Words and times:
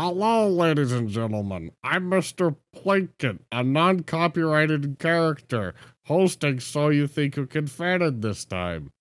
Hello, 0.00 0.48
ladies 0.48 0.92
and 0.92 1.08
gentlemen. 1.08 1.72
I'm 1.82 2.08
Mr. 2.08 2.54
Plinkett, 2.72 3.40
a 3.50 3.64
non 3.64 4.04
copyrighted 4.04 5.00
character, 5.00 5.74
hosting 6.04 6.60
So 6.60 6.90
You 6.90 7.08
Think 7.08 7.34
You 7.34 7.46
Can 7.46 7.66
Fan 7.66 8.02
It 8.02 8.22
this 8.22 8.44
time. 8.44 8.92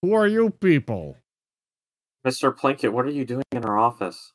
Who 0.00 0.14
are 0.14 0.26
you 0.26 0.48
people? 0.48 1.18
Mr. 2.26 2.56
Plinkett, 2.56 2.92
what 2.92 3.04
are 3.04 3.10
you 3.10 3.26
doing 3.26 3.44
in 3.52 3.62
our 3.66 3.78
office? 3.78 4.32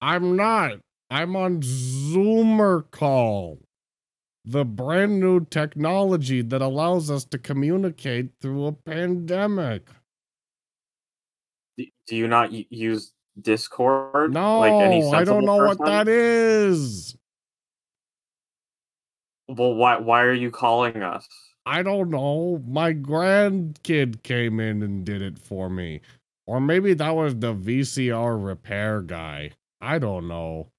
I'm 0.00 0.34
not. 0.34 0.78
I'm 1.10 1.36
on 1.36 1.60
Zoomer 1.60 2.90
call. 2.90 3.58
The 4.46 4.64
brand 4.64 5.20
new 5.20 5.44
technology 5.44 6.40
that 6.40 6.62
allows 6.62 7.10
us 7.10 7.26
to 7.26 7.38
communicate 7.38 8.30
through 8.40 8.64
a 8.64 8.72
pandemic. 8.72 9.90
Do, 11.76 11.84
do 12.06 12.16
you 12.16 12.28
not 12.28 12.50
use 12.50 13.12
Discord? 13.40 14.32
No, 14.32 14.60
like 14.60 14.72
any 14.72 15.10
I 15.12 15.24
don't 15.24 15.44
know 15.44 15.56
what 15.56 15.78
that 15.78 16.08
is. 16.08 17.16
Well, 19.48 19.74
why 19.74 19.98
why 19.98 20.22
are 20.22 20.32
you 20.32 20.50
calling 20.50 21.02
us? 21.02 21.26
I 21.64 21.82
don't 21.82 22.10
know. 22.10 22.62
My 22.66 22.92
grandkid 22.92 24.22
came 24.22 24.58
in 24.58 24.82
and 24.82 25.04
did 25.04 25.22
it 25.22 25.38
for 25.38 25.70
me. 25.70 26.00
Or 26.46 26.60
maybe 26.60 26.94
that 26.94 27.14
was 27.14 27.36
the 27.36 27.54
VCR 27.54 28.44
repair 28.44 29.00
guy. 29.00 29.52
I 29.80 29.98
don't 29.98 30.26
know. 30.26 30.70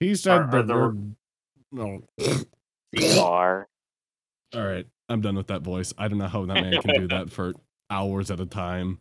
He 0.00 0.16
said 0.16 0.52
Are- 0.52 0.56
are 0.56 0.64
we're 0.64 0.94
no. 1.70 2.02
CR. 2.96 3.66
All 4.54 4.66
right, 4.66 4.86
I'm 5.08 5.20
done 5.20 5.36
with 5.36 5.46
that 5.46 5.62
voice. 5.62 5.94
I 5.96 6.08
don't 6.08 6.18
know 6.18 6.26
how 6.28 6.44
that 6.44 6.54
man 6.54 6.82
can 6.82 7.00
do 7.00 7.08
that 7.08 7.30
for 7.32 7.54
hours 7.88 8.30
at 8.30 8.40
a 8.40 8.46
time. 8.46 8.98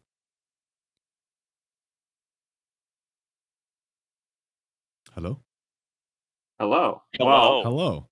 Hello? 5.13 5.39
Hello. 6.59 7.01
Hello. 7.17 7.29
Well, 7.29 7.63
Hello. 7.63 8.09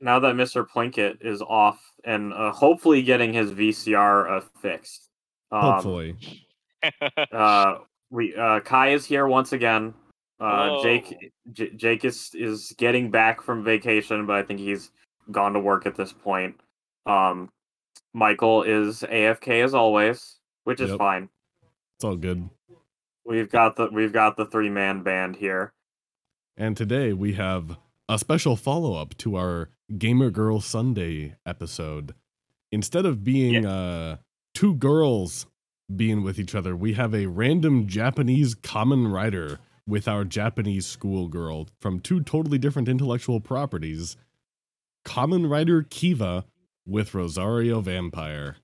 now 0.00 0.18
that 0.20 0.34
Mr. 0.34 0.66
Plinkett 0.66 1.18
is 1.24 1.42
off 1.42 1.80
and 2.04 2.32
uh, 2.32 2.52
hopefully 2.52 3.02
getting 3.02 3.32
his 3.32 3.50
VCR 3.52 4.38
uh, 4.38 4.40
fixed. 4.60 5.08
Um, 5.50 5.60
Hopefully. 5.62 6.16
uh, 7.32 7.78
we 8.10 8.34
uh, 8.36 8.60
Kai 8.60 8.90
is 8.92 9.04
here 9.04 9.26
once 9.26 9.52
again. 9.52 9.94
Uh, 10.38 10.82
Jake 10.82 11.32
J- 11.52 11.70
Jake 11.74 12.04
is 12.04 12.30
is 12.34 12.72
getting 12.78 13.10
back 13.10 13.42
from 13.42 13.62
vacation, 13.64 14.24
but 14.26 14.36
I 14.36 14.42
think 14.42 14.60
he's 14.60 14.90
gone 15.30 15.52
to 15.52 15.60
work 15.60 15.86
at 15.86 15.94
this 15.96 16.12
point. 16.12 16.58
Um, 17.06 17.50
Michael 18.14 18.62
is 18.62 19.02
AFK 19.02 19.62
as 19.64 19.74
always, 19.74 20.36
which 20.64 20.80
is 20.80 20.90
Yep. 20.90 20.98
fine. 20.98 21.28
It's 21.96 22.04
all 22.04 22.16
good. 22.16 22.48
We've 23.24 23.50
got 23.50 23.76
the 23.76 23.88
we've 23.92 24.12
got 24.12 24.36
the 24.36 24.46
three 24.46 24.70
man 24.70 25.02
band 25.02 25.36
here. 25.36 25.72
And 26.56 26.76
today 26.76 27.12
we 27.12 27.34
have 27.34 27.78
a 28.08 28.18
special 28.18 28.56
follow 28.56 28.94
up 28.94 29.16
to 29.18 29.36
our 29.36 29.70
Gamer 29.96 30.30
Girl 30.30 30.60
Sunday 30.60 31.36
episode. 31.46 32.14
Instead 32.72 33.06
of 33.06 33.24
being 33.24 33.64
uh, 33.64 34.16
two 34.54 34.74
girls 34.74 35.46
being 35.94 36.22
with 36.22 36.38
each 36.38 36.54
other, 36.54 36.76
we 36.76 36.94
have 36.94 37.14
a 37.14 37.26
random 37.26 37.86
Japanese 37.86 38.54
Kamen 38.54 39.12
Rider 39.12 39.58
with 39.86 40.06
our 40.06 40.24
Japanese 40.24 40.86
schoolgirl 40.86 41.68
from 41.80 42.00
two 42.00 42.20
totally 42.20 42.58
different 42.58 42.88
intellectual 42.88 43.40
properties. 43.40 44.16
Kamen 45.04 45.50
Rider 45.50 45.82
Kiva 45.88 46.44
with 46.86 47.14
Rosario 47.14 47.80
Vampire. 47.80 48.56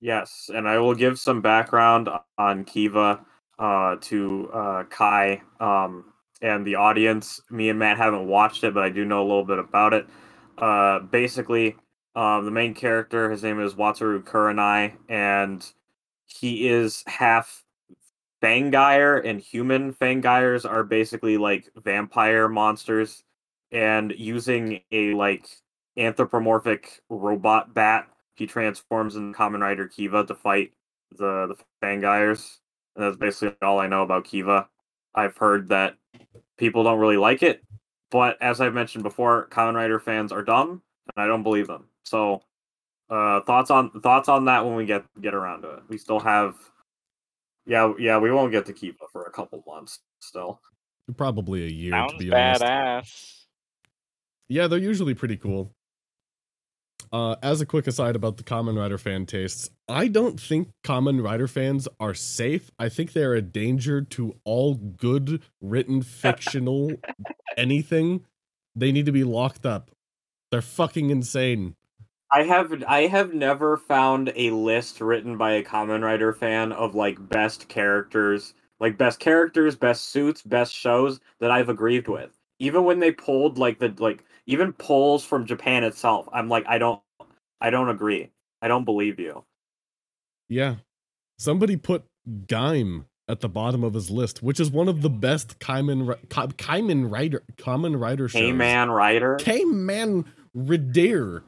Yes, 0.00 0.50
and 0.52 0.68
I 0.68 0.78
will 0.78 0.94
give 0.94 1.18
some 1.18 1.40
background 1.40 2.08
on 2.36 2.64
Kiva 2.64 3.24
uh, 3.58 3.96
to 4.02 4.50
uh, 4.52 4.84
Kai 4.84 5.42
um, 5.60 6.12
and 6.44 6.66
the 6.66 6.74
audience. 6.74 7.40
Me 7.50 7.70
and 7.70 7.78
Matt 7.78 7.96
haven't 7.96 8.28
watched 8.28 8.64
it, 8.64 8.74
but 8.74 8.84
I 8.84 8.90
do 8.90 9.04
know 9.04 9.22
a 9.22 9.26
little 9.26 9.44
bit 9.44 9.58
about 9.58 9.94
it. 9.94 10.06
Uh, 10.58 11.00
basically, 11.00 11.74
um, 12.14 12.44
the 12.44 12.50
main 12.50 12.74
character, 12.74 13.30
his 13.30 13.42
name 13.42 13.58
is 13.58 13.74
Wataru 13.74 14.22
Kurenai, 14.22 14.92
and 15.08 15.66
he 16.26 16.68
is 16.68 17.02
half 17.06 17.64
Fangire 18.42 19.26
and 19.26 19.40
human 19.40 19.94
Fangires 19.94 20.70
are 20.70 20.84
basically 20.84 21.38
like 21.38 21.70
vampire 21.82 22.46
monsters, 22.46 23.24
and 23.72 24.12
using 24.16 24.82
a 24.92 25.14
like 25.14 25.48
anthropomorphic 25.96 27.00
robot 27.08 27.72
bat 27.72 28.06
he 28.34 28.46
transforms 28.46 29.16
in 29.16 29.32
Kamen 29.32 29.60
Rider 29.60 29.88
Kiva 29.88 30.26
to 30.26 30.34
fight 30.34 30.72
the 31.10 31.46
the 31.46 31.56
Fangires. 31.82 32.58
And 32.96 33.04
that's 33.06 33.16
basically 33.16 33.56
all 33.62 33.80
I 33.80 33.86
know 33.86 34.02
about 34.02 34.24
Kiva. 34.24 34.68
I've 35.14 35.36
heard 35.36 35.68
that 35.68 35.96
people 36.56 36.84
don't 36.84 36.98
really 36.98 37.16
like 37.16 37.42
it, 37.42 37.62
but 38.10 38.40
as 38.40 38.60
I've 38.60 38.74
mentioned 38.74 39.04
before, 39.04 39.48
Kamen 39.50 39.74
Rider 39.74 39.98
fans 40.00 40.32
are 40.32 40.42
dumb, 40.42 40.82
and 41.14 41.24
I 41.24 41.26
don't 41.26 41.42
believe 41.42 41.66
them. 41.66 41.84
So, 42.04 42.42
uh, 43.10 43.40
thoughts 43.40 43.70
on 43.70 43.90
thoughts 44.00 44.28
on 44.28 44.46
that 44.46 44.64
when 44.64 44.76
we 44.76 44.86
get 44.86 45.04
get 45.20 45.34
around 45.34 45.62
to 45.62 45.70
it. 45.70 45.82
We 45.88 45.98
still 45.98 46.20
have, 46.20 46.56
yeah, 47.66 47.92
yeah, 47.98 48.18
we 48.18 48.32
won't 48.32 48.52
get 48.52 48.66
to 48.66 48.72
Kiva 48.72 49.04
for 49.12 49.24
a 49.24 49.30
couple 49.30 49.62
months 49.66 50.00
still. 50.20 50.60
Probably 51.16 51.64
a 51.64 51.68
year, 51.68 51.92
to 51.92 52.08
Sounds 52.08 52.18
be 52.18 52.32
honest. 52.32 53.46
Yeah, 54.48 54.66
they're 54.66 54.78
usually 54.78 55.14
pretty 55.14 55.36
cool. 55.36 55.74
Uh, 57.14 57.36
as 57.44 57.60
a 57.60 57.66
quick 57.66 57.86
aside 57.86 58.16
about 58.16 58.38
the 58.38 58.42
Kamen 58.42 58.76
Rider 58.76 58.98
fan 58.98 59.24
tastes, 59.24 59.70
I 59.88 60.08
don't 60.08 60.40
think 60.40 60.70
Kamen 60.82 61.22
Rider 61.22 61.46
fans 61.46 61.86
are 62.00 62.12
safe. 62.12 62.72
I 62.76 62.88
think 62.88 63.12
they're 63.12 63.34
a 63.34 63.40
danger 63.40 64.02
to 64.02 64.34
all 64.44 64.74
good 64.74 65.40
written 65.60 66.02
fictional 66.22 66.90
anything. 67.56 68.24
They 68.74 68.90
need 68.90 69.06
to 69.06 69.12
be 69.12 69.22
locked 69.22 69.64
up. 69.64 69.92
They're 70.50 70.60
fucking 70.60 71.10
insane. 71.10 71.76
I 72.32 72.42
have 72.42 72.82
I 72.88 73.02
have 73.02 73.32
never 73.32 73.76
found 73.76 74.32
a 74.34 74.50
list 74.50 75.00
written 75.00 75.36
by 75.36 75.52
a 75.52 75.62
Kamen 75.62 76.02
Rider 76.02 76.32
fan 76.32 76.72
of 76.72 76.96
like 76.96 77.28
best 77.28 77.68
characters, 77.68 78.54
like 78.80 78.98
best 78.98 79.20
characters, 79.20 79.76
best 79.76 80.06
suits, 80.06 80.42
best 80.42 80.74
shows 80.74 81.20
that 81.38 81.52
I've 81.52 81.68
agreed 81.68 82.08
with. 82.08 82.32
Even 82.58 82.82
when 82.82 82.98
they 82.98 83.12
pulled 83.12 83.56
like 83.56 83.78
the 83.78 83.94
like 83.98 84.24
even 84.46 84.72
polls 84.72 85.24
from 85.24 85.46
Japan 85.46 85.84
itself, 85.84 86.28
I'm 86.32 86.48
like 86.48 86.64
I 86.68 86.78
don't 86.78 87.00
I 87.60 87.70
don't 87.70 87.88
agree. 87.88 88.30
I 88.60 88.68
don't 88.68 88.84
believe 88.84 89.18
you. 89.18 89.44
Yeah. 90.48 90.76
Somebody 91.38 91.76
put 91.76 92.04
Gaim 92.46 93.04
at 93.28 93.40
the 93.40 93.48
bottom 93.48 93.82
of 93.82 93.94
his 93.94 94.10
list, 94.10 94.42
which 94.42 94.60
is 94.60 94.70
one 94.70 94.88
of 94.88 95.02
the 95.02 95.10
best 95.10 95.58
Kaiman 95.58 96.08
Ri- 96.08 96.28
Ka- 96.28 96.46
Kaiman 96.48 97.10
Rider 97.10 97.42
Kamen 97.56 98.00
Rider 98.00 98.28
shows. 98.28 98.40
Hey 98.40 98.52
man, 98.52 98.90
Rider. 98.90 99.36
K-Man 99.36 100.24
Redair, 100.56 101.42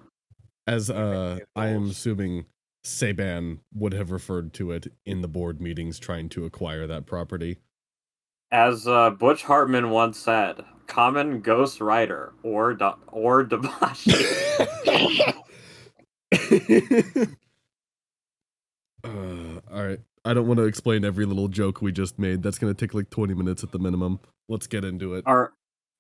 as 0.67 0.91
uh, 0.91 1.41
I 1.55 1.69
am 1.69 1.91
assuming 1.91 2.47
Saban 2.85 3.59
would 3.75 3.93
have 3.93 4.11
referred 4.11 4.53
to 4.55 4.71
it 4.73 4.93
in 5.05 5.21
the 5.21 5.29
board 5.29 5.61
meetings 5.61 5.99
trying 5.99 6.29
to 6.31 6.45
acquire 6.45 6.87
that 6.87 7.07
property. 7.07 7.59
As 8.51 8.87
uh, 8.87 9.11
Butch 9.11 9.43
Hartman 9.45 9.91
once 9.91 10.19
said, 10.19 10.65
common 10.87 11.41
Ghost 11.41 11.81
Rider 11.81 12.33
or 12.43 12.75
da- 12.75 12.97
or 13.09 13.45
Dabashi. 13.45 14.15
uh, 19.05 19.61
all 19.73 19.85
right. 19.85 20.01
I 20.25 20.35
don't 20.35 20.49
want 20.49 20.59
to 20.59 20.65
explain 20.65 21.05
every 21.05 21.25
little 21.25 21.47
joke 21.47 21.81
we 21.81 21.93
just 21.93 22.19
made. 22.19 22.43
That's 22.43 22.59
going 22.59 22.75
to 22.75 22.87
take 22.87 22.95
like 22.95 23.11
20 23.11 23.35
minutes 23.35 23.63
at 23.63 23.71
the 23.71 23.79
minimum. 23.79 24.19
Let's 24.49 24.67
get 24.67 24.85
into 24.85 25.15
it. 25.15 25.25
All 25.27 25.49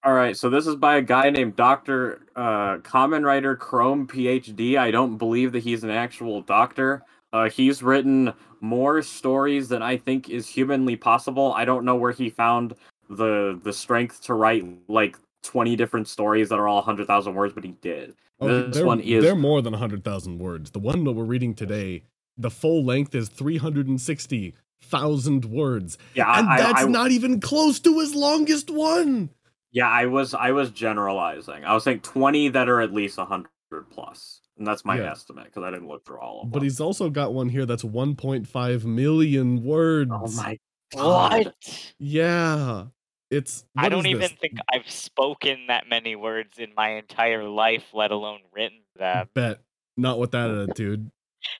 all 0.06 0.14
right, 0.14 0.36
so 0.36 0.48
this 0.48 0.68
is 0.68 0.76
by 0.76 0.98
a 0.98 1.02
guy 1.02 1.30
named 1.30 1.56
Doctor 1.56 2.20
uh, 2.36 2.78
Common 2.78 3.24
Writer 3.24 3.56
Chrome 3.56 4.06
PhD. 4.06 4.78
I 4.78 4.92
don't 4.92 5.16
believe 5.16 5.50
that 5.50 5.64
he's 5.64 5.82
an 5.82 5.90
actual 5.90 6.42
doctor. 6.42 7.02
Uh, 7.32 7.50
he's 7.50 7.82
written 7.82 8.32
more 8.60 9.02
stories 9.02 9.66
than 9.68 9.82
I 9.82 9.96
think 9.96 10.30
is 10.30 10.46
humanly 10.46 10.94
possible. 10.94 11.52
I 11.54 11.64
don't 11.64 11.84
know 11.84 11.96
where 11.96 12.12
he 12.12 12.30
found 12.30 12.74
the 13.10 13.58
the 13.62 13.72
strength 13.72 14.22
to 14.24 14.34
write 14.34 14.64
like 14.88 15.16
twenty 15.42 15.76
different 15.76 16.08
stories 16.08 16.48
that 16.48 16.58
are 16.58 16.66
all 16.68 16.82
hundred 16.82 17.06
thousand 17.06 17.34
words, 17.34 17.54
but 17.54 17.64
he 17.64 17.72
did. 17.80 18.14
Okay, 18.40 18.66
this 18.66 18.76
they're, 18.76 18.86
one 18.86 19.00
is- 19.00 19.22
they're 19.24 19.34
more 19.34 19.62
than 19.62 19.72
100,000 19.72 20.38
words. 20.38 20.70
The 20.72 20.78
one 20.78 21.04
that 21.04 21.12
we're 21.12 21.24
reading 21.24 21.54
today, 21.54 22.02
the 22.36 22.50
full 22.50 22.84
length 22.84 23.14
is 23.14 23.30
360,000 23.30 25.44
words. 25.46 25.96
Yeah, 26.14 26.38
And 26.38 26.46
I, 26.48 26.58
that's 26.58 26.82
I, 26.82 26.86
not 26.88 27.10
even 27.12 27.40
close 27.40 27.80
to 27.80 27.98
his 27.98 28.14
longest 28.14 28.68
one. 28.70 29.30
yeah, 29.72 29.88
I 29.88 30.04
was 30.06 30.34
I 30.34 30.50
was 30.52 30.70
generalizing. 30.70 31.64
I 31.64 31.72
was 31.74 31.84
saying 31.84 32.00
twenty 32.00 32.48
that 32.48 32.68
are 32.68 32.80
at 32.82 32.92
least 32.92 33.18
hundred 33.18 33.48
plus, 33.90 34.40
and 34.58 34.66
that's 34.66 34.84
my 34.84 34.98
Yeah. 34.98 35.10
estimate 35.12 35.46
because 35.46 35.62
I 35.64 35.70
didn't 35.70 35.88
look 35.88 36.04
through 36.04 36.20
all 36.20 36.40
of 36.42 36.44
them. 36.44 36.50
But 36.50 36.62
he's 36.62 36.78
also 36.80 37.08
got 37.10 37.32
one 37.34 37.48
here 37.48 37.64
that's 37.66 37.82
1.5 37.84 38.84
million 38.84 39.58
oh 39.58 39.62
words. 39.62 40.10
oh 40.12 40.28
my 40.36 40.58
god. 40.94 41.46
What? 41.46 41.54
Yeah. 41.98 42.84
It's 43.30 43.64
I 43.76 43.88
don't 43.88 44.06
even 44.06 44.20
this? 44.20 44.32
think 44.32 44.54
I've 44.72 44.88
spoken 44.88 45.66
that 45.68 45.88
many 45.88 46.14
words 46.14 46.58
in 46.58 46.72
my 46.76 46.90
entire 46.90 47.44
life, 47.44 47.84
let 47.92 48.12
alone 48.12 48.40
written 48.52 48.80
them. 48.96 49.28
bet 49.34 49.60
not 49.96 50.18
with 50.18 50.32
that 50.32 50.50
attitude. 50.50 51.10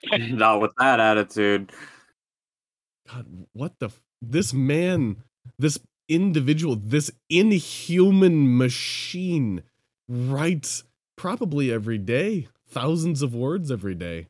Not 0.18 0.60
with 0.60 0.72
that 0.78 0.98
attitude. 0.98 1.70
God, 3.08 3.46
what 3.52 3.78
the 3.78 3.86
f- 3.86 4.00
this 4.20 4.52
man 4.52 5.22
this 5.58 5.78
individual, 6.08 6.76
this 6.76 7.10
inhuman 7.30 8.56
machine 8.56 9.62
writes 10.08 10.84
probably 11.16 11.72
every 11.72 11.98
day, 11.98 12.48
thousands 12.68 13.22
of 13.22 13.34
words 13.34 13.70
every 13.70 13.94
day. 13.94 14.26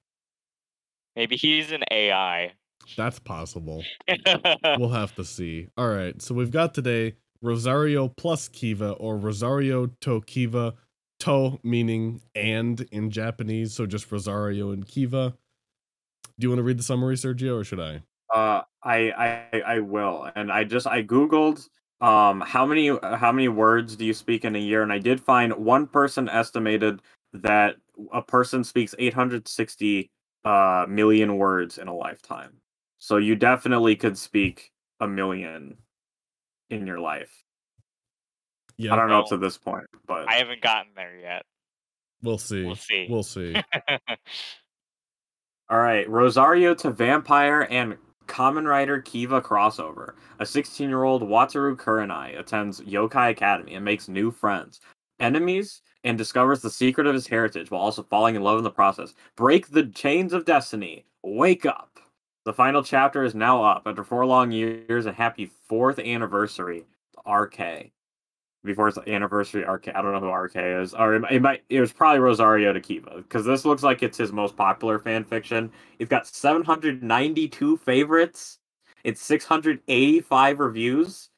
Maybe 1.15 1.37
he's 1.37 1.73
an 1.73 1.85
AI. 1.91 2.53
That's 2.97 3.19
possible. 3.19 3.83
we'll 4.79 4.91
have 4.91 5.15
to 5.17 5.25
see. 5.25 5.69
All 5.77 5.89
right, 5.89 6.21
so 6.21 6.35
we've 6.35 6.51
got 6.51 6.75
today 6.75 7.15
Rosario 7.47 8.09
plus 8.09 8.49
Kiva 8.49 8.93
or 8.93 9.17
Rosario 9.17 9.87
to 10.03 10.21
Kiva. 10.23 10.75
To 11.21 11.59
meaning 11.63 12.21
and 12.35 12.79
in 12.93 13.11
Japanese, 13.11 13.73
so 13.73 13.87
just 13.87 14.13
Rosario 14.13 14.73
and 14.73 14.87
Kiva. 14.87 15.35
Do 16.39 16.45
you 16.45 16.51
want 16.51 16.59
to 16.59 16.63
read 16.63 16.79
the 16.79 16.83
summary, 16.83 17.15
Sergio, 17.17 17.59
or 17.61 17.65
should 17.65 17.81
I? 17.81 18.03
Uh, 18.33 18.63
I 18.83 19.47
I 19.53 19.61
I 19.67 19.81
will, 19.81 20.31
and 20.37 20.53
I 20.53 20.65
just 20.65 20.87
I 20.87 21.03
googled 21.03 21.67
um 22.03 22.43
how 22.43 22.67
many 22.67 22.89
how 23.03 23.33
many 23.33 23.49
words 23.49 23.97
do 23.97 24.05
you 24.05 24.13
speak 24.13 24.45
in 24.45 24.55
a 24.57 24.59
year, 24.59 24.83
and 24.83 24.93
I 24.93 24.99
did 24.99 25.19
find 25.19 25.55
one 25.55 25.87
person 25.87 26.29
estimated 26.29 27.01
that 27.33 27.77
a 28.13 28.21
person 28.21 28.63
speaks 28.63 28.95
860 28.99 30.11
uh 30.45 30.85
million 30.87 31.39
words 31.39 31.79
in 31.79 31.89
a 31.89 31.95
lifetime. 31.95 32.59
So 32.99 33.17
you 33.17 33.37
definitely 33.37 33.97
could 33.97 34.19
speak 34.19 34.71
a 35.01 35.09
million 35.09 35.79
in 36.71 36.87
your 36.87 37.01
life. 37.01 37.31
Yeah, 38.77 38.93
I 38.93 38.97
don't 38.97 39.09
know 39.09 39.21
up 39.21 39.25
Well, 39.31 39.39
to 39.39 39.45
this 39.45 39.57
point, 39.57 39.87
but 40.07 40.29
I 40.29 40.35
haven't 40.35 40.61
gotten 40.61 40.93
there 40.95 41.19
yet. 41.19 41.43
we'll 42.23 42.39
see. 42.39 42.65
We'll 42.65 42.75
see. 42.77 43.07
We'll 43.09 43.23
see. 43.23 43.55
All 45.69 45.79
right, 45.79 46.09
Rosario 46.09 46.75
to 46.75 46.91
Vampire 46.91 47.67
and 47.71 47.97
Common 48.27 48.67
Rider 48.67 49.01
Kiva 49.01 49.41
crossover. 49.41 50.13
A 50.39 50.45
16-year-old 50.45 51.23
Wataru 51.23 51.77
Kurenai 51.77 52.39
attends 52.39 52.81
Yokai 52.83 53.31
Academy 53.31 53.75
and 53.75 53.85
makes 53.85 54.09
new 54.09 54.31
friends, 54.31 54.81
enemies, 55.21 55.81
and 56.05 56.17
discovers 56.19 56.61
the 56.61 56.71
secret 56.71 57.07
of 57.07 57.15
his 57.15 57.27
heritage 57.27 57.71
while 57.71 57.81
also 57.81 58.03
falling 58.03 58.37
in 58.37 58.43
love 58.43 58.59
in 58.59 58.65
the 58.65 58.71
process. 58.71 59.15
Break 59.37 59.69
the 59.69 59.87
chains 59.87 60.33
of 60.33 60.45
destiny. 60.45 61.05
Wake 61.23 61.67
up. 61.67 61.96
The 62.47 62.53
final 62.55 62.83
chapter 62.83 63.25
is 63.25 63.35
now 63.35 63.63
up 63.65 63.83
after 63.87 64.03
four 64.05 64.25
long 64.25 64.53
years. 64.53 65.05
A 65.07 65.13
happy 65.13 65.51
fourth 65.69 65.99
anniversary, 65.99 66.87
to 67.25 67.31
RK. 67.31 67.91
Before 68.65 68.89
its 68.89 68.99
anniversary, 69.07 69.63
RK. 69.65 69.89
I 69.95 70.01
don't 70.01 70.13
know 70.13 70.21
who 70.21 70.31
RK 70.31 70.57
is, 70.57 70.95
or 70.95 71.15
it, 71.15 71.21
might- 71.21 71.33
it 71.33 71.43
might. 71.43 71.63
It 71.69 71.81
was 71.81 71.93
probably 71.93 72.21
Rosario 72.21 72.73
to 72.73 72.81
Kiva 72.81 73.17
because 73.19 73.45
this 73.45 73.65
looks 73.65 73.83
like 73.83 74.03
it's 74.03 74.17
his 74.19 74.33
most 74.33 74.57
popular 74.57 74.99
fan 75.01 75.25
fiction. 75.25 75.71
It's 75.99 76.09
got 76.09 76.27
792 76.27 77.77
favorites. 77.79 78.59
It's 79.05 79.21
685 79.23 80.59
reviews. 80.61 81.29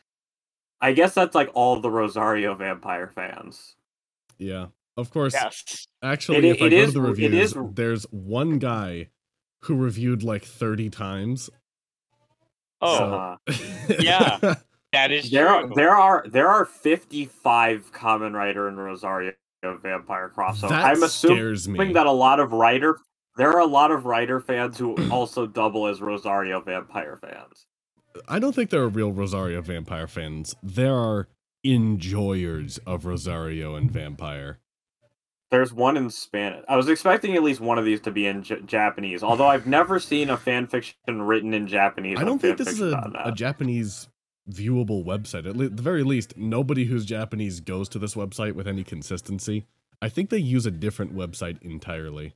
I 0.81 0.93
guess 0.93 1.13
that's 1.15 1.35
like 1.35 1.51
all 1.55 1.81
the 1.81 1.91
Rosario 1.91 2.55
vampire 2.55 3.09
fans. 3.15 3.77
Yeah. 4.39 4.67
Of 4.97 5.11
course, 5.11 5.33
yes. 5.35 5.87
actually, 6.03 6.39
It 6.39 6.45
i- 6.45 6.49
if 6.49 6.63
I 6.63 6.67
it 6.67 6.71
go 6.71 6.77
is- 6.77 6.89
to 6.89 6.93
the 6.95 7.01
reviews, 7.03 7.35
is- 7.35 7.57
there's 7.75 8.05
one 8.11 8.59
guy 8.59 9.09
who 9.63 9.75
reviewed 9.77 10.23
like 10.23 10.45
30 10.45 10.91
times. 10.91 11.51
Oh, 12.81 13.13
Uh, 13.15 13.37
Yeah. 14.01 14.55
that 14.93 15.11
is 15.13 15.31
there 15.31 15.49
are 15.49 15.69
there 15.75 15.95
are 15.95 16.25
there 16.29 16.49
are 16.49 16.65
55 16.65 17.93
Kamen 17.93 18.33
Rider 18.35 18.69
and 18.69 18.79
Rosario 18.79 19.33
vampire 19.63 20.33
crossover. 20.35 20.69
that 20.71 20.85
I'm 20.85 21.03
assuming 21.03 21.37
scares 21.37 21.69
me. 21.69 21.93
that 21.93 22.07
a 22.07 22.13
lot 22.13 22.41
of 22.41 22.53
writer 22.53 22.99
there 23.37 23.51
are 23.51 23.61
a 23.61 23.67
lot 23.67 23.91
of 23.91 24.07
writer 24.07 24.41
fans 24.41 24.79
who 24.79 24.97
also 25.11 25.47
double 25.47 25.87
as 25.87 26.01
Rosario 26.01 26.61
vampire 26.61 27.17
fans. 27.17 27.67
I 28.29 28.39
don't 28.39 28.55
think 28.55 28.71
there 28.71 28.83
are 28.83 28.89
real 28.89 29.13
Rosario 29.13 29.61
vampire 29.63 30.07
fans. 30.09 30.55
There 30.63 30.95
are 30.97 31.29
enjoyers 31.65 32.79
of 32.79 33.05
Rosario 33.07 33.75
and 33.77 33.91
vampire. 33.91 34.59
There's 35.51 35.73
one 35.73 35.97
in 35.97 36.11
Spanish. 36.11 36.65
I 36.69 36.77
was 36.77 36.89
expecting 36.89 37.35
at 37.35 37.43
least 37.43 37.61
one 37.61 37.79
of 37.79 37.85
these 37.85 38.01
to 38.03 38.11
be 38.11 38.27
in 38.27 38.43
J- 38.43 38.61
Japanese, 38.67 39.23
although 39.23 39.47
I've 39.47 39.67
never 39.67 39.99
seen 39.99 40.29
a 40.29 40.37
fan 40.37 40.67
fiction 40.67 40.95
written 41.07 41.55
in 41.55 41.67
Japanese. 41.67 42.19
I 42.19 42.25
don't 42.25 42.39
think 42.39 42.59
this 42.59 42.69
is 42.69 42.81
a, 42.81 43.23
a 43.25 43.33
Japanese 43.33 44.09
viewable 44.51 45.05
website. 45.05 45.47
At 45.47 45.57
le- 45.57 45.71
the 45.71 45.83
very 45.83 46.03
least, 46.03 46.37
nobody 46.37 46.85
who's 46.85 47.07
Japanese 47.07 47.61
goes 47.61 47.89
to 47.91 47.99
this 47.99 48.15
website 48.15 48.53
with 48.53 48.69
any 48.69 48.85
consistency. 48.85 49.65
I 50.03 50.11
think 50.11 50.29
they 50.29 50.39
use 50.39 50.67
a 50.67 50.71
different 50.71 51.15
website 51.17 51.61
entirely. 51.63 52.35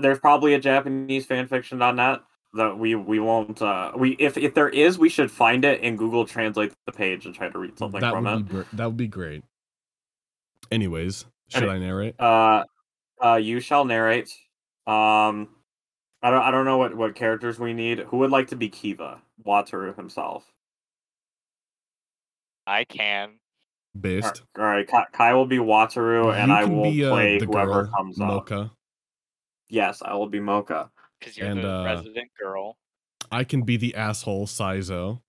There's 0.00 0.18
probably 0.18 0.52
a 0.52 0.60
Japanese 0.60 1.26
fanfiction.net 1.26 2.20
that 2.54 2.78
we 2.78 2.94
we 2.94 3.18
won't 3.18 3.60
uh 3.60 3.90
we 3.96 4.12
if 4.12 4.36
if 4.36 4.54
there 4.54 4.68
is 4.68 4.96
we 4.98 5.08
should 5.08 5.30
find 5.30 5.64
it 5.64 5.80
and 5.82 5.98
Google 5.98 6.24
translate 6.24 6.72
the 6.86 6.92
page 6.92 7.26
and 7.26 7.34
try 7.34 7.48
to 7.48 7.58
read 7.58 7.76
something 7.78 8.00
that 8.00 8.12
from 8.12 8.24
would 8.24 8.40
it. 8.40 8.48
be 8.70 8.76
that 8.76 8.86
would 8.86 8.96
be 8.96 9.08
great. 9.08 9.42
Anyways, 10.70 11.24
should 11.54 11.64
Any- 11.68 11.72
I 11.72 11.78
narrate? 11.78 12.20
Uh, 12.20 12.64
uh, 13.24 13.36
you 13.36 13.60
shall 13.60 13.84
narrate. 13.84 14.28
Um, 14.86 15.48
I 16.22 16.30
don't 16.30 16.42
I 16.42 16.50
don't 16.50 16.64
know 16.64 16.78
what 16.78 16.94
what 16.94 17.14
characters 17.14 17.58
we 17.58 17.72
need. 17.72 18.00
Who 18.00 18.18
would 18.18 18.30
like 18.30 18.48
to 18.48 18.56
be 18.56 18.68
Kiva 18.68 19.20
Wataru 19.46 19.96
himself? 19.96 20.44
I 22.66 22.84
can. 22.84 23.28
All 23.30 24.00
Based. 24.00 24.42
all 24.58 24.64
right, 24.64 24.88
Kai, 24.88 25.04
Kai 25.12 25.34
will 25.34 25.46
be 25.46 25.58
Wataru, 25.58 26.34
and 26.34 26.50
I 26.50 26.64
will 26.64 26.82
be, 26.90 27.04
uh, 27.04 27.10
play 27.10 27.38
the 27.38 27.46
whoever 27.46 27.84
girl, 27.84 27.92
comes 27.96 28.20
up. 28.20 28.46
Moka. 28.48 28.70
Yes, 29.68 30.02
I 30.04 30.14
will 30.14 30.26
be 30.26 30.40
Moka. 30.40 30.88
Because 31.20 31.36
you're 31.36 31.46
And, 31.46 31.62
the 31.62 31.70
uh, 31.70 31.84
resident 31.84 32.28
girl. 32.40 32.76
I 33.30 33.44
can 33.44 33.62
be 33.62 33.76
the 33.76 33.94
asshole 33.94 34.46
Saizo. 34.46 35.20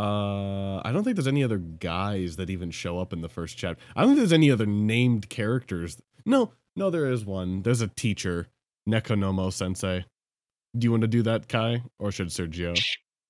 Uh, 0.00 0.80
I 0.82 0.92
don't 0.92 1.04
think 1.04 1.16
there's 1.16 1.26
any 1.26 1.44
other 1.44 1.58
guys 1.58 2.36
that 2.36 2.48
even 2.48 2.70
show 2.70 2.98
up 2.98 3.12
in 3.12 3.20
the 3.20 3.28
first 3.28 3.58
chapter. 3.58 3.82
I 3.94 4.00
don't 4.00 4.10
think 4.10 4.18
there's 4.20 4.32
any 4.32 4.50
other 4.50 4.64
named 4.64 5.28
characters. 5.28 6.00
No, 6.24 6.52
no, 6.74 6.88
there 6.88 7.10
is 7.10 7.26
one. 7.26 7.60
There's 7.60 7.82
a 7.82 7.88
teacher, 7.88 8.48
Nekonome 8.88 9.52
Sensei. 9.52 10.06
Do 10.78 10.84
you 10.86 10.90
want 10.90 11.02
to 11.02 11.08
do 11.08 11.20
that, 11.24 11.48
Kai, 11.48 11.82
or 11.98 12.12
should 12.12 12.28
Sergio? 12.28 12.80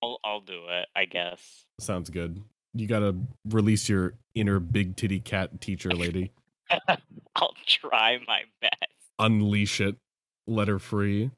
I'll, 0.00 0.20
I'll 0.22 0.42
do 0.42 0.60
it, 0.68 0.86
I 0.94 1.06
guess. 1.06 1.64
Sounds 1.80 2.08
good. 2.08 2.40
You 2.72 2.86
gotta 2.86 3.16
release 3.48 3.88
your 3.88 4.14
inner 4.36 4.60
big 4.60 4.94
titty 4.94 5.18
cat 5.18 5.60
teacher 5.60 5.90
lady. 5.90 6.30
I'll 7.34 7.54
try 7.66 8.18
my 8.28 8.42
best. 8.60 8.92
unleash 9.18 9.80
it, 9.80 9.96
let 10.46 10.68
her 10.68 10.78
free. 10.78 11.32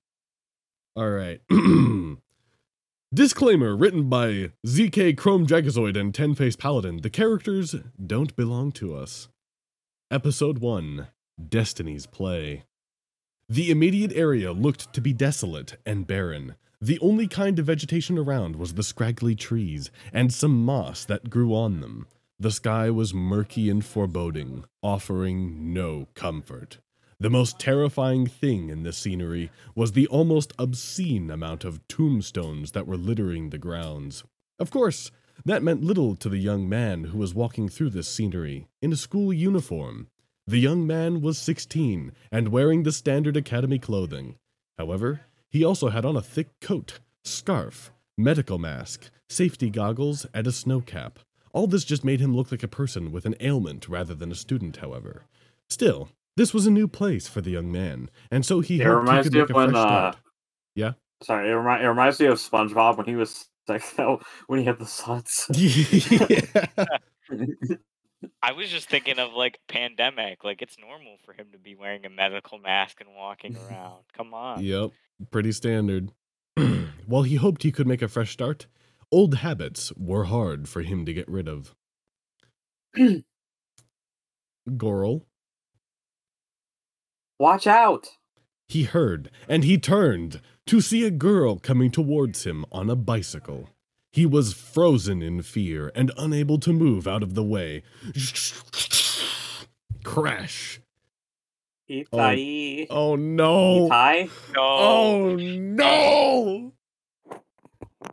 All 0.94 1.08
right. 1.08 1.40
Disclaimer 3.14 3.76
written 3.76 4.08
by 4.08 4.52
ZK 4.66 5.18
Chrome 5.18 5.46
Dragozoid 5.46 6.00
and 6.00 6.14
Ten 6.14 6.34
Face 6.34 6.56
Paladin. 6.56 7.02
The 7.02 7.10
characters 7.10 7.74
don't 8.06 8.34
belong 8.36 8.72
to 8.72 8.96
us. 8.96 9.28
Episode 10.10 10.60
1 10.60 11.08
Destiny's 11.50 12.06
Play. 12.06 12.64
The 13.50 13.70
immediate 13.70 14.12
area 14.14 14.52
looked 14.52 14.94
to 14.94 15.02
be 15.02 15.12
desolate 15.12 15.76
and 15.84 16.06
barren. 16.06 16.54
The 16.80 16.98
only 17.00 17.28
kind 17.28 17.58
of 17.58 17.66
vegetation 17.66 18.16
around 18.16 18.56
was 18.56 18.72
the 18.72 18.82
scraggly 18.82 19.34
trees 19.34 19.90
and 20.10 20.32
some 20.32 20.64
moss 20.64 21.04
that 21.04 21.28
grew 21.28 21.54
on 21.54 21.80
them. 21.80 22.06
The 22.40 22.50
sky 22.50 22.88
was 22.88 23.12
murky 23.12 23.68
and 23.68 23.84
foreboding, 23.84 24.64
offering 24.82 25.74
no 25.74 26.08
comfort. 26.14 26.78
The 27.22 27.30
most 27.30 27.60
terrifying 27.60 28.26
thing 28.26 28.68
in 28.68 28.82
the 28.82 28.92
scenery 28.92 29.52
was 29.76 29.92
the 29.92 30.08
almost 30.08 30.52
obscene 30.58 31.30
amount 31.30 31.64
of 31.64 31.86
tombstones 31.86 32.72
that 32.72 32.84
were 32.84 32.96
littering 32.96 33.50
the 33.50 33.58
grounds. 33.58 34.24
Of 34.58 34.72
course, 34.72 35.12
that 35.44 35.62
meant 35.62 35.84
little 35.84 36.16
to 36.16 36.28
the 36.28 36.38
young 36.38 36.68
man 36.68 37.04
who 37.04 37.18
was 37.18 37.32
walking 37.32 37.68
through 37.68 37.90
this 37.90 38.08
scenery 38.08 38.66
in 38.80 38.92
a 38.92 38.96
school 38.96 39.32
uniform. 39.32 40.08
The 40.48 40.58
young 40.58 40.84
man 40.84 41.20
was 41.20 41.38
16 41.38 42.10
and 42.32 42.48
wearing 42.48 42.82
the 42.82 42.90
standard 42.90 43.36
academy 43.36 43.78
clothing. 43.78 44.34
However, 44.76 45.20
he 45.48 45.64
also 45.64 45.90
had 45.90 46.04
on 46.04 46.16
a 46.16 46.22
thick 46.22 46.48
coat, 46.60 46.98
scarf, 47.22 47.92
medical 48.18 48.58
mask, 48.58 49.10
safety 49.28 49.70
goggles, 49.70 50.26
and 50.34 50.48
a 50.48 50.50
snow 50.50 50.80
cap. 50.80 51.20
All 51.52 51.68
this 51.68 51.84
just 51.84 52.04
made 52.04 52.18
him 52.18 52.34
look 52.34 52.50
like 52.50 52.64
a 52.64 52.78
person 52.82 53.12
with 53.12 53.26
an 53.26 53.36
ailment 53.38 53.88
rather 53.88 54.12
than 54.16 54.32
a 54.32 54.34
student, 54.34 54.78
however. 54.78 55.22
Still, 55.68 56.08
this 56.36 56.54
was 56.54 56.66
a 56.66 56.70
new 56.70 56.88
place 56.88 57.28
for 57.28 57.40
the 57.40 57.50
young 57.50 57.70
man, 57.70 58.10
and 58.30 58.44
so 58.44 58.60
he 58.60 58.80
It 58.80 58.86
hoped 58.86 59.08
he 59.08 59.22
could 59.22 59.32
me 59.32 59.40
make 59.40 59.50
of 59.50 59.50
a 59.50 59.58
when, 59.58 59.70
fresh 59.70 59.78
uh, 59.78 59.86
start. 59.86 60.16
Yeah? 60.74 60.92
Sorry, 61.22 61.50
it, 61.50 61.52
remi- 61.52 61.84
it 61.84 61.88
reminds 61.88 62.20
me 62.20 62.26
of 62.26 62.38
SpongeBob 62.38 62.96
when 62.96 63.06
he 63.06 63.16
was 63.16 63.48
like 63.68 63.82
when 64.46 64.58
he 64.58 64.64
had 64.64 64.78
the 64.78 64.86
suds. 64.86 65.48
I 68.42 68.52
was 68.52 68.70
just 68.70 68.88
thinking 68.88 69.18
of 69.18 69.32
like 69.32 69.58
pandemic. 69.68 70.44
Like 70.44 70.62
it's 70.62 70.76
normal 70.78 71.16
for 71.24 71.32
him 71.32 71.46
to 71.52 71.58
be 71.58 71.74
wearing 71.74 72.06
a 72.06 72.10
medical 72.10 72.58
mask 72.58 73.00
and 73.00 73.10
walking 73.14 73.56
around. 73.56 74.02
Come 74.16 74.34
on. 74.34 74.62
Yep, 74.62 74.90
pretty 75.30 75.52
standard. 75.52 76.10
While 77.06 77.22
he 77.22 77.36
hoped 77.36 77.62
he 77.62 77.72
could 77.72 77.86
make 77.86 78.02
a 78.02 78.08
fresh 78.08 78.32
start, 78.32 78.66
old 79.10 79.36
habits 79.36 79.92
were 79.96 80.24
hard 80.24 80.68
for 80.68 80.82
him 80.82 81.04
to 81.06 81.12
get 81.12 81.28
rid 81.28 81.48
of. 81.48 81.74
Goral, 84.76 85.26
Watch 87.42 87.66
out! 87.66 88.06
he 88.68 88.84
heard, 88.84 89.28
and 89.48 89.64
he 89.64 89.76
turned 89.76 90.40
to 90.64 90.80
see 90.80 91.04
a 91.04 91.10
girl 91.10 91.58
coming 91.58 91.90
towards 91.90 92.44
him 92.44 92.64
on 92.70 92.88
a 92.88 92.94
bicycle. 92.94 93.68
He 94.12 94.24
was 94.24 94.52
frozen 94.52 95.22
in 95.22 95.42
fear 95.42 95.90
and 95.96 96.12
unable 96.16 96.60
to 96.60 96.72
move 96.72 97.08
out 97.08 97.24
of 97.24 97.34
the 97.34 97.42
way. 97.42 97.82
Crash. 100.04 100.80
Itai. 101.90 102.86
Oh, 102.90 103.12
oh 103.12 103.16
no. 103.16 103.88
Itai? 103.88 104.30
No. 104.54 104.62
Oh 104.62 105.34
no. 105.34 106.72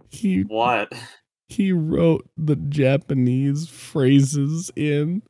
He 0.09 0.41
What? 0.41 0.91
he 1.47 1.71
wrote 1.71 2.27
the 2.35 2.55
Japanese 2.55 3.69
phrases 3.69 4.71
in. 4.75 5.21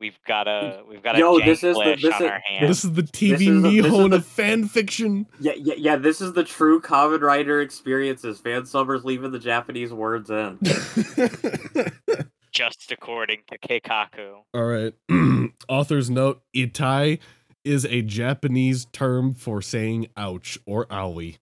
We've 0.00 0.18
got 0.26 0.46
a 0.46 0.82
we've 0.88 1.02
got 1.02 1.16
a 1.16 1.18
Yo, 1.18 1.38
jank 1.38 1.44
this 1.44 1.64
is 1.64 1.76
the- 1.76 1.96
this 2.00 2.14
on 2.14 2.22
is- 2.22 2.30
our 2.30 2.38
hands. 2.38 2.68
This 2.68 2.84
is 2.84 2.92
the 2.92 3.02
TV 3.02 3.32
is 3.32 3.38
the- 3.40 3.46
this 3.46 3.86
is 3.86 3.92
Nihon 3.92 4.10
the- 4.10 4.16
of 4.16 4.26
fan 4.26 4.68
fiction. 4.68 5.26
Yeah, 5.40 5.52
yeah, 5.56 5.74
yeah. 5.76 5.96
This 5.96 6.20
is 6.20 6.34
the 6.34 6.44
true 6.44 6.80
Kamen 6.80 7.20
Rider 7.20 7.60
experiences. 7.60 8.38
Fan 8.38 8.62
subbers 8.62 9.02
leaving 9.04 9.32
the 9.32 9.40
Japanese 9.40 9.92
words 9.92 10.30
in. 10.30 10.58
just 12.52 12.92
according 12.92 13.40
to 13.50 13.58
Keikaku. 13.58 14.36
All 14.54 14.64
right. 14.64 14.94
Author's 15.68 16.08
note 16.10 16.42
Itai 16.54 17.18
is 17.64 17.84
a 17.86 18.02
Japanese 18.02 18.86
term 18.86 19.34
for 19.34 19.60
saying 19.60 20.06
ouch 20.16 20.58
or 20.64 20.86
owie. 20.86 21.38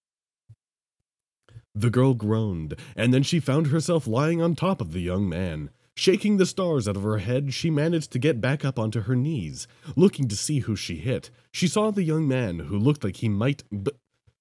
The 1.75 1.91
girl 1.91 2.15
groaned, 2.15 2.75
and 2.97 3.13
then 3.13 3.23
she 3.23 3.39
found 3.39 3.67
herself 3.67 4.07
lying 4.07 4.41
on 4.41 4.55
top 4.55 4.81
of 4.81 4.93
the 4.95 5.01
young 5.01 5.29
man. 5.29 5.69
Shaking 5.97 6.37
the 6.37 6.45
stars 6.45 6.87
out 6.87 6.97
of 6.97 7.03
her 7.05 7.19
head, 7.19 7.55
she 7.55 7.71
managed 7.71 8.13
to 8.13 8.19
get 8.19 8.41
back 8.41 8.65
up 8.65 8.79
onto 8.79 9.03
her 9.03 9.17
knees. 9.17 9.67
Looking 9.97 10.29
to 10.29 10.37
see 10.37 10.59
who 10.61 10.77
she 10.77 10.97
hit, 10.97 11.31
she 11.53 11.67
saw 11.67 11.91
the 11.91 12.03
young 12.03 12.29
man 12.29 12.59
who 12.59 12.79
looked 12.79 13.03
like 13.03 13.17
he 13.17 13.31
might 13.31 13.65
be 13.71 13.91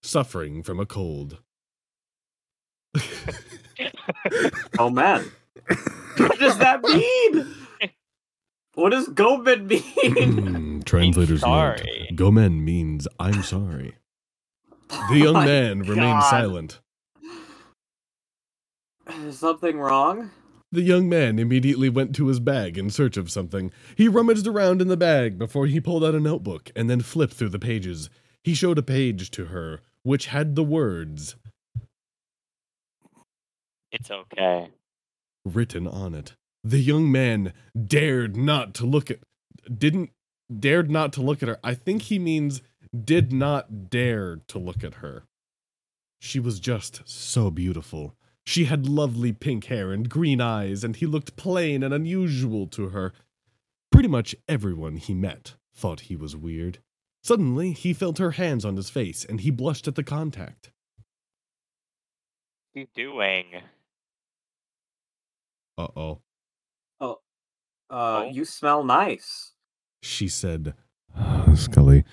suffering 0.04 0.64
from 0.64 0.80
a 0.80 0.86
cold. 0.86 1.40
Oh 4.78 4.90
man, 4.90 5.32
what 6.18 6.40
does 6.40 6.58
that 6.60 6.84
mean? 6.84 7.48
What 8.76 8.92
does 8.92 9.08
Gomen 9.08 9.68
mean? 9.68 9.82
Hmm, 10.38 10.80
Translator's 10.82 11.42
note. 11.42 11.82
Gomen 12.14 12.64
means 12.64 13.08
I'm 13.20 13.42
sorry. 13.42 13.96
The 15.10 15.18
young 15.18 15.28
Oh 15.36 15.40
my 15.40 15.46
man 15.46 15.80
remained 15.80 16.24
silent. 16.24 16.80
Is 19.26 19.40
something 19.40 19.80
wrong? 19.80 20.32
The 20.72 20.82
young 20.82 21.08
man 21.08 21.40
immediately 21.40 21.90
went 21.90 22.16
to 22.16 22.28
his 22.28 22.40
bag 22.40 22.78
in 22.78 22.90
search 22.90 23.18
of 23.18 23.32
something. 23.32 23.72
He 23.96 24.08
rummaged 24.08 24.48
around 24.48 24.82
in 24.82 24.88
the 24.88 24.98
bag 24.98 25.38
before 25.38 25.68
he 25.68 25.80
pulled 25.80 26.04
out 26.04 26.16
a 26.16 26.20
notebook 26.20 26.72
and 26.76 26.90
then 26.90 27.02
flipped 27.02 27.34
through 27.34 27.50
the 27.50 27.60
pages. 27.60 28.10
He 28.44 28.54
showed 28.54 28.78
a 28.78 28.84
page 28.84 29.32
to 29.32 29.46
her, 29.46 29.82
which 30.04 30.28
had 30.28 30.56
the 30.56 30.64
words 30.64 31.36
It's 33.92 34.12
okay. 34.12 34.70
written 35.46 35.88
on 35.88 36.14
it. 36.14 36.34
The 36.64 36.80
young 36.80 37.12
man 37.12 37.54
dared 37.88 38.36
not 38.36 38.74
to 38.76 38.86
look 38.86 39.10
at 39.10 39.20
didn't 39.74 40.10
dared 40.60 40.92
not 40.92 41.14
to 41.14 41.22
look 41.22 41.42
at 41.42 41.50
her. 41.50 41.60
I 41.64 41.74
think 41.74 42.04
he 42.04 42.20
means 42.20 42.62
did 42.94 43.32
not 43.32 43.90
dare 43.90 44.38
to 44.48 44.60
look 44.60 44.84
at 44.84 44.96
her. 44.96 45.24
She 46.20 46.40
was 46.40 46.60
just 46.60 47.02
so 47.06 47.50
beautiful. 47.52 48.16
She 48.46 48.66
had 48.66 48.88
lovely 48.88 49.34
pink 49.34 49.66
hair 49.66 49.92
and 49.92 50.08
green 50.10 50.40
eyes, 50.40 50.84
and 50.84 50.96
he 50.96 51.06
looked 51.06 51.36
plain 51.36 51.82
and 51.84 51.94
unusual 51.94 52.68
to 52.68 52.90
her. 52.90 53.14
Pretty 53.92 54.08
much 54.08 54.36
everyone 54.48 54.98
he 54.98 55.14
met 55.14 55.56
thought 55.74 56.02
he 56.02 56.16
was 56.16 56.36
weird. 56.36 56.80
Suddenly, 57.24 57.72
he 57.74 57.92
felt 57.94 58.20
her 58.20 58.32
hands 58.32 58.64
on 58.64 58.76
his 58.76 58.90
face, 58.90 59.26
and 59.26 59.42
he 59.42 59.50
blushed 59.50 59.88
at 59.88 59.96
the 59.96 60.04
contact. 60.04 60.72
What 62.74 62.82
are 62.82 62.82
you 62.82 62.88
doing? 62.96 63.46
Uh 65.78 65.88
oh. 65.96 66.22
Oh, 67.00 67.20
uh, 67.90 68.24
Oh. 68.26 68.30
you 68.32 68.46
smell 68.46 68.84
nice. 68.84 69.54
She 70.04 70.28
said, 70.28 70.76
"Ah, 71.16 71.52
Scully. 71.56 72.04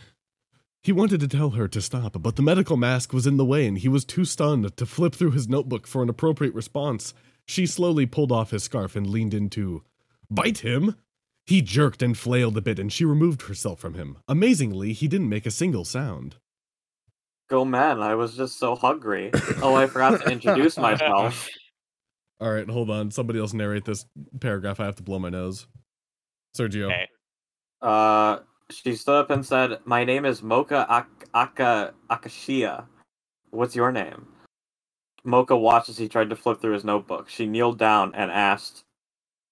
He 0.82 0.92
wanted 0.92 1.20
to 1.20 1.28
tell 1.28 1.50
her 1.50 1.68
to 1.68 1.80
stop, 1.80 2.20
but 2.20 2.34
the 2.36 2.42
medical 2.42 2.76
mask 2.76 3.12
was 3.12 3.26
in 3.26 3.36
the 3.36 3.44
way 3.44 3.66
and 3.66 3.78
he 3.78 3.88
was 3.88 4.04
too 4.04 4.24
stunned 4.24 4.76
to 4.76 4.86
flip 4.86 5.14
through 5.14 5.30
his 5.30 5.48
notebook 5.48 5.86
for 5.86 6.02
an 6.02 6.08
appropriate 6.08 6.54
response. 6.54 7.14
She 7.46 7.66
slowly 7.66 8.04
pulled 8.04 8.32
off 8.32 8.50
his 8.50 8.64
scarf 8.64 8.96
and 8.96 9.06
leaned 9.08 9.34
in 9.34 9.48
to 9.50 9.84
Bite 10.32 10.58
him? 10.58 10.96
He 11.44 11.60
jerked 11.60 12.02
and 12.02 12.16
flailed 12.16 12.56
a 12.56 12.62
bit 12.62 12.78
and 12.78 12.92
she 12.92 13.04
removed 13.04 13.42
herself 13.42 13.80
from 13.80 13.94
him. 13.94 14.18
Amazingly, 14.26 14.92
he 14.92 15.06
didn't 15.06 15.28
make 15.28 15.46
a 15.46 15.50
single 15.50 15.84
sound. 15.84 16.36
Gomen, 17.50 18.00
I 18.00 18.14
was 18.14 18.34
just 18.34 18.58
so 18.58 18.74
hungry. 18.74 19.30
Oh, 19.60 19.74
I 19.74 19.86
forgot 19.86 20.22
to 20.22 20.30
introduce 20.30 20.78
myself. 20.78 21.48
All 22.40 22.50
right, 22.50 22.68
hold 22.68 22.90
on. 22.90 23.10
Somebody 23.10 23.38
else 23.38 23.52
narrate 23.52 23.84
this 23.84 24.06
paragraph. 24.40 24.80
I 24.80 24.86
have 24.86 24.96
to 24.96 25.02
blow 25.02 25.18
my 25.18 25.28
nose. 25.28 25.66
Sergio. 26.56 26.86
Okay. 26.86 27.08
Uh, 27.80 28.38
she 28.70 28.94
stood 28.94 29.16
up 29.16 29.30
and 29.30 29.44
said, 29.44 29.80
"My 29.84 30.04
name 30.04 30.24
is 30.24 30.40
Moka 30.40 30.86
Ak- 30.88 31.28
Aka 31.34 31.94
Akashiya. 32.10 32.86
What's 33.50 33.76
your 33.76 33.92
name?" 33.92 34.26
Moka 35.24 35.58
watched 35.58 35.88
as 35.88 35.98
he 35.98 36.08
tried 36.08 36.30
to 36.30 36.36
flip 36.36 36.60
through 36.60 36.72
his 36.74 36.84
notebook. 36.84 37.28
She 37.28 37.46
kneeled 37.46 37.78
down 37.78 38.14
and 38.14 38.30
asked, 38.30 38.84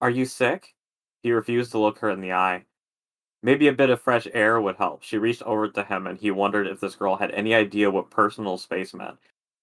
"Are 0.01 0.11
you 0.11 0.25
sick?" 0.25 0.75
He 1.23 1.33
refused 1.33 1.71
to 1.73 1.79
look 1.79 1.99
her 1.99 2.11
in 2.11 2.21
the 2.21 2.33
eye. 2.33 2.65
Maybe 3.43 3.69
a 3.69 3.73
bit 3.73 3.91
of 3.91 4.01
fresh 4.01 4.27
air 4.35 4.61
would 4.61 4.77
help. 4.77 5.03
She 5.03 5.19
reached 5.19 5.43
over 5.43 5.69
to 5.69 5.85
him 5.85 6.07
and 6.07 6.19
he 6.19 6.31
wondered 6.31 6.67
if 6.67 6.81
this 6.81 6.95
girl 6.97 7.17
had 7.17 7.31
any 7.31 7.55
idea 7.55 7.91
what 7.91 8.11
personal 8.11 8.59
space 8.59 8.93
meant. 8.93 9.19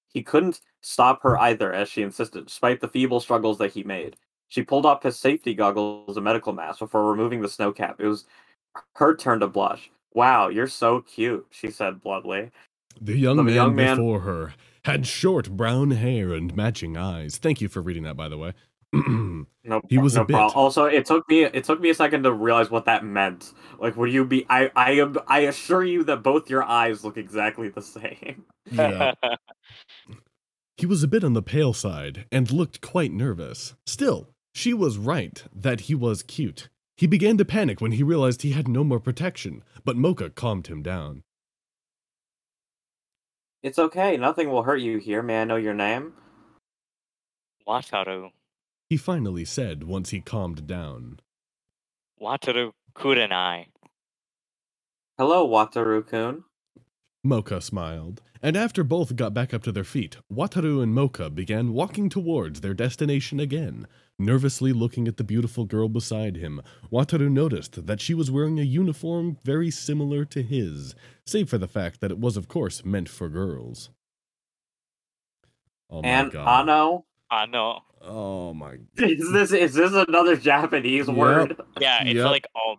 He 0.07 0.23
couldn't 0.23 0.61
stop 0.81 1.21
her 1.23 1.37
either, 1.37 1.73
as 1.73 1.89
she 1.89 2.01
insisted, 2.01 2.45
despite 2.45 2.79
the 2.79 2.87
feeble 2.87 3.19
struggles 3.19 3.57
that 3.59 3.73
he 3.73 3.83
made. 3.83 4.17
She 4.47 4.63
pulled 4.63 4.85
off 4.85 5.03
his 5.03 5.19
safety 5.19 5.53
goggles 5.53 6.17
and 6.17 6.23
medical 6.23 6.53
mask 6.53 6.79
before 6.79 7.09
removing 7.09 7.41
the 7.41 7.49
snow 7.49 7.71
cap. 7.71 7.99
It 7.99 8.07
was 8.07 8.25
her 8.95 9.15
turn 9.15 9.39
to 9.41 9.47
blush. 9.47 9.89
Wow, 10.13 10.47
you're 10.49 10.67
so 10.67 11.01
cute, 11.01 11.45
she 11.51 11.69
said 11.69 12.01
bluntly. 12.01 12.51
The 12.99 13.17
young 13.17 13.37
The 13.37 13.43
man 13.43 13.55
young 13.55 13.75
man- 13.75 13.97
before 13.97 14.21
her 14.21 14.53
had 14.85 15.05
short 15.05 15.51
brown 15.51 15.91
hair 15.91 16.33
and 16.33 16.55
matching 16.55 16.95
eyes. 16.97 17.37
Thank 17.37 17.61
you 17.61 17.67
for 17.67 17.81
reading 17.81 18.03
that, 18.03 18.15
by 18.17 18.29
the 18.29 18.37
way. 18.37 18.53
No, 19.69 19.81
He 19.89 19.97
was 19.97 20.15
no 20.15 20.21
a 20.21 20.25
bit. 20.25 20.33
problem. 20.33 20.57
Also, 20.57 20.85
it 20.85 21.05
took 21.05 21.27
me 21.27 21.43
it 21.43 21.65
took 21.65 21.81
me 21.81 21.89
a 21.89 21.93
second 21.93 22.23
to 22.23 22.31
realize 22.31 22.71
what 22.71 22.85
that 22.85 23.03
meant. 23.03 23.51
Like, 23.79 23.97
would 23.97 24.13
you 24.13 24.23
be? 24.23 24.45
I 24.49 24.71
I 24.77 24.91
am. 24.91 25.17
I 25.27 25.39
assure 25.41 25.83
you 25.83 26.05
that 26.05 26.23
both 26.23 26.49
your 26.49 26.63
eyes 26.63 27.03
look 27.03 27.17
exactly 27.17 27.67
the 27.67 27.81
same. 27.81 28.45
yeah. 28.71 29.13
He 30.77 30.85
was 30.85 31.01
a 31.03 31.07
bit 31.07 31.23
on 31.23 31.33
the 31.33 31.41
pale 31.41 31.73
side 31.73 32.25
and 32.31 32.51
looked 32.51 32.81
quite 32.81 33.11
nervous. 33.11 33.73
Still, 33.87 34.29
she 34.53 34.73
was 34.73 34.97
right 34.97 35.43
that 35.53 35.81
he 35.81 35.95
was 35.95 36.21
cute. 36.23 36.69
He 36.97 37.05
began 37.05 37.37
to 37.37 37.45
panic 37.45 37.79
when 37.79 37.91
he 37.91 38.01
realized 38.01 38.41
he 38.41 38.51
had 38.51 38.67
no 38.67 38.83
more 38.83 38.99
protection, 38.99 39.63
but 39.85 39.95
Moka 39.95 40.33
calmed 40.33 40.65
him 40.65 40.81
down. 40.81 41.21
It's 43.61 43.77
okay. 43.77 44.17
Nothing 44.17 44.49
will 44.49 44.63
hurt 44.63 44.81
you 44.81 44.97
here. 44.97 45.21
May 45.21 45.41
I 45.41 45.43
know 45.45 45.57
your 45.57 45.75
name? 45.75 46.13
Wataru. 47.67 48.31
He 48.89 48.97
finally 48.97 49.45
said 49.45 49.83
once 49.83 50.09
he 50.09 50.21
calmed 50.21 50.65
down. 50.65 51.19
Wataru 52.19 52.71
Kurenai. 52.95 53.67
Hello, 55.19 55.47
Wataru-kun. 55.47 56.45
Moka 57.25 57.61
smiled, 57.61 58.21
and 58.41 58.55
after 58.55 58.83
both 58.83 59.15
got 59.15 59.33
back 59.33 59.53
up 59.53 59.61
to 59.63 59.71
their 59.71 59.83
feet, 59.83 60.17
Wataru 60.33 60.81
and 60.81 60.95
Mocha 60.95 61.29
began 61.29 61.73
walking 61.73 62.09
towards 62.09 62.61
their 62.61 62.73
destination 62.73 63.39
again. 63.39 63.85
Nervously 64.19 64.73
looking 64.73 65.07
at 65.07 65.17
the 65.17 65.23
beautiful 65.23 65.63
girl 65.65 65.87
beside 65.87 66.37
him, 66.37 66.61
Wataru 66.91 67.29
noticed 67.29 67.85
that 67.85 68.01
she 68.01 68.15
was 68.15 68.31
wearing 68.31 68.59
a 68.59 68.63
uniform 68.63 69.37
very 69.43 69.69
similar 69.69 70.25
to 70.25 70.41
his, 70.41 70.95
save 71.23 71.49
for 71.49 71.59
the 71.59 71.67
fact 71.67 72.01
that 72.01 72.09
it 72.09 72.17
was, 72.17 72.35
of 72.35 72.47
course, 72.47 72.83
meant 72.83 73.09
for 73.09 73.29
girls. 73.29 73.91
Oh 75.91 76.01
my 76.01 76.07
and 76.09 76.31
god. 76.31 76.61
Ano. 76.67 77.05
I 77.29 77.45
know. 77.45 77.81
Oh 78.01 78.53
my 78.55 78.77
god. 78.77 78.87
Is 79.11 79.31
this 79.31 79.51
is 79.51 79.73
this 79.75 79.93
another 79.93 80.35
Japanese 80.35 81.07
Yep. 81.07 81.15
word? 81.15 81.61
Yeah, 81.79 82.03
it's 82.05 82.15
Yep. 82.15 82.25
like 82.25 82.47
um 82.55 82.77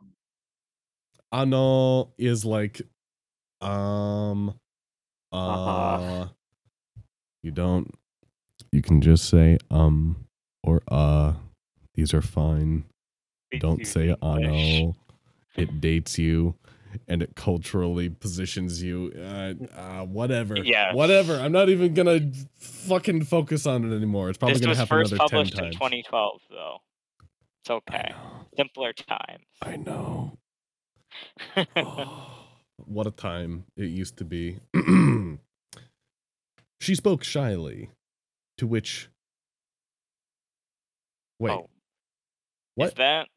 Ano 1.30 2.12
is 2.18 2.44
like 2.44 2.80
um 3.60 4.54
uh 5.32 5.36
Uh-huh. 5.36 6.28
you 7.42 7.50
don't 7.52 7.94
you 8.72 8.80
can 8.82 9.00
just 9.00 9.28
say 9.28 9.58
um 9.70 10.24
or 10.68 10.82
uh 10.88 11.32
these 11.94 12.12
are 12.12 12.20
fine 12.22 12.84
don't 13.58 13.86
say 13.86 14.14
ano 14.22 14.94
it 15.56 15.80
dates 15.80 16.18
you 16.18 16.54
and 17.06 17.22
it 17.22 17.34
culturally 17.34 18.08
positions 18.08 18.82
you 18.82 19.12
uh, 19.18 19.52
uh 19.74 20.04
whatever 20.04 20.56
Yeah. 20.58 20.94
whatever 20.94 21.34
i'm 21.36 21.52
not 21.52 21.68
even 21.70 21.94
gonna 21.94 22.20
fucking 22.58 23.24
focus 23.24 23.66
on 23.66 23.90
it 23.90 23.96
anymore 23.96 24.28
it's 24.28 24.38
probably 24.38 24.54
This 24.54 24.60
gonna 24.60 24.70
was 24.70 24.78
happen 24.78 24.98
first 24.98 25.12
another 25.12 25.28
10 25.28 25.38
published 25.38 25.58
in 25.58 25.72
2012, 25.72 26.40
though. 26.50 26.76
It's 27.62 27.70
okay. 27.70 28.12
Simpler 28.56 28.92
times. 28.92 29.44
I 29.62 29.76
know. 29.76 30.38
what 32.86 33.06
a 33.06 33.10
time 33.10 33.64
it 33.76 33.86
used 33.90 34.16
to 34.18 34.24
be. 34.24 34.58
she 36.80 36.94
spoke 36.94 37.24
shyly, 37.24 37.90
to 38.56 38.66
which 38.66 39.08
Wait, 41.38 41.52
Oh, 41.52 41.62
Is 41.64 41.68
what? 42.74 42.96
that 42.96 43.28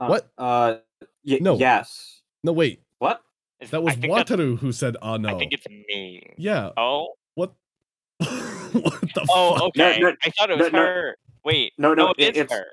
Uh, 0.00 0.06
What? 0.06 0.30
Uh, 0.38 0.76
y- 1.24 1.38
No. 1.40 1.56
Yes. 1.58 2.22
No, 2.44 2.52
wait. 2.52 2.82
What? 2.98 3.20
is, 3.60 3.70
That 3.70 3.82
was 3.82 3.94
think 3.96 4.12
Wataru 4.12 4.58
who 4.58 4.70
said, 4.72 4.96
"Ah, 5.02 5.16
no." 5.16 5.28
I 5.34 5.38
think 5.38 5.52
it's 5.52 5.66
me. 5.68 6.22
yeah. 6.36 6.70
Oh. 6.76 7.14
What? 7.34 7.52
what 8.18 9.00
the 9.14 9.26
Oh, 9.30 9.54
fuck? 9.54 9.62
okay. 9.76 9.98
no, 10.00 10.14
I 10.22 10.30
thought 10.30 10.50
it 10.50 10.58
was 10.58 10.72
no, 10.72 10.78
no. 10.78 10.84
her. 10.84 11.16
Wait. 11.44 11.72
No, 11.78 11.94
no, 11.94 12.06
no, 12.06 12.10
it- 12.12 12.20
it 12.20 12.36
is 12.36 12.42
it's- 12.44 12.58
her. 12.58 12.66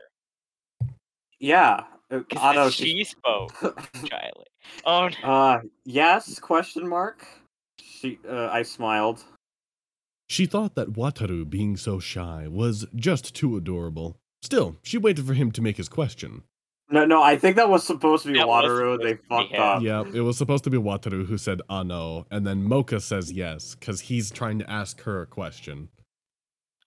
Yeah. 1.39 1.83
Uh, 2.11 2.19
Because 2.19 2.43
Ano, 2.43 2.69
she 2.69 3.03
spoke. 3.03 3.51
Chiley. 4.05 4.45
Oh 4.85 5.09
no. 5.09 5.27
uh, 5.29 5.61
yes? 5.85 6.39
Question 6.39 6.87
mark. 6.87 7.25
She. 7.79 8.19
Uh, 8.27 8.49
I 8.51 8.61
smiled. 8.61 9.23
She 10.27 10.45
thought 10.45 10.75
that 10.75 10.93
Wataru 10.93 11.49
being 11.49 11.77
so 11.77 11.99
shy 11.99 12.47
was 12.47 12.85
just 12.95 13.35
too 13.35 13.57
adorable. 13.57 14.17
Still, 14.41 14.77
she 14.81 14.97
waited 14.97 15.25
for 15.25 15.33
him 15.33 15.51
to 15.51 15.61
make 15.61 15.77
his 15.77 15.89
question. 15.89 16.43
No, 16.89 17.05
no. 17.05 17.21
I 17.21 17.35
think 17.35 17.55
that 17.55 17.69
was 17.69 17.83
supposed 17.83 18.23
to 18.23 18.31
be 18.31 18.37
That 18.39 18.47
Wataru. 18.47 19.01
They 19.01 19.13
to 19.13 19.15
be 19.15 19.21
fucked 19.27 19.51
him. 19.51 19.61
up. 19.61 19.81
Yeah, 19.81 20.03
it 20.13 20.21
was 20.21 20.37
supposed 20.37 20.63
to 20.65 20.69
be 20.69 20.77
Wataru 20.77 21.25
who 21.25 21.37
said, 21.37 21.61
ah, 21.69 21.83
no, 21.83 22.25
and 22.29 22.45
then 22.45 22.67
Moka 22.67 23.01
says 23.01 23.31
yes, 23.31 23.75
because 23.75 24.01
he's 24.01 24.31
trying 24.31 24.59
to 24.59 24.69
ask 24.69 25.01
her 25.01 25.21
a 25.21 25.25
question. 25.25 25.89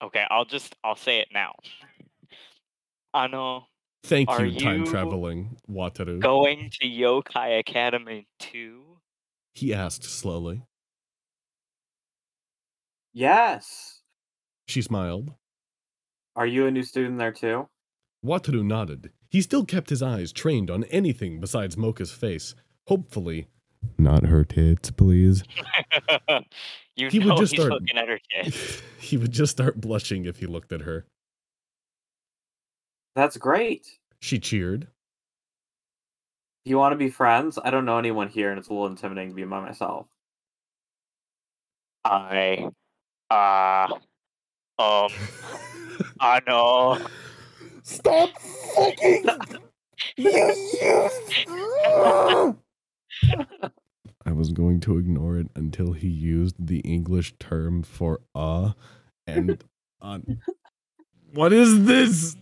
Okay, 0.01 0.25
I'll 0.29 0.45
just 0.45 0.75
I'll 0.83 0.95
say 0.95 1.19
it 1.19 1.27
now. 1.33 1.53
Ano 3.13 3.67
Thank 4.03 4.29
Are 4.29 4.45
you, 4.45 4.59
time 4.59 4.85
traveling 4.85 5.57
Wataru. 5.69 6.19
going 6.21 6.71
to 6.79 6.87
Yokai 6.87 7.59
Academy 7.59 8.27
too? 8.39 8.83
He 9.53 9.73
asked 9.73 10.05
slowly. 10.05 10.63
Yes. 13.19 13.99
She 14.69 14.81
smiled. 14.81 15.33
Are 16.37 16.45
you 16.45 16.67
a 16.67 16.71
new 16.71 16.83
student 16.83 17.17
there 17.17 17.33
too? 17.33 17.67
Wataru 18.25 18.63
nodded. 18.63 19.11
He 19.29 19.41
still 19.41 19.65
kept 19.65 19.89
his 19.89 20.01
eyes 20.01 20.31
trained 20.31 20.69
on 20.71 20.85
anything 20.85 21.41
besides 21.41 21.75
Moka's 21.75 22.13
face. 22.13 22.55
Hopefully, 22.87 23.47
not 23.97 24.25
her 24.27 24.45
tits, 24.45 24.89
please. 24.91 25.43
you 26.95 27.09
He 27.09 27.19
would 27.19 27.35
just 27.35 27.51
he's 27.51 27.59
start- 27.59 27.73
looking 27.73 27.97
at 27.97 28.07
her 28.07 28.19
tits. 28.31 28.81
he 29.01 29.17
would 29.17 29.33
just 29.33 29.51
start 29.51 29.81
blushing 29.81 30.23
if 30.23 30.37
he 30.39 30.45
looked 30.45 30.71
at 30.71 30.81
her. 30.83 31.05
That's 33.17 33.35
great. 33.35 33.85
She 34.21 34.39
cheered. 34.39 34.87
Do 36.63 36.69
you 36.69 36.77
want 36.77 36.93
to 36.93 36.97
be 36.97 37.09
friends? 37.09 37.59
I 37.61 37.69
don't 37.69 37.83
know 37.83 37.97
anyone 37.97 38.29
here, 38.29 38.49
and 38.49 38.57
it's 38.57 38.69
a 38.69 38.71
little 38.71 38.87
intimidating 38.87 39.31
to 39.31 39.35
be 39.35 39.43
by 39.43 39.59
myself. 39.59 40.07
I 42.05 42.69
uh 43.29 43.87
um 44.79 45.09
I 46.19 46.41
know. 46.47 46.97
Stop 47.83 48.29
fucking! 48.75 49.25
I 54.25 54.31
was 54.31 54.51
going 54.51 54.79
to 54.81 54.97
ignore 54.97 55.37
it 55.37 55.47
until 55.55 55.93
he 55.93 56.07
used 56.07 56.55
the 56.59 56.79
English 56.79 57.33
term 57.39 57.83
for 57.83 58.19
uh 58.35 58.71
and 59.25 59.63
on. 60.01 60.39
What 61.33 61.53
is 61.53 61.85
this? 61.85 62.35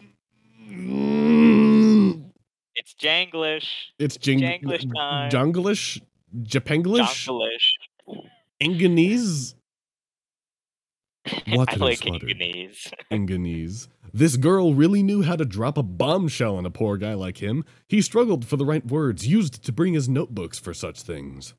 It's 2.76 2.94
Janglish. 3.02 3.68
It's 4.00 4.18
jing- 4.18 4.40
Janglish 4.40 4.86
time. 4.96 5.32
Junglish? 5.32 6.02
Japanglish? 6.44 7.28
Janglish. 7.28 8.26
Inganese? 8.62 9.56
What 11.48 11.70
I 11.70 11.74
did 11.74 11.82
like 11.82 12.00
flutter? 12.00 12.28
Inganese. 12.28 12.92
Inganese. 13.12 13.88
This 14.14 14.38
girl 14.38 14.74
really 14.74 15.04
knew 15.04 15.22
how 15.24 15.36
to 15.36 15.46
drop 15.46 15.78
a 15.78 15.84
bombshell 15.84 16.56
on 16.58 16.66
a 16.66 16.72
poor 16.72 16.98
guy 16.98 17.14
like 17.14 17.38
him. 17.38 17.66
He 17.88 18.02
struggled 18.02 18.46
for 18.46 18.58
the 18.58 18.66
right 18.66 18.86
words 18.86 19.28
used 19.28 19.64
to 19.64 19.72
bring 19.72 19.94
his 19.94 20.10
notebooks 20.10 20.60
for 20.60 20.74
such 20.74 21.02
things. 21.02 21.54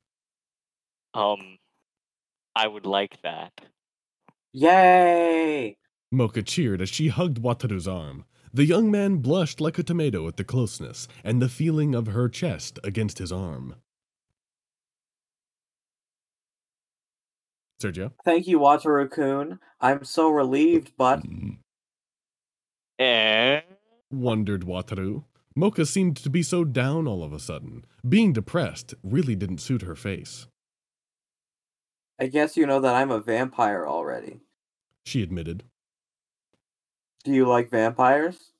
Um 1.14 1.59
I 2.54 2.66
would 2.66 2.87
like 2.87 3.22
that. 3.22 3.52
Yay! 4.52 5.76
Moka 6.12 6.44
cheered 6.44 6.81
as 6.81 6.88
she 6.88 7.09
hugged 7.09 7.40
Wataru's 7.40 7.87
arm. 7.87 8.24
The 8.52 8.64
young 8.64 8.90
man 8.90 9.18
blushed 9.18 9.61
like 9.61 9.78
a 9.78 9.83
tomato 9.83 10.26
at 10.26 10.37
the 10.38 10.44
closeness 10.44 11.07
and 11.22 11.40
the 11.40 11.48
feeling 11.50 11.94
of 11.94 12.07
her 12.07 12.28
chest 12.28 12.78
against 12.83 13.18
his 13.18 13.31
arm. 13.31 13.76
Sergio? 17.81 18.12
Thank 18.25 18.47
you, 18.47 18.59
Wataru 18.59 19.11
Kun. 19.11 19.61
I'm 19.81 20.05
so 20.05 20.29
relieved, 20.31 20.93
but 20.97 21.23
And 22.99 23.62
Wondered 24.11 24.62
Wataru. 24.62 25.25
Moka 25.57 25.87
seemed 25.87 26.17
to 26.19 26.31
be 26.31 26.43
so 26.43 26.64
down 26.64 27.07
all 27.07 27.23
of 27.23 27.33
a 27.33 27.38
sudden. 27.38 27.85
Being 28.09 28.33
depressed 28.33 28.95
really 29.03 29.35
didn't 29.35 29.59
suit 29.59 29.83
her 29.83 29.97
face. 29.97 30.47
I 32.21 32.27
guess 32.27 32.57
you 32.57 32.67
know 32.67 32.81
that 32.81 32.95
I'm 32.95 33.11
a 33.11 33.21
vampire 33.21 33.87
already. 33.87 34.41
She 35.05 35.23
admitted. 35.23 35.64
Do 37.25 37.33
you 37.33 37.47
like 37.47 37.71
vampires? 37.71 38.53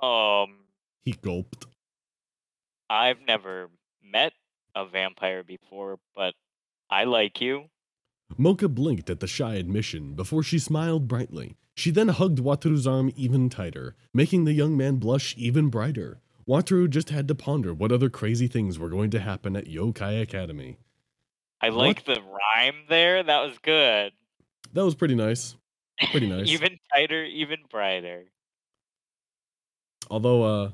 um 0.00 0.64
He 1.02 1.12
gulped. 1.12 1.66
I've 2.88 3.20
never 3.26 3.70
met 4.02 4.32
a 4.74 4.84
vampire 4.86 5.42
before, 5.42 5.98
but 6.14 6.34
I 6.90 7.04
like 7.04 7.40
you. 7.40 7.66
Moka 8.38 8.72
blinked 8.72 9.10
at 9.10 9.20
the 9.20 9.26
shy 9.26 9.54
admission 9.54 10.14
before 10.14 10.42
she 10.42 10.58
smiled 10.58 11.08
brightly. 11.08 11.56
She 11.74 11.90
then 11.90 12.08
hugged 12.08 12.38
Wataru's 12.38 12.86
arm 12.86 13.12
even 13.16 13.48
tighter, 13.48 13.96
making 14.12 14.44
the 14.44 14.52
young 14.52 14.76
man 14.76 14.96
blush 14.96 15.34
even 15.36 15.68
brighter. 15.68 16.20
Wataru 16.48 16.88
just 16.90 17.10
had 17.10 17.28
to 17.28 17.34
ponder 17.34 17.72
what 17.72 17.92
other 17.92 18.10
crazy 18.10 18.48
things 18.48 18.78
were 18.78 18.88
going 18.88 19.10
to 19.10 19.20
happen 19.20 19.56
at 19.56 19.66
Yokai 19.66 20.20
Academy. 20.20 20.78
I 21.60 21.68
like 21.68 22.04
the 22.04 22.20
rhyme 22.20 22.84
there. 22.88 23.22
That 23.22 23.40
was 23.40 23.58
good. 23.58 24.12
That 24.72 24.84
was 24.84 24.94
pretty 24.94 25.14
nice. 25.14 25.56
Pretty 26.10 26.26
nice. 26.30 26.48
even 26.48 26.78
tighter, 26.94 27.24
even 27.24 27.58
brighter. 27.70 28.24
Although, 30.10 30.42
uh, 30.42 30.70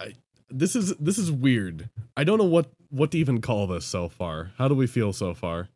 I, 0.00 0.14
this 0.50 0.74
is 0.76 0.94
this 0.96 1.18
is 1.18 1.30
weird. 1.30 1.88
I 2.16 2.24
don't 2.24 2.38
know 2.38 2.44
what 2.44 2.70
what 2.90 3.12
to 3.12 3.18
even 3.18 3.40
call 3.40 3.66
this 3.66 3.84
so 3.86 4.08
far. 4.08 4.52
How 4.58 4.68
do 4.68 4.74
we 4.74 4.86
feel 4.86 5.12
so 5.12 5.34
far? 5.34 5.68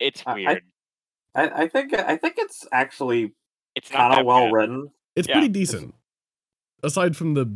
It's 0.00 0.22
I- 0.26 0.30
I- 0.30 0.34
weird. 0.34 0.62
I, 1.34 1.48
I 1.62 1.68
think 1.68 1.94
I 1.94 2.16
think 2.18 2.34
it's 2.36 2.66
actually 2.72 3.32
it's 3.74 3.88
kind 3.88 4.18
of 4.18 4.26
well 4.26 4.44
bad. 4.46 4.52
written. 4.52 4.90
It's 5.16 5.26
Yeah, 5.28 5.34
pretty 5.34 5.48
decent. 5.48 5.94
Aside 6.82 7.16
from 7.16 7.32
the 7.34 7.46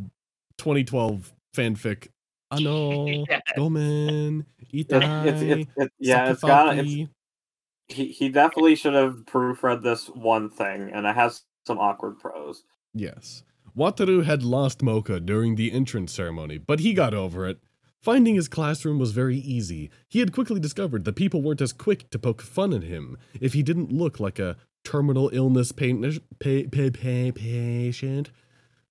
2012 0.59 1.33
fanfic, 1.55 2.09
ano, 2.51 3.07
Yeah. 3.29 3.41
gomen, 3.55 4.47
It, 4.73 4.89
itai, 4.89 5.27
it's, 5.27 5.43
it's, 5.43 5.71
it's 5.77 5.95
yeah, 5.99 6.31
it's 6.31 6.43
got 6.43 6.79
it's 6.79 7.11
he, 7.89 8.07
he 8.07 8.29
definitely 8.31 8.77
should 8.77 8.95
have 8.95 9.25
proofread 9.27 9.83
this 9.83 10.07
one 10.09 10.49
thing, 10.49 10.91
and 10.93 11.07
it 11.07 11.15
has 11.15 11.43
some 11.67 11.79
awkward 11.79 12.19
prose. 12.19 12.65
Yes. 12.95 13.43
Wataru 13.77 14.25
had 14.25 14.43
lost 14.43 14.79
Moka 14.81 15.25
during 15.25 15.57
the 15.57 15.71
entrance 15.71 16.13
ceremony, 16.13 16.57
but 16.57 16.81
he 16.81 16.95
got 16.95 17.13
over 17.13 17.47
it. 17.47 17.59
Finding 18.03 18.37
his 18.37 18.49
classroom 18.49 18.99
was 18.99 19.13
very 19.13 19.37
easy. 19.39 19.91
He 20.09 20.21
had 20.21 20.33
quickly 20.33 20.61
discovered 20.61 21.05
that 21.05 21.17
people 21.17 21.43
weren't 21.43 21.61
as 21.61 21.73
quick 21.73 22.09
to 22.11 22.19
poke 22.19 22.43
fun 22.43 22.73
at 22.73 22.85
him 22.85 23.19
if 23.41 23.53
he 23.53 23.63
didn't 23.63 23.93
look 23.93 24.21
like 24.21 24.39
a 24.39 24.57
terminal 24.85 25.31
illness 25.33 25.73
pa- 25.73 25.87
pa- 26.39 26.69
pa- 26.71 26.91
pa- 26.93 27.33
patient. 27.35 28.31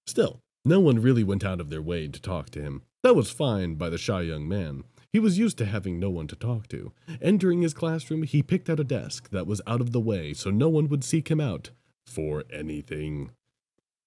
Still, 0.05 0.39
no 0.65 0.79
one 0.79 1.01
really 1.01 1.23
went 1.23 1.45
out 1.45 1.61
of 1.61 1.69
their 1.69 1.81
way 1.81 2.07
to 2.07 2.21
talk 2.21 2.49
to 2.51 2.61
him. 2.61 2.81
That 3.03 3.15
was 3.15 3.31
fine 3.31 3.75
by 3.75 3.89
the 3.89 3.97
shy 3.97 4.21
young 4.21 4.47
man. 4.47 4.83
He 5.13 5.19
was 5.19 5.37
used 5.37 5.57
to 5.59 5.65
having 5.65 5.97
no 5.97 6.09
one 6.09 6.27
to 6.27 6.35
talk 6.35 6.67
to. 6.69 6.91
Entering 7.21 7.61
his 7.61 7.73
classroom, 7.73 8.23
he 8.23 8.43
picked 8.43 8.69
out 8.69 8.81
a 8.81 8.83
desk 8.83 9.29
that 9.29 9.47
was 9.47 9.61
out 9.65 9.79
of 9.79 9.93
the 9.93 10.01
way 10.01 10.33
so 10.33 10.51
no 10.51 10.67
one 10.67 10.89
would 10.89 11.05
seek 11.05 11.29
him 11.29 11.39
out 11.39 11.69
for 12.05 12.43
anything. 12.51 13.29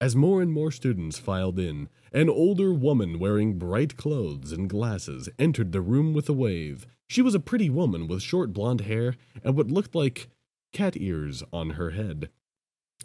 As 0.01 0.15
more 0.15 0.41
and 0.41 0.53
more 0.53 0.71
students 0.71 1.19
filed 1.19 1.59
in, 1.59 1.89
an 2.13 2.29
older 2.29 2.71
woman 2.73 3.19
wearing 3.19 3.59
bright 3.59 3.97
clothes 3.97 4.53
and 4.53 4.69
glasses 4.69 5.27
entered 5.37 5.73
the 5.73 5.81
room 5.81 6.13
with 6.13 6.29
a 6.29 6.33
wave. 6.33 6.87
She 7.09 7.21
was 7.21 7.35
a 7.35 7.39
pretty 7.39 7.69
woman 7.69 8.07
with 8.07 8.21
short 8.21 8.53
blonde 8.53 8.81
hair 8.81 9.15
and 9.43 9.57
what 9.57 9.69
looked 9.69 9.93
like 9.93 10.29
cat 10.71 10.95
ears 10.95 11.43
on 11.51 11.71
her 11.71 11.89
head. 11.89 12.29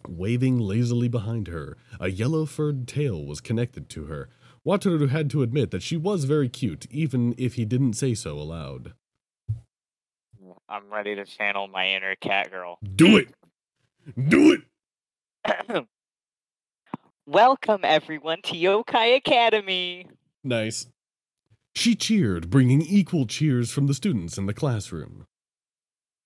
Waving 0.06 0.60
lazily 0.60 1.08
behind 1.08 1.48
her, 1.48 1.76
a 1.98 2.10
yellow 2.10 2.46
furred 2.46 2.86
tail 2.86 3.24
was 3.24 3.40
connected 3.40 3.88
to 3.88 4.04
her. 4.04 4.28
Wataru 4.64 5.08
had 5.08 5.30
to 5.30 5.42
admit 5.42 5.72
that 5.72 5.82
she 5.82 5.96
was 5.96 6.24
very 6.24 6.48
cute, 6.48 6.86
even 6.90 7.34
if 7.36 7.54
he 7.54 7.64
didn't 7.64 7.94
say 7.94 8.14
so 8.14 8.38
aloud. 8.38 8.92
I'm 10.68 10.92
ready 10.92 11.16
to 11.16 11.24
channel 11.24 11.66
my 11.66 11.88
inner 11.88 12.14
cat 12.14 12.52
girl. 12.52 12.78
Do 12.94 13.16
it! 13.16 13.34
Do 14.16 14.52
it! 14.52 15.86
Welcome 17.26 17.80
everyone 17.84 18.42
to 18.42 18.52
Yokai 18.52 19.16
Academy. 19.16 20.06
Nice. 20.42 20.88
She 21.74 21.94
cheered, 21.94 22.50
bringing 22.50 22.82
equal 22.82 23.24
cheers 23.24 23.70
from 23.70 23.86
the 23.86 23.94
students 23.94 24.36
in 24.36 24.44
the 24.44 24.52
classroom. 24.52 25.24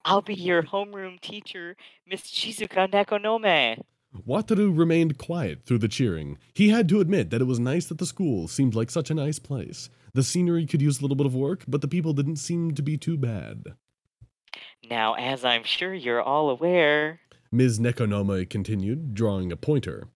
I'll 0.04 0.22
be 0.22 0.34
your 0.34 0.64
homeroom 0.64 1.20
teacher, 1.20 1.76
Miss 2.04 2.22
Shizuka 2.22 2.90
Nekonome. 2.90 3.80
Wataru 4.26 4.76
remained 4.76 5.18
quiet 5.18 5.60
through 5.64 5.78
the 5.78 5.86
cheering. 5.86 6.36
He 6.52 6.70
had 6.70 6.88
to 6.88 6.98
admit 7.00 7.30
that 7.30 7.40
it 7.40 7.46
was 7.46 7.60
nice 7.60 7.86
that 7.86 7.98
the 7.98 8.04
school 8.04 8.48
seemed 8.48 8.74
like 8.74 8.90
such 8.90 9.08
a 9.08 9.14
nice 9.14 9.38
place. 9.38 9.90
The 10.14 10.24
scenery 10.24 10.66
could 10.66 10.82
use 10.82 10.98
a 10.98 11.02
little 11.02 11.16
bit 11.16 11.26
of 11.26 11.34
work, 11.34 11.62
but 11.68 11.80
the 11.80 11.86
people 11.86 12.12
didn't 12.12 12.36
seem 12.36 12.74
to 12.74 12.82
be 12.82 12.96
too 12.96 13.16
bad. 13.16 13.66
Now, 14.90 15.14
as 15.14 15.44
I'm 15.44 15.62
sure 15.62 15.94
you're 15.94 16.22
all 16.22 16.50
aware, 16.50 17.20
Ms. 17.52 17.78
Nekonome 17.78 18.50
continued, 18.50 19.14
drawing 19.14 19.52
a 19.52 19.56
pointer. 19.56 20.08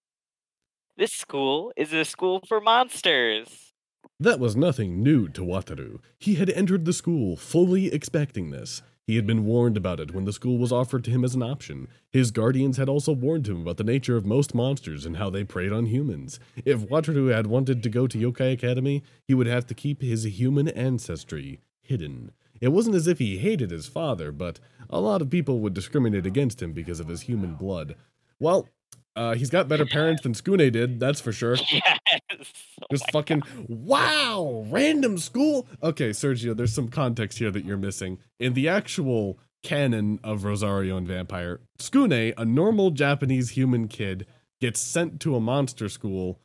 This 1.03 1.13
school 1.13 1.73
is 1.77 1.93
a 1.93 2.05
school 2.05 2.41
for 2.47 2.61
monsters. 2.61 3.73
That 4.21 4.39
was 4.39 4.55
nothing 4.55 5.03
new 5.03 5.27
to 5.31 5.41
Wataru. 5.41 5.99
He 6.17 6.37
had 6.37 6.49
entered 6.49 6.85
the 6.85 6.93
school 6.93 7.37
fully 7.37 7.93
expecting 7.93 8.53
this. 8.53 8.83
He 9.05 9.17
had 9.17 9.27
been 9.27 9.45
warned 9.45 9.77
about 9.77 9.99
it 9.99 10.15
when 10.15 10.27
the 10.27 10.33
school 10.33 10.59
was 10.59 10.71
offered 10.71 11.03
to 11.03 11.11
him 11.11 11.25
as 11.25 11.35
an 11.35 11.43
option. 11.43 11.89
His 12.13 12.31
guardians 12.31 12.77
had 12.77 12.89
also 12.89 13.11
warned 13.11 13.49
him 13.49 13.63
about 13.63 13.79
the 13.79 13.83
nature 13.93 14.17
of 14.17 14.25
most 14.25 14.55
monsters 14.55 15.05
and 15.05 15.17
how 15.17 15.29
they 15.29 15.43
preyed 15.43 15.73
on 15.73 15.87
humans. 15.87 16.39
If 16.65 16.89
Wataru 16.89 17.35
had 17.35 17.49
wanted 17.49 17.83
to 17.83 17.89
go 17.89 18.07
to 18.07 18.17
Yokai 18.17 18.53
Academy, 18.53 19.03
he 19.27 19.35
would 19.35 19.49
have 19.49 19.67
to 19.67 19.75
keep 19.75 20.03
his 20.03 20.23
human 20.23 20.69
ancestry 20.69 21.59
hidden. 21.81 22.31
It 22.61 22.69
wasn't 22.69 22.95
as 22.95 23.09
if 23.09 23.19
he 23.19 23.39
hated 23.39 23.73
his 23.73 23.89
father, 23.89 24.31
but 24.31 24.61
a 24.89 25.01
lot 25.01 25.21
of 25.21 25.31
people 25.31 25.59
would 25.63 25.75
discriminate 25.75 26.27
against 26.27 26.63
him 26.63 26.73
because 26.73 27.01
of 27.01 27.09
his 27.09 27.23
human 27.23 27.55
blood. 27.55 27.97
Well, 28.39 28.69
uh, 29.17 29.35
he's 29.35 29.51
got 29.51 29.69
better 29.69 29.85
parents 29.87 30.23
than 30.23 30.33
Tsukune 30.35 30.71
did, 30.73 30.99
that's 31.01 31.21
for 31.21 31.33
sure. 31.33 31.57
Yes. 31.71 32.53
Oh 32.83 32.87
Just 32.91 33.05
my 33.09 33.21
fucking 33.21 33.41
God. 33.41 33.67
wow, 33.69 34.65
random 34.69 35.17
school. 35.19 35.67
Okay, 35.83 36.11
Sergio, 36.11 36.57
there's 36.57 36.73
some 36.75 36.89
context 36.89 37.39
here 37.39 37.51
that 37.51 37.65
you're 37.65 37.77
missing. 37.77 38.19
In 38.41 38.55
the 38.55 38.69
actual 38.69 39.39
canon 39.63 40.19
of 40.25 40.45
Rosario 40.45 40.97
and 40.97 41.07
Vampire, 41.07 41.61
Tsukune, 41.79 42.35
a 42.37 42.45
normal 42.45 42.91
Japanese 42.91 43.51
human 43.51 43.87
kid, 43.87 44.27
gets 44.61 44.81
sent 44.81 45.21
to 45.21 45.37
a 45.37 45.41
monster 45.41 45.89
school 45.89 46.41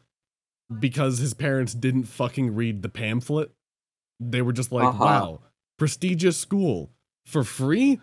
because 0.79 1.17
his 1.17 1.33
parents 1.33 1.73
didn't 1.73 2.03
fucking 2.03 2.53
read 2.53 2.81
the 2.81 2.89
pamphlet. 2.89 3.51
They 4.19 4.41
were 4.41 4.53
just 4.53 4.71
like, 4.71 4.85
Uh-huh. 4.87 5.03
wow, 5.03 5.39
prestigious 5.79 6.37
school 6.37 6.91
for 7.25 7.43
free? 7.43 7.99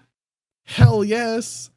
Hell 0.65 1.05
yes 1.05 1.71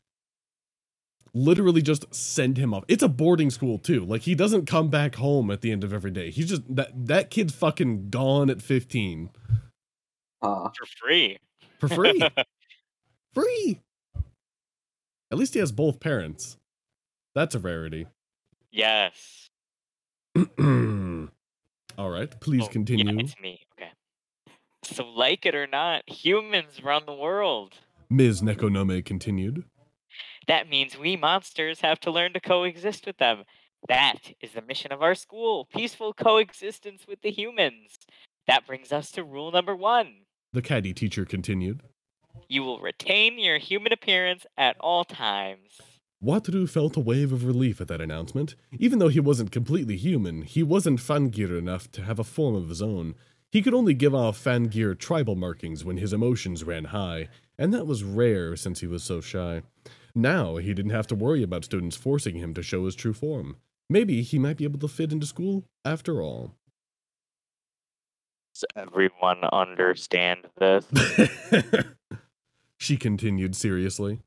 literally 1.38 1.82
just 1.82 2.14
send 2.14 2.58
him 2.58 2.74
off. 2.74 2.84
It's 2.88 3.04
a 3.04 3.08
boarding 3.08 3.50
school 3.50 3.78
too. 3.78 4.06
Like 4.06 4.22
he 4.24 4.36
doesn't 4.36 4.66
come 4.66 4.90
back 4.90 5.16
home 5.16 5.52
at 5.52 5.62
the 5.62 5.72
end 5.72 5.84
of 5.84 5.94
every 5.94 6.12
day. 6.12 6.32
He's 6.32 6.50
just 6.50 6.64
that 6.76 6.90
that 7.08 7.30
kid's 7.30 7.54
fucking 7.54 8.10
gone 8.10 8.50
at 8.50 8.62
15 8.62 9.30
Uh, 10.42 10.70
For 10.78 10.86
free. 10.86 11.38
for 11.80 11.88
free. 11.88 12.22
free. 13.34 13.80
At 15.32 15.38
least 15.38 15.54
he 15.54 15.60
has 15.60 15.72
both 15.72 16.00
parents. 16.00 16.58
That's 17.36 17.54
a 17.56 17.60
rarity. 17.60 18.08
yes. 18.72 19.50
All 20.38 22.10
right, 22.12 22.40
please 22.42 22.64
Oh, 22.66 22.68
continue. 22.68 23.06
Yeah, 23.12 23.20
it's 23.22 23.36
me. 23.42 23.60
Okay. 23.80 23.90
So, 24.84 25.04
like 25.08 25.46
it 25.48 25.56
or 25.56 25.66
not, 25.68 26.08
humans 26.08 26.84
run 26.84 27.04
the 27.08 27.14
world. 27.14 27.74
Ms. 28.10 28.42
Nekonome 28.44 29.04
continued. 29.04 29.64
That 30.48 30.70
means 30.70 30.98
we 30.98 31.16
monsters 31.18 31.82
have 31.82 32.00
to 32.02 32.12
learn 32.12 32.34
to 32.34 32.40
coexist 32.40 33.06
with 33.06 33.18
them. 33.18 33.44
That 33.88 34.34
is 34.42 34.52
the 34.54 34.62
mission 34.62 34.92
of 34.92 35.02
our 35.02 35.16
school 35.16 35.66
peaceful 35.66 36.14
coexistence 36.14 37.06
with 37.08 37.22
the 37.22 37.32
humans. 37.32 37.98
That 38.48 38.66
brings 38.66 38.92
us 38.92 39.12
to 39.12 39.24
rule 39.24 39.52
number 39.52 39.76
one 39.76 40.22
The 40.54 40.62
caddy 40.62 40.94
teacher 40.94 41.26
continued. 41.26 41.82
you 42.48 42.64
will 42.64 42.80
retain 42.80 43.38
your 43.40 43.58
human 43.58 43.92
appearance 43.92 44.46
at 44.58 44.78
all 44.80 45.04
times. 45.04 45.82
Wataru 46.24 46.68
felt 46.68 46.98
a 46.98 47.02
wave 47.02 47.32
of 47.32 47.46
relief 47.46 47.80
at 47.82 47.88
that 47.90 48.02
announcement. 48.02 48.56
Even 48.80 49.00
though 49.00 49.08
he 49.10 49.20
wasn't 49.20 49.52
completely 49.52 49.98
human, 49.98 50.42
he 50.44 50.64
wasn't 50.64 51.00
Fangire 51.00 51.58
enough 51.58 51.92
to 51.92 52.04
have 52.04 52.20
a 52.20 52.24
form 52.24 52.56
of 52.56 52.70
his 52.70 52.82
own. 52.82 53.14
He 53.52 53.62
could 53.62 53.74
only 53.74 53.94
give 53.94 54.16
off 54.16 54.44
Fangire 54.44 54.98
tribal 54.98 55.36
markings 55.36 55.86
when 55.86 55.98
his 55.98 56.14
emotions 56.14 56.64
ran 56.64 56.86
high, 56.86 57.28
and 57.58 57.74
that 57.74 57.86
was 57.86 58.04
rare 58.04 58.56
since 58.56 58.80
he 58.80 58.88
was 58.88 59.04
so 59.04 59.22
shy. 59.22 59.62
Now 60.18 60.56
he 60.56 60.74
didn't 60.74 60.94
have 60.94 61.06
to 61.08 61.16
worry 61.16 61.44
about 61.44 61.64
students 61.64 61.96
forcing 61.96 62.38
him 62.38 62.56
to 62.56 62.64
show 62.64 62.86
his 62.86 62.96
true 62.96 63.14
form. 63.14 63.58
Maybe 63.88 64.24
he 64.24 64.40
might 64.40 64.58
be 64.58 64.64
able 64.64 64.80
to 64.80 64.88
fit 64.88 65.12
into 65.12 65.28
school 65.28 65.66
after 65.86 66.24
all. 66.24 66.56
Does 68.56 68.66
everyone 68.76 69.44
understand 69.44 70.48
this? 70.58 70.88
she 72.80 72.98
continued 72.98 73.56
seriously. 73.56 74.22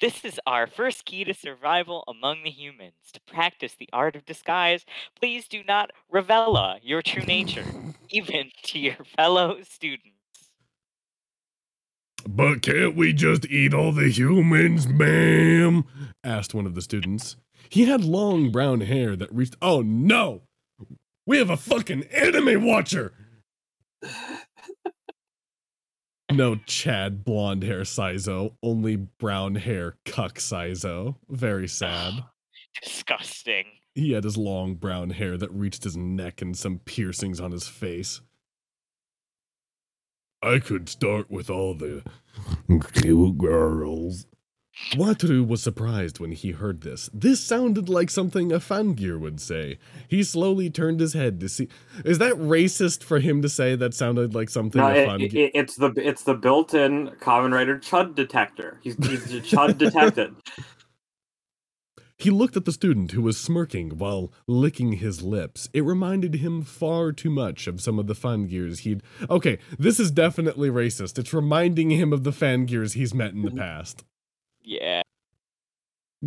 This 0.00 0.24
is 0.24 0.40
our 0.46 0.66
first 0.66 1.04
key 1.04 1.22
to 1.24 1.34
survival 1.34 2.02
among 2.08 2.42
the 2.42 2.50
humans. 2.50 2.94
To 3.12 3.20
practice 3.20 3.74
the 3.78 3.90
art 3.92 4.16
of 4.16 4.24
disguise, 4.24 4.86
please 5.20 5.48
do 5.48 5.62
not 5.62 5.90
revela 6.10 6.78
your 6.82 7.02
true 7.02 7.24
nature, 7.24 7.66
even 8.08 8.52
to 8.62 8.78
your 8.78 8.96
fellow 9.16 9.58
students. 9.68 10.17
But 12.26 12.62
can't 12.62 12.96
we 12.96 13.12
just 13.12 13.46
eat 13.46 13.74
all 13.74 13.92
the 13.92 14.08
humans, 14.08 14.88
ma'am? 14.88 15.84
asked 16.24 16.54
one 16.54 16.66
of 16.66 16.74
the 16.74 16.82
students. 16.82 17.36
He 17.68 17.84
had 17.84 18.02
long 18.04 18.50
brown 18.50 18.80
hair 18.80 19.16
that 19.16 19.32
reached. 19.34 19.56
Oh 19.60 19.82
no! 19.82 20.42
We 21.26 21.38
have 21.38 21.50
a 21.50 21.56
fucking 21.56 22.04
anime 22.04 22.64
watcher! 22.64 23.12
No 26.30 26.56
Chad 26.66 27.24
blonde 27.24 27.62
hair 27.62 27.80
Saizo, 27.80 28.52
only 28.62 28.96
brown 28.96 29.54
hair 29.54 29.96
cuck 30.04 30.38
Saizo. 30.38 31.16
Very 31.28 31.66
sad. 31.66 32.24
Disgusting. 32.82 33.64
He 33.94 34.12
had 34.12 34.24
his 34.24 34.36
long 34.36 34.74
brown 34.74 35.10
hair 35.10 35.36
that 35.38 35.50
reached 35.50 35.84
his 35.84 35.96
neck 35.96 36.42
and 36.42 36.56
some 36.56 36.80
piercings 36.84 37.40
on 37.40 37.50
his 37.50 37.66
face. 37.66 38.20
I 40.42 40.58
could 40.60 40.88
start 40.88 41.30
with 41.30 41.50
all 41.50 41.74
the 41.74 42.02
cute 42.92 43.38
girls. 43.38 44.26
Wataru 44.92 45.46
was 45.46 45.60
surprised 45.60 46.20
when 46.20 46.30
he 46.30 46.52
heard 46.52 46.82
this. 46.82 47.10
This 47.12 47.40
sounded 47.40 47.88
like 47.88 48.10
something 48.10 48.52
a 48.52 48.60
Fangire 48.60 49.18
would 49.18 49.40
say. 49.40 49.78
He 50.06 50.22
slowly 50.22 50.70
turned 50.70 51.00
his 51.00 51.14
head 51.14 51.40
to 51.40 51.48
see. 51.48 51.68
Is 52.04 52.18
that 52.18 52.34
racist 52.34 53.02
for 53.02 53.18
him 53.18 53.42
to 53.42 53.48
say 53.48 53.74
that 53.74 53.92
sounded 53.92 54.36
like 54.36 54.48
something 54.48 54.80
no, 54.80 54.86
a 54.86 54.94
it, 54.94 55.08
Fangire? 55.08 55.34
it, 55.34 55.50
it's 55.54 55.74
the 55.74 55.92
it's 55.96 56.22
the 56.22 56.34
built-in 56.34 57.08
Kamen 57.20 57.52
Rider 57.52 57.78
Chud 57.78 58.14
detector. 58.14 58.78
He's 58.80 58.94
he's 59.04 59.34
a 59.34 59.40
Chud 59.40 59.78
detected. 59.78 60.36
He 62.18 62.30
looked 62.30 62.56
at 62.56 62.64
the 62.64 62.72
student 62.72 63.12
who 63.12 63.22
was 63.22 63.38
smirking 63.38 63.96
while 63.98 64.32
licking 64.48 64.94
his 64.94 65.22
lips. 65.22 65.68
It 65.72 65.84
reminded 65.84 66.34
him 66.36 66.62
far 66.62 67.12
too 67.12 67.30
much 67.30 67.68
of 67.68 67.80
some 67.80 67.96
of 68.00 68.08
the 68.08 68.14
Fangires 68.14 68.80
he'd. 68.80 69.04
Okay, 69.30 69.58
this 69.78 70.00
is 70.00 70.10
definitely 70.10 70.68
racist. 70.68 71.16
It's 71.16 71.32
reminding 71.32 71.90
him 71.90 72.12
of 72.12 72.24
the 72.24 72.32
Fangires 72.32 72.94
he's 72.94 73.14
met 73.14 73.34
in 73.34 73.42
the 73.42 73.50
mm-hmm. 73.50 73.58
past. 73.58 74.04
Yeah. 74.64 75.02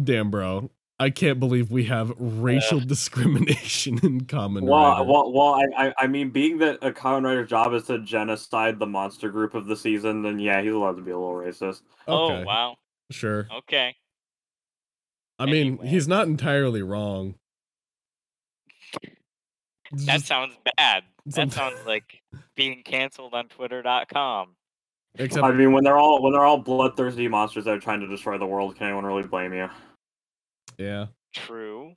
Damn, 0.01 0.31
bro. 0.31 0.71
I 0.97 1.09
can't 1.09 1.39
believe 1.41 1.71
we 1.71 1.85
have 1.85 2.13
racial 2.17 2.79
discrimination 2.79 3.99
in 4.01 4.25
Common 4.25 4.65
well, 4.65 4.91
Rider. 4.91 5.03
well, 5.11 5.33
well, 5.33 5.61
I, 5.75 5.87
I 5.87 5.93
I 5.99 6.07
mean, 6.07 6.29
being 6.29 6.59
that 6.59 6.77
a 6.81 6.91
Kamen 6.91 7.25
Rider's 7.25 7.49
job 7.49 7.73
is 7.73 7.83
to 7.87 7.99
genocide 7.99 8.79
the 8.79 8.85
monster 8.85 9.29
group 9.29 9.55
of 9.55 9.65
the 9.65 9.75
season, 9.75 10.21
then 10.21 10.39
yeah, 10.39 10.61
he's 10.61 10.71
allowed 10.71 10.95
to 10.95 11.01
be 11.01 11.11
a 11.11 11.17
little 11.17 11.35
racist. 11.35 11.81
Oh, 12.07 12.27
okay, 12.27 12.43
Oh, 12.43 12.45
wow. 12.45 12.75
sure. 13.09 13.49
Okay. 13.57 13.95
I 15.41 15.45
mean, 15.45 15.67
Anyway. 15.67 15.87
he's 15.87 16.07
not 16.07 16.27
entirely 16.27 16.81
wrong. 16.83 17.35
That 19.91 20.05
just- 20.15 20.25
sounds 20.27 20.55
bad. 20.77 21.03
That 21.25 21.33
some- 21.33 21.49
sounds 21.51 21.85
like 21.85 22.21
being 22.55 22.81
canceled 22.83 23.33
on 23.33 23.47
twitter.com. 23.49 24.55
except 25.15 25.43
I 25.43 25.51
mean, 25.51 25.73
when 25.73 25.83
they're 25.83 25.97
all 25.97 26.21
when 26.21 26.31
they're 26.33 26.45
all 26.45 26.57
bloodthirsty 26.59 27.27
monsters 27.27 27.65
that 27.65 27.71
are 27.71 27.79
trying 27.79 27.99
to 27.99 28.07
destroy 28.07 28.37
the 28.37 28.45
world, 28.45 28.75
can 28.75 28.87
anyone 28.87 29.05
really 29.05 29.23
blame 29.23 29.53
you? 29.53 29.69
yeah. 30.77 31.07
True. 31.33 31.93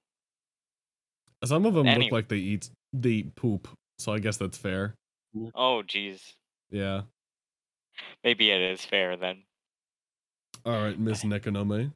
Some 1.44 1.66
of 1.66 1.74
them 1.74 1.87
look 1.87 2.12
like 2.12 2.28
they 2.28 2.37
eat 2.37 2.70
they 2.92 3.09
eat 3.11 3.35
poop, 3.35 3.68
so 3.98 4.12
I 4.12 4.18
guess 4.18 4.37
that's 4.37 4.57
fair. 4.59 4.94
Mm. 5.37 5.50
Oh, 5.54 5.83
jeez. 5.87 6.35
Yeah. 6.70 7.02
Maybe 8.22 8.50
it 8.50 8.61
is 8.61 8.85
fair 8.85 9.16
then. 9.16 9.42
All 10.64 10.72
right, 10.83 10.98
Miss 10.98 11.22
Nekonome. 11.24 11.92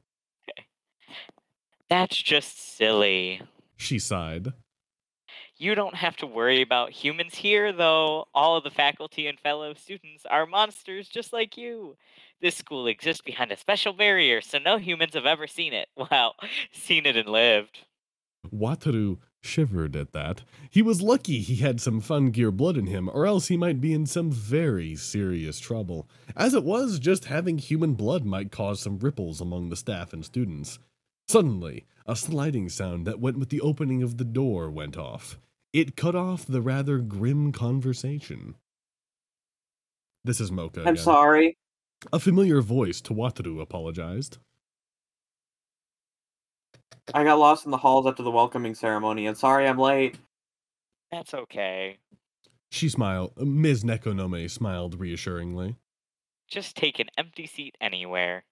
That's 1.89 2.17
just 2.17 2.77
silly. 2.77 3.41
She 3.77 3.97
sighed. 3.99 4.53
You 5.57 5.75
don't 5.75 5.95
have 5.95 6.15
to 6.17 6.25
worry 6.25 6.61
about 6.61 6.91
humans 6.91 7.35
here, 7.35 7.73
though. 7.73 8.27
All 8.33 8.55
of 8.55 8.63
the 8.63 8.69
faculty 8.69 9.27
and 9.27 9.37
fellow 9.39 9.73
students 9.73 10.25
are 10.25 10.45
monsters 10.45 11.09
just 11.09 11.33
like 11.33 11.57
you. 11.57 11.97
This 12.41 12.55
school 12.55 12.87
exists 12.87 13.21
behind 13.21 13.51
a 13.51 13.57
special 13.57 13.91
barrier, 13.91 14.39
so 14.39 14.57
no 14.59 14.77
humans 14.77 15.15
have 15.15 15.25
ever 15.25 15.47
seen 15.47 15.73
it. 15.73 15.89
Well, 16.11 16.35
seen 16.71 17.05
it 17.05 17.17
and 17.17 17.27
lived. 17.27 17.79
Wataru 18.53 19.17
shivered 19.41 19.95
at 19.97 20.13
that. 20.13 20.43
He 20.69 20.81
was 20.81 21.01
lucky 21.01 21.39
he 21.39 21.57
had 21.57 21.81
some 21.81 22.01
Fangire 22.01 22.55
blood 22.55 22.77
in 22.77 22.87
him, 22.87 23.09
or 23.11 23.25
else 23.25 23.47
he 23.47 23.57
might 23.57 23.81
be 23.81 23.93
in 23.93 24.05
some 24.05 24.31
very 24.31 24.95
serious 24.95 25.59
trouble. 25.59 26.07
As 26.37 26.53
it 26.53 26.63
was, 26.63 26.99
just 26.99 27.25
having 27.25 27.57
human 27.57 27.95
blood 27.95 28.23
might 28.23 28.51
cause 28.51 28.79
some 28.79 28.99
ripples 28.99 29.41
among 29.41 29.69
the 29.69 29.75
staff 29.75 30.13
and 30.13 30.23
students. 30.23 30.79
Suddenly, 31.29 31.85
A 32.07 32.15
sliding 32.15 32.69
sound 32.69 33.05
that 33.05 33.19
went 33.19 33.37
with 33.37 33.49
the 33.49 33.61
opening 33.61 34.01
of 34.01 34.17
the 34.17 34.25
door 34.25 34.71
went 34.71 34.97
off. 34.97 35.37
It 35.71 35.95
cut 35.95 36.15
off 36.15 36.47
the 36.47 36.59
rather 36.59 36.97
grim 36.97 37.51
conversation. 37.51 38.55
This 40.23 40.41
is 40.41 40.49
Moka. 40.49 40.79
I'm 40.79 40.87
again. 40.87 40.97
sorry. 40.97 41.57
A 42.11 42.19
familiar 42.19 42.61
voice 42.61 42.99
to 43.01 43.13
Wataru 43.13 43.61
apologized. 43.61 44.39
I 47.13 47.23
got 47.23 47.37
lost 47.37 47.63
in 47.65 47.69
the 47.69 47.77
halls 47.77 48.07
after 48.07 48.23
the 48.23 48.31
welcoming 48.31 48.73
ceremony, 48.73 49.27
and 49.27 49.37
sorry 49.37 49.67
I'm 49.67 49.77
late. 49.77 50.17
That's 51.11 51.35
okay. 51.35 51.97
She 52.71 52.89
smiled. 52.89 53.33
Ms. 53.37 53.83
Nekonome 53.83 54.49
smiled 54.49 54.99
reassuringly. 54.99 55.75
Just 56.47 56.75
take 56.75 56.97
an 56.97 57.09
empty 57.19 57.45
seat 57.45 57.75
anywhere. 57.79 58.45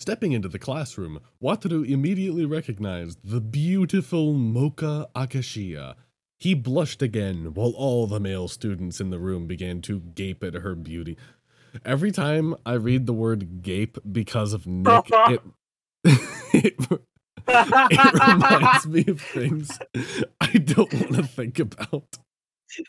Stepping 0.00 0.32
into 0.32 0.48
the 0.48 0.58
classroom, 0.58 1.20
Wataru 1.42 1.88
immediately 1.88 2.44
recognized 2.44 3.18
the 3.24 3.40
beautiful 3.40 4.32
Moka 4.32 5.10
Akashiya. 5.14 5.94
He 6.38 6.54
blushed 6.54 7.02
again 7.02 7.52
while 7.54 7.72
all 7.76 8.06
the 8.06 8.20
male 8.20 8.46
students 8.46 9.00
in 9.00 9.10
the 9.10 9.18
room 9.18 9.48
began 9.48 9.82
to 9.82 10.00
gape 10.00 10.44
at 10.44 10.54
her 10.54 10.76
beauty. 10.76 11.16
Every 11.84 12.12
time 12.12 12.54
I 12.64 12.74
read 12.74 13.06
the 13.06 13.12
word 13.12 13.60
gape 13.60 13.98
because 14.10 14.52
of 14.52 14.66
Nick, 14.66 15.06
it, 15.10 15.42
it, 16.04 16.74
it 17.48 18.28
reminds 18.28 18.86
me 18.86 19.04
of 19.08 19.20
things 19.20 19.78
I 20.40 20.52
don't 20.52 20.94
want 20.94 21.14
to 21.16 21.24
think 21.24 21.58
about. 21.58 22.18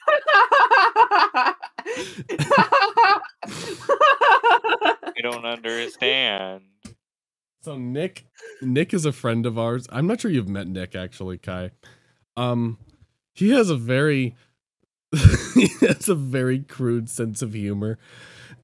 I 5.01 5.21
don't 5.21 5.45
understand. 5.45 6.61
So 7.61 7.77
Nick, 7.77 8.25
Nick 8.61 8.93
is 8.93 9.05
a 9.05 9.11
friend 9.11 9.45
of 9.45 9.59
ours. 9.59 9.85
I'm 9.91 10.07
not 10.07 10.21
sure 10.21 10.31
you've 10.31 10.47
met 10.47 10.67
Nick 10.67 10.95
actually, 10.95 11.37
Kai. 11.37 11.71
Um, 12.37 12.77
he 13.33 13.49
has 13.49 13.69
a 13.69 13.75
very, 13.75 14.35
he 15.55 15.67
has 15.81 16.07
a 16.07 16.15
very 16.15 16.59
crude 16.59 17.09
sense 17.09 17.41
of 17.41 17.53
humor, 17.53 17.97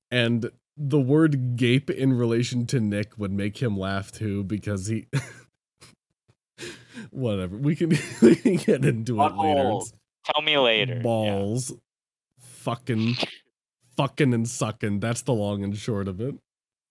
and 0.09 0.49
the 0.77 0.99
word 0.99 1.57
"gape" 1.57 1.89
in 1.89 2.13
relation 2.13 2.65
to 2.67 2.79
Nick 2.79 3.17
would 3.17 3.31
make 3.31 3.61
him 3.61 3.77
laugh 3.77 4.11
too 4.11 4.43
because 4.43 4.87
he. 4.87 5.07
Whatever, 7.11 7.57
we 7.57 7.75
can 7.75 7.89
we 8.21 8.35
can 8.35 8.55
get 8.55 8.85
into 8.85 9.21
it 9.21 9.35
later. 9.35 9.79
Tell 10.25 10.41
me 10.41 10.57
later. 10.57 10.95
Yeah. 10.95 11.01
Balls, 11.01 11.73
fucking, 12.39 13.15
fucking 13.97 14.33
and 14.33 14.47
sucking. 14.47 15.01
That's 15.01 15.21
the 15.21 15.33
long 15.33 15.63
and 15.63 15.77
short 15.77 16.07
of 16.07 16.21
it. 16.21 16.35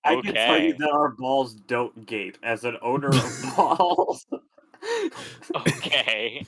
I 0.05 0.21
can 0.21 0.35
tell 0.35 0.59
you 0.59 0.75
that 0.75 0.91
our 0.91 1.11
balls 1.11 1.55
don't 1.55 2.07
gape 2.07 2.37
as 2.43 2.65
an 2.65 2.77
owner 2.83 3.09
of 3.09 3.45
balls. 3.57 4.27
Okay. 5.57 6.47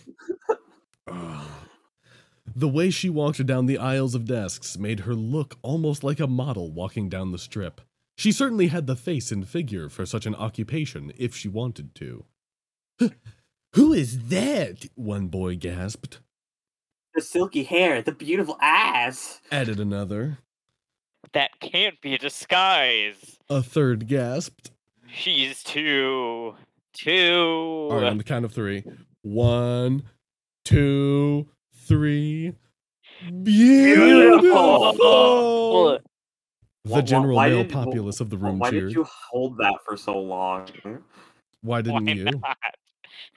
The 2.55 2.69
way 2.69 2.89
she 2.89 3.11
walked 3.11 3.45
down 3.45 3.67
the 3.67 3.77
aisles 3.77 4.15
of 4.15 4.25
desks 4.25 4.79
made 4.79 5.01
her 5.01 5.15
look 5.15 5.59
almost 5.61 6.03
like 6.03 6.21
a 6.21 6.27
model 6.27 6.71
walking 6.73 7.11
down 7.11 7.31
the 7.31 7.39
strip. 7.39 7.83
She 8.17 8.33
certainly 8.33 8.69
had 8.69 8.87
the 8.87 8.97
face 8.97 9.31
and 9.31 9.47
figure 9.47 9.91
for 9.91 10.07
such 10.07 10.25
an 10.25 10.35
occupation 10.35 11.13
if 11.19 11.37
she 11.37 11.49
wanted 11.49 11.95
to. 11.97 12.25
Who 13.75 13.93
is 13.93 14.29
that? 14.29 14.87
One 14.95 15.27
boy 15.27 15.57
gasped. 15.57 16.21
the 17.15 17.21
silky 17.21 17.65
hair, 17.65 18.01
the 18.01 18.13
beautiful 18.13 18.57
eyes. 18.63 19.41
Added 19.53 19.79
another. 19.79 20.39
That 21.33 21.51
can't 21.61 22.01
be 22.01 22.15
a 22.15 22.19
disguise. 22.19 23.37
A 23.51 23.63
third 23.63 24.07
gasped. 24.09 24.71
She's 25.13 25.63
too. 25.63 26.55
Too. 26.93 27.89
All 27.91 27.97
right, 28.01 28.05
on 28.05 28.19
the 28.19 28.25
count 28.25 28.45
of 28.45 28.53
three. 28.53 28.85
One, 29.23 30.05
two, 30.65 31.49
three. 31.87 32.53
Beautiful. 33.43 34.95
Well, 34.99 35.99
The 36.85 36.95
Wh- 36.95 36.99
wh- 37.01 37.05
general 37.05 37.37
why 37.37 37.49
male 37.49 37.63
did- 37.65 37.73
populace 37.73 38.21
of 38.21 38.31
the 38.31 38.39
room 38.39 38.59
Why 38.59 38.71
cheered. 38.71 38.89
did 38.89 38.95
you 38.95 39.05
hold 39.31 39.59
that 39.59 39.75
for 39.85 39.97
so 39.97 40.19
long? 40.19 40.69
Why 41.63 41.83
didn't 41.83 42.05
Why 42.07 42.13
you? 42.13 42.25
not? 42.25 42.57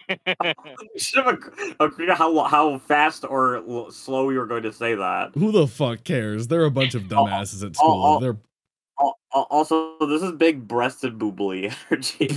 You 0.10 1.00
should 1.00 1.24
have 1.26 1.38
agreed 1.80 2.10
how 2.10 2.44
how 2.44 2.80
fast 2.80 3.24
or 3.24 3.64
slow 3.92 4.30
you 4.32 4.40
were 4.40 4.48
going 4.48 4.64
to 4.64 4.74
say 4.74 4.96
that. 4.96 5.32
Who 5.36 5.52
the 5.52 5.68
fuck 5.68 6.04
cares? 6.04 6.48
They're 6.48 6.66
a 6.66 6.72
bunch 6.72 6.96
of 6.96 7.04
dumbasses 7.10 7.64
at 7.66 7.76
school. 7.76 8.04
oh, 8.06 8.20
They're 8.20 8.38
Al- 9.00 9.18
al- 9.36 9.48
Also, 9.52 9.98
this 10.00 10.22
is 10.24 10.32
big 10.34 10.68
breasted 10.68 11.18
boobly 11.20 11.74
energy. 11.92 12.28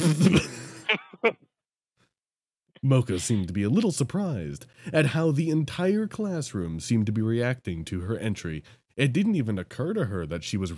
Moka 2.85 3.20
seemed 3.20 3.46
to 3.46 3.52
be 3.52 3.62
a 3.62 3.70
little 3.70 3.92
surprised 3.92 4.66
at 4.92 5.07
how 5.07 5.31
the 5.31 5.50
entire 5.50 6.07
classroom 6.09 6.81
seemed 6.81 7.07
to 7.07 7.12
be 7.12 7.22
reacting 7.22 7.85
to 7.87 8.00
her 8.00 8.18
entry. 8.18 8.64
It 8.96 9.12
didn't 9.12 9.37
even 9.37 9.59
occur 9.59 9.94
to 9.94 10.07
her 10.07 10.26
that 10.26 10.42
she 10.42 10.57
was 10.57 10.72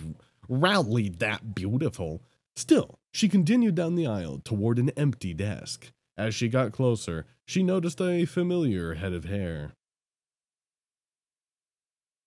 roundly 0.49 1.09
that 1.09 1.55
beautiful. 1.55 2.23
Still, 2.57 2.99
she 3.11 3.29
continued 3.29 3.75
down 3.75 3.95
the 3.95 4.07
aisle 4.07 4.41
toward 4.45 4.79
an 4.79 4.91
empty 4.91 5.33
desk. 5.33 5.93
As 6.17 6.35
she 6.35 6.49
got 6.49 6.73
closer, 6.73 7.27
she 7.45 7.63
noticed 7.63 8.01
a 8.01 8.25
familiar 8.25 8.95
head 8.95 9.13
of 9.13 9.25
hair. 9.25 9.73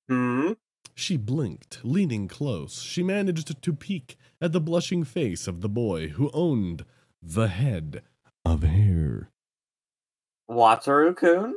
hmm. 0.10 0.54
She 0.94 1.16
blinked, 1.16 1.80
leaning 1.84 2.28
close. 2.28 2.82
She 2.82 3.04
managed 3.04 3.62
to 3.62 3.74
peek 3.74 4.18
at 4.42 4.52
the 4.52 4.60
blushing 4.60 5.04
face 5.04 5.48
of 5.48 5.62
the 5.62 5.70
boy 5.70 6.10
who 6.10 6.32
owned 6.34 6.86
the 7.22 7.48
head 7.48 8.02
of 8.44 8.64
hair. 8.64 9.30
Wataru-kun? 10.50 11.54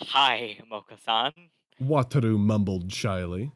Hi, 0.00 0.58
Moka-san. 0.72 1.32
Wataru 1.80 2.38
mumbled 2.38 2.92
shyly. 2.92 3.52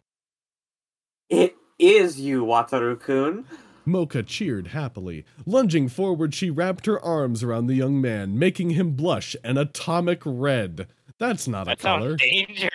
It 1.31 1.57
is 1.79 2.21
you, 2.21 2.45
Wataru-kun. 2.45 3.47
Moka 3.87 4.25
cheered 4.27 4.69
happily. 4.69 5.25
Lunging 5.47 5.89
forward, 5.89 6.35
she 6.35 6.51
wrapped 6.51 6.87
her 6.87 7.01
arms 7.05 7.43
around 7.43 7.67
the 7.67 7.75
young 7.75 8.01
man, 8.01 8.39
making 8.39 8.71
him 8.71 8.93
blush 8.93 9.35
an 9.45 9.57
atomic 9.59 10.23
red. 10.25 10.87
That's 11.19 11.47
not 11.49 11.67
a 11.67 11.71
That 11.71 11.79
color. 11.81 12.11
sounds 12.19 12.23
dangerous. 12.23 12.73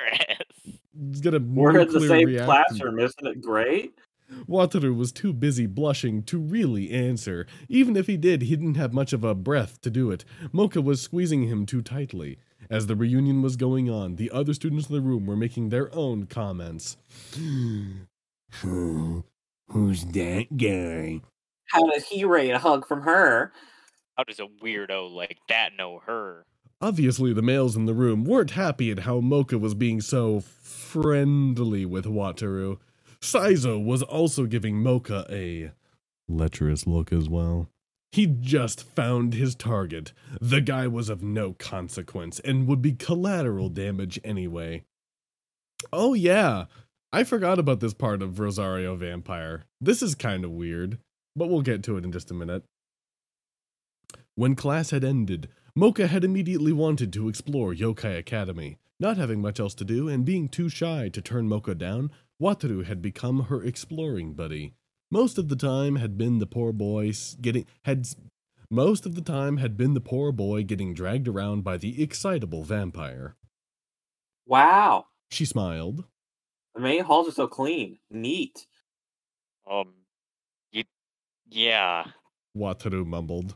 It's 1.10 1.22
gonna 1.22 1.39
We're 1.39 1.80
in 1.80 1.91
the 1.91 2.00
same 2.08 2.28
react- 2.28 2.46
classroom, 2.46 3.00
isn't 3.00 3.26
it 3.28 3.41
great? 3.41 3.94
Wataru 4.48 4.96
was 4.96 5.12
too 5.12 5.34
busy 5.34 5.65
blushing 5.68 6.24
to 6.24 6.39
really 6.39 6.89
answer. 6.91 7.46
Even 7.70 7.96
if 7.96 8.08
he 8.08 8.18
did, 8.18 8.44
he 8.44 8.56
didn't 8.56 8.76
have 8.76 8.91
much 8.94 9.13
of 9.13 9.24
a 9.24 9.36
breath 9.36 9.80
to 9.82 9.91
do 9.91 10.10
it. 10.10 10.26
Moka 10.54 10.84
was 10.84 11.02
squeezing 11.02 11.44
him 11.44 11.65
too 11.65 11.82
tightly. 11.82 12.38
As 12.70 12.88
the 12.88 12.96
reunion 12.96 13.44
was 13.44 13.56
going 13.56 13.89
on, 13.89 14.15
the 14.15 14.32
other 14.32 14.54
students 14.56 14.89
in 14.89 14.96
the 14.96 15.02
room 15.02 15.28
were 15.28 15.36
making 15.36 15.70
their 15.70 15.94
own 15.94 16.26
comments. 16.26 16.98
Who's 19.69 20.06
that 20.06 20.58
guy? 20.58 21.21
How 21.67 21.89
does 21.89 22.06
he 22.08 22.23
rate 22.23 22.51
a 22.51 22.60
hug 22.60 22.88
from 22.88 23.01
her? 23.01 23.51
How 24.17 24.23
does 24.23 24.39
a 24.39 24.47
weirdo 24.63 25.12
like 25.13 25.38
that 25.49 25.71
know 25.78 25.99
her? 26.06 26.45
Obviously, 26.82 27.34
the 27.34 27.41
males 27.41 27.75
in 27.75 27.86
the 27.86 27.93
room 27.93 28.23
weren't 28.25 28.51
happy 28.51 28.91
at 28.91 28.99
how 28.99 29.19
Moka 29.21 29.60
was 29.60 29.73
being 29.73 30.01
so 30.01 30.39
friendly 30.41 31.86
with 31.86 32.06
Wataru. 32.06 32.78
Saizo 33.21 33.84
was 33.84 34.04
also 34.04 34.45
giving 34.45 34.75
Moka 34.75 35.30
a 35.32 35.71
lecherous 36.28 36.86
look 36.86 37.12
as 37.12 37.28
well. 37.28 37.69
He'd 38.12 38.41
just 38.41 38.84
found 38.84 39.34
his 39.34 39.56
target. 39.56 40.13
The 40.39 40.62
guy 40.62 40.88
was 40.88 41.10
of 41.10 41.23
no 41.23 41.54
consequence 41.54 42.39
and 42.39 42.67
would 42.67 42.82
be 42.82 42.93
collateral 42.93 43.69
damage 43.69 44.19
anyway. 44.23 44.84
Oh, 45.91 46.13
yeah. 46.13 46.65
I 47.15 47.23
forgot 47.23 47.60
about 47.60 47.80
this 47.80 47.93
part 47.93 48.21
of 48.21 48.41
Rosario 48.41 48.93
Vampire. 48.97 49.63
This 49.80 50.01
is 50.01 50.15
kind 50.15 50.43
of 50.43 50.51
weird, 50.51 50.99
but 51.34 51.47
we'll 51.47 51.62
get 51.62 51.82
to 51.84 51.95
it 51.95 52.04
in 52.04 52.12
just 52.12 52.30
a 52.30 52.34
minute. 52.34 52.65
When 54.36 54.54
class 54.54 54.89
had 54.89 55.06
ended, 55.06 55.47
Moka 55.80 56.10
had 56.10 56.25
immediately 56.25 56.73
wanted 56.73 57.13
to 57.13 57.30
explore 57.30 57.73
Yokai 57.73 58.17
Academy. 58.17 58.80
Not 58.99 59.15
having 59.15 59.39
much 59.39 59.62
else 59.62 59.73
to 59.75 59.86
do 59.86 60.10
and 60.10 60.25
being 60.25 60.49
too 60.49 60.67
shy 60.67 61.08
to 61.08 61.21
turn 61.21 61.47
Moka 61.47 61.78
down, 61.78 62.12
Wataru 62.41 62.84
had 62.84 63.01
become 63.01 63.43
her 63.43 63.63
exploring 63.63 64.34
buddy. 64.34 64.73
Most 65.10 65.38
of 65.38 65.47
the 65.47 65.56
time 65.56 65.95
had 65.95 66.17
been 66.17 66.39
the 66.39 66.45
poor 66.45 66.73
boy 66.73 67.13
getting 67.39 67.65
had 67.86 68.10
most 68.69 69.06
of 69.06 69.15
the 69.15 69.21
time 69.21 69.56
had 69.56 69.78
been 69.78 69.93
the 69.93 70.01
poor 70.01 70.34
boy 70.34 70.63
getting 70.63 70.93
dragged 70.93 71.30
around 71.30 71.63
by 71.63 71.78
the 71.78 72.04
excitable 72.04 72.65
vampire. 72.65 73.38
Wow. 74.45 75.06
She 75.32 75.45
smiled. 75.45 76.04
The 76.75 76.81
main 76.81 77.03
halls 77.03 77.27
are 77.29 77.31
so 77.31 77.47
clean. 77.47 77.97
Neat. 78.11 78.67
Um, 79.69 79.93
you, 80.71 80.83
yeah. 81.49 82.05
Wataru 82.55 83.05
mumbled. 83.05 83.55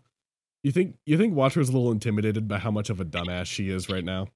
You 0.64 0.72
think 0.72 0.96
you 1.06 1.18
think 1.18 1.34
Wataru's 1.34 1.70
a 1.70 1.74
little 1.74 1.92
intimidated 1.92 2.48
by 2.48 2.58
how 2.60 2.72
much 2.72 2.90
of 2.90 3.00
a 3.00 3.06
dumbass 3.06 3.46
she 3.46 3.70
is 3.70 3.90
right 3.90 4.04
now? 4.04 4.28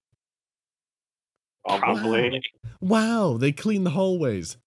Probably. 1.66 2.42
Wow, 2.82 3.38
they 3.40 3.54
clean 3.54 3.86
the 3.86 3.92
hallways. 3.92 4.58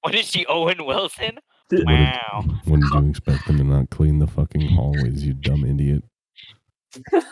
What 0.00 0.16
is 0.16 0.26
she, 0.26 0.44
Owen 0.46 0.84
Wilson? 0.84 1.38
Wow. 1.70 2.44
When 2.64 2.80
did 2.80 2.90
you 2.92 3.10
expect 3.10 3.46
them 3.46 3.58
to 3.58 3.64
not 3.64 3.90
clean 3.90 4.18
the 4.18 4.26
fucking 4.26 4.68
hallways, 4.70 5.24
you 5.24 5.32
dumb 5.32 5.64
idiot? 5.64 6.02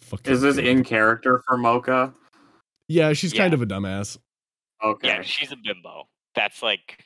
Fucking 0.00 0.32
Is 0.32 0.40
this 0.40 0.58
in 0.58 0.82
character 0.82 1.44
for 1.46 1.56
Moka? 1.56 2.12
Yeah, 2.88 3.12
she's 3.14 3.32
kind 3.32 3.52
of 3.54 3.62
a 3.62 3.66
dumbass. 3.66 4.18
Okay. 4.84 5.08
Yeah, 5.08 5.22
she's 5.22 5.50
a 5.52 5.56
bimbo. 5.56 6.08
That's 6.34 6.62
like 6.62 7.04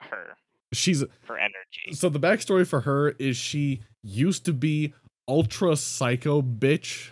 her, 0.00 0.36
She's 0.72 1.02
her 1.26 1.36
energy. 1.38 1.92
so 1.92 2.08
the 2.08 2.18
backstory 2.18 2.66
for 2.66 2.80
her 2.80 3.10
is 3.18 3.36
she 3.36 3.80
used 4.02 4.44
to 4.46 4.52
be 4.52 4.94
ultra 5.28 5.76
psycho 5.76 6.42
bitch, 6.42 7.10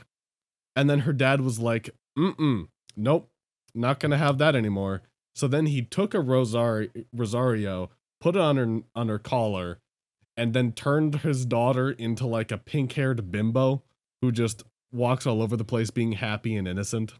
and 0.75 0.89
then 0.91 1.01
her 1.01 1.13
dad 1.13 1.41
was 1.43 1.59
like, 1.59 1.91
"Mm, 2.19 2.69
nope, 2.97 3.31
not 3.75 4.01
gonna 4.01 4.19
have 4.19 4.39
that 4.39 4.57
anymore." 4.57 5.03
So 5.35 5.47
then 5.47 5.67
he 5.67 5.83
took 5.83 6.13
a 6.15 6.19
rosari- 6.19 7.07
rosario, 7.13 7.91
put 8.21 8.35
it 8.37 8.41
on 8.41 8.57
her 8.57 8.81
on 8.95 9.09
her 9.09 9.19
collar, 9.19 9.79
and 10.37 10.55
then 10.55 10.73
turned 10.73 11.17
his 11.21 11.47
daughter 11.47 11.91
into 11.91 12.27
like 12.27 12.51
a 12.51 12.59
pink 12.59 12.93
haired 12.95 13.31
bimbo 13.31 13.83
who 14.23 14.33
just 14.33 14.65
walks 14.91 15.27
all 15.27 15.41
over 15.43 15.57
the 15.57 15.65
place 15.65 15.91
being 15.91 16.13
happy 16.13 16.57
and 16.57 16.67
innocent. 16.67 17.15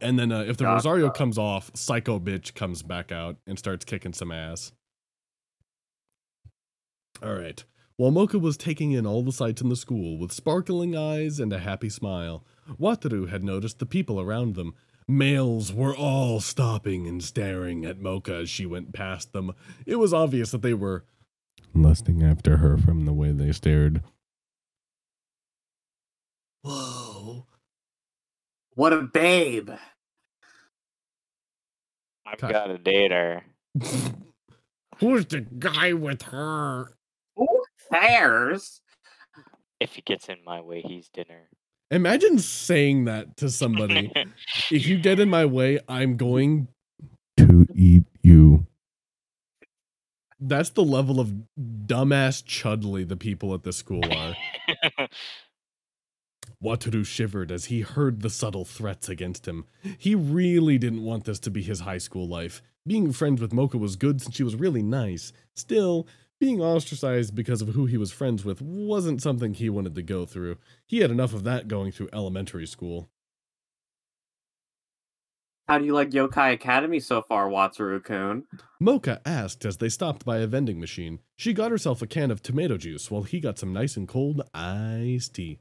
And 0.00 0.18
then 0.18 0.30
uh, 0.32 0.40
if 0.40 0.56
the 0.56 0.64
Gotcha. 0.64 0.74
rosario 0.74 1.10
comes 1.10 1.38
off, 1.38 1.70
psycho 1.74 2.18
bitch 2.18 2.54
comes 2.54 2.82
back 2.82 3.12
out 3.12 3.36
and 3.46 3.58
starts 3.58 3.84
kicking 3.84 4.12
some 4.12 4.30
ass. 4.30 4.72
All 7.22 7.34
right. 7.34 7.64
While 7.96 8.10
Moka 8.12 8.38
was 8.38 8.58
taking 8.58 8.92
in 8.92 9.06
all 9.06 9.22
the 9.22 9.32
sights 9.32 9.62
in 9.62 9.70
the 9.70 9.76
school 9.76 10.18
with 10.18 10.30
sparkling 10.32 10.94
eyes 10.94 11.40
and 11.40 11.50
a 11.50 11.58
happy 11.58 11.88
smile, 11.88 12.44
Wataru 12.78 13.30
had 13.30 13.42
noticed 13.42 13.78
the 13.78 13.86
people 13.86 14.20
around 14.20 14.54
them. 14.54 14.74
Males 15.08 15.72
were 15.72 15.96
all 15.96 16.40
stopping 16.40 17.06
and 17.06 17.22
staring 17.22 17.86
at 17.86 18.00
Moka 18.00 18.42
as 18.42 18.50
she 18.50 18.66
went 18.66 18.92
past 18.92 19.32
them. 19.32 19.52
It 19.86 19.96
was 19.96 20.12
obvious 20.12 20.50
that 20.50 20.60
they 20.62 20.74
were 20.74 21.04
lusting 21.72 22.22
after 22.22 22.58
her 22.58 22.76
from 22.76 23.06
the 23.06 23.12
way 23.14 23.30
they 23.32 23.52
stared. 23.52 24.02
Whoa. 26.62 27.46
What 28.76 28.92
a 28.92 29.02
babe. 29.02 29.70
I've 32.26 32.34
Okay. 32.34 32.52
got 32.52 32.70
a 32.70 32.78
dater. 32.78 33.42
Who's 34.98 35.24
the 35.26 35.40
guy 35.40 35.94
with 35.94 36.22
her? 36.22 36.94
Who 37.36 37.64
cares? 37.90 38.82
If 39.80 39.94
he 39.94 40.02
gets 40.02 40.28
in 40.28 40.44
my 40.44 40.60
way, 40.60 40.82
he's 40.82 41.08
dinner. 41.08 41.48
Imagine 41.90 42.38
saying 42.38 43.06
that 43.06 43.38
to 43.38 43.48
somebody. 43.48 44.12
if 44.70 44.86
you 44.86 44.98
get 44.98 45.20
in 45.20 45.30
my 45.30 45.46
way, 45.46 45.80
I'm 45.88 46.18
going 46.18 46.68
to 47.38 47.66
eat 47.74 48.04
you. 48.22 48.66
That's 50.38 50.68
the 50.70 50.84
level 50.84 51.18
of 51.18 51.32
dumbass 51.58 52.44
chudley 52.44 53.04
the 53.04 53.16
people 53.16 53.54
at 53.54 53.62
this 53.62 53.78
school 53.78 54.04
are. 54.04 54.34
Wataru 56.62 57.04
shivered 57.04 57.52
as 57.52 57.66
he 57.66 57.82
heard 57.82 58.20
the 58.22 58.30
subtle 58.30 58.64
threats 58.64 59.08
against 59.08 59.46
him. 59.46 59.66
He 59.98 60.14
really 60.14 60.78
didn't 60.78 61.04
want 61.04 61.24
this 61.24 61.38
to 61.40 61.50
be 61.50 61.62
his 61.62 61.80
high 61.80 61.98
school 61.98 62.26
life. 62.26 62.62
Being 62.86 63.12
friends 63.12 63.40
with 63.40 63.52
Moka 63.52 63.78
was 63.78 63.96
good 63.96 64.22
since 64.22 64.36
she 64.36 64.42
was 64.42 64.54
really 64.56 64.82
nice. 64.82 65.32
Still, 65.54 66.06
being 66.38 66.60
ostracized 66.60 67.34
because 67.34 67.62
of 67.62 67.68
who 67.68 67.86
he 67.86 67.96
was 67.96 68.12
friends 68.12 68.44
with 68.44 68.62
wasn't 68.62 69.22
something 69.22 69.54
he 69.54 69.68
wanted 69.70 69.94
to 69.94 70.02
go 70.02 70.24
through. 70.24 70.58
He 70.86 70.98
had 70.98 71.10
enough 71.10 71.34
of 71.34 71.44
that 71.44 71.68
going 71.68 71.92
through 71.92 72.10
elementary 72.12 72.66
school. 72.66 73.08
How 75.68 75.78
do 75.78 75.84
you 75.84 75.94
like 75.94 76.10
Yokai 76.10 76.52
Academy 76.52 77.00
so 77.00 77.22
far, 77.22 77.48
Wataru-kun? 77.48 78.44
Moka 78.80 79.20
asked 79.26 79.64
as 79.64 79.78
they 79.78 79.88
stopped 79.88 80.24
by 80.24 80.38
a 80.38 80.46
vending 80.46 80.78
machine. 80.78 81.18
She 81.34 81.52
got 81.52 81.72
herself 81.72 82.00
a 82.02 82.06
can 82.06 82.30
of 82.30 82.40
tomato 82.40 82.76
juice 82.76 83.10
while 83.10 83.24
he 83.24 83.40
got 83.40 83.58
some 83.58 83.72
nice 83.72 83.96
and 83.96 84.06
cold 84.06 84.42
iced 84.54 85.34
tea. 85.34 85.58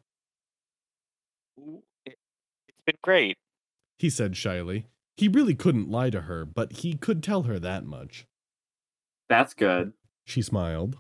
Ooh, 2.87 2.89
it- 2.89 2.91
It's 2.93 2.97
been 2.97 2.99
great. 3.03 3.37
He 3.99 4.09
said 4.09 4.35
shyly. 4.37 4.85
He 5.17 5.27
really 5.29 5.55
couldn't 5.55 5.89
lie 5.89 6.09
to 6.09 6.21
her, 6.21 6.45
but 6.45 6.73
he 6.77 6.95
could 6.97 7.23
tell 7.23 7.43
her 7.43 7.57
that 7.59 7.85
much. 7.85 8.25
That's 9.29 9.53
good. 9.53 9.93
She 10.25 10.41
smiled. 10.41 10.97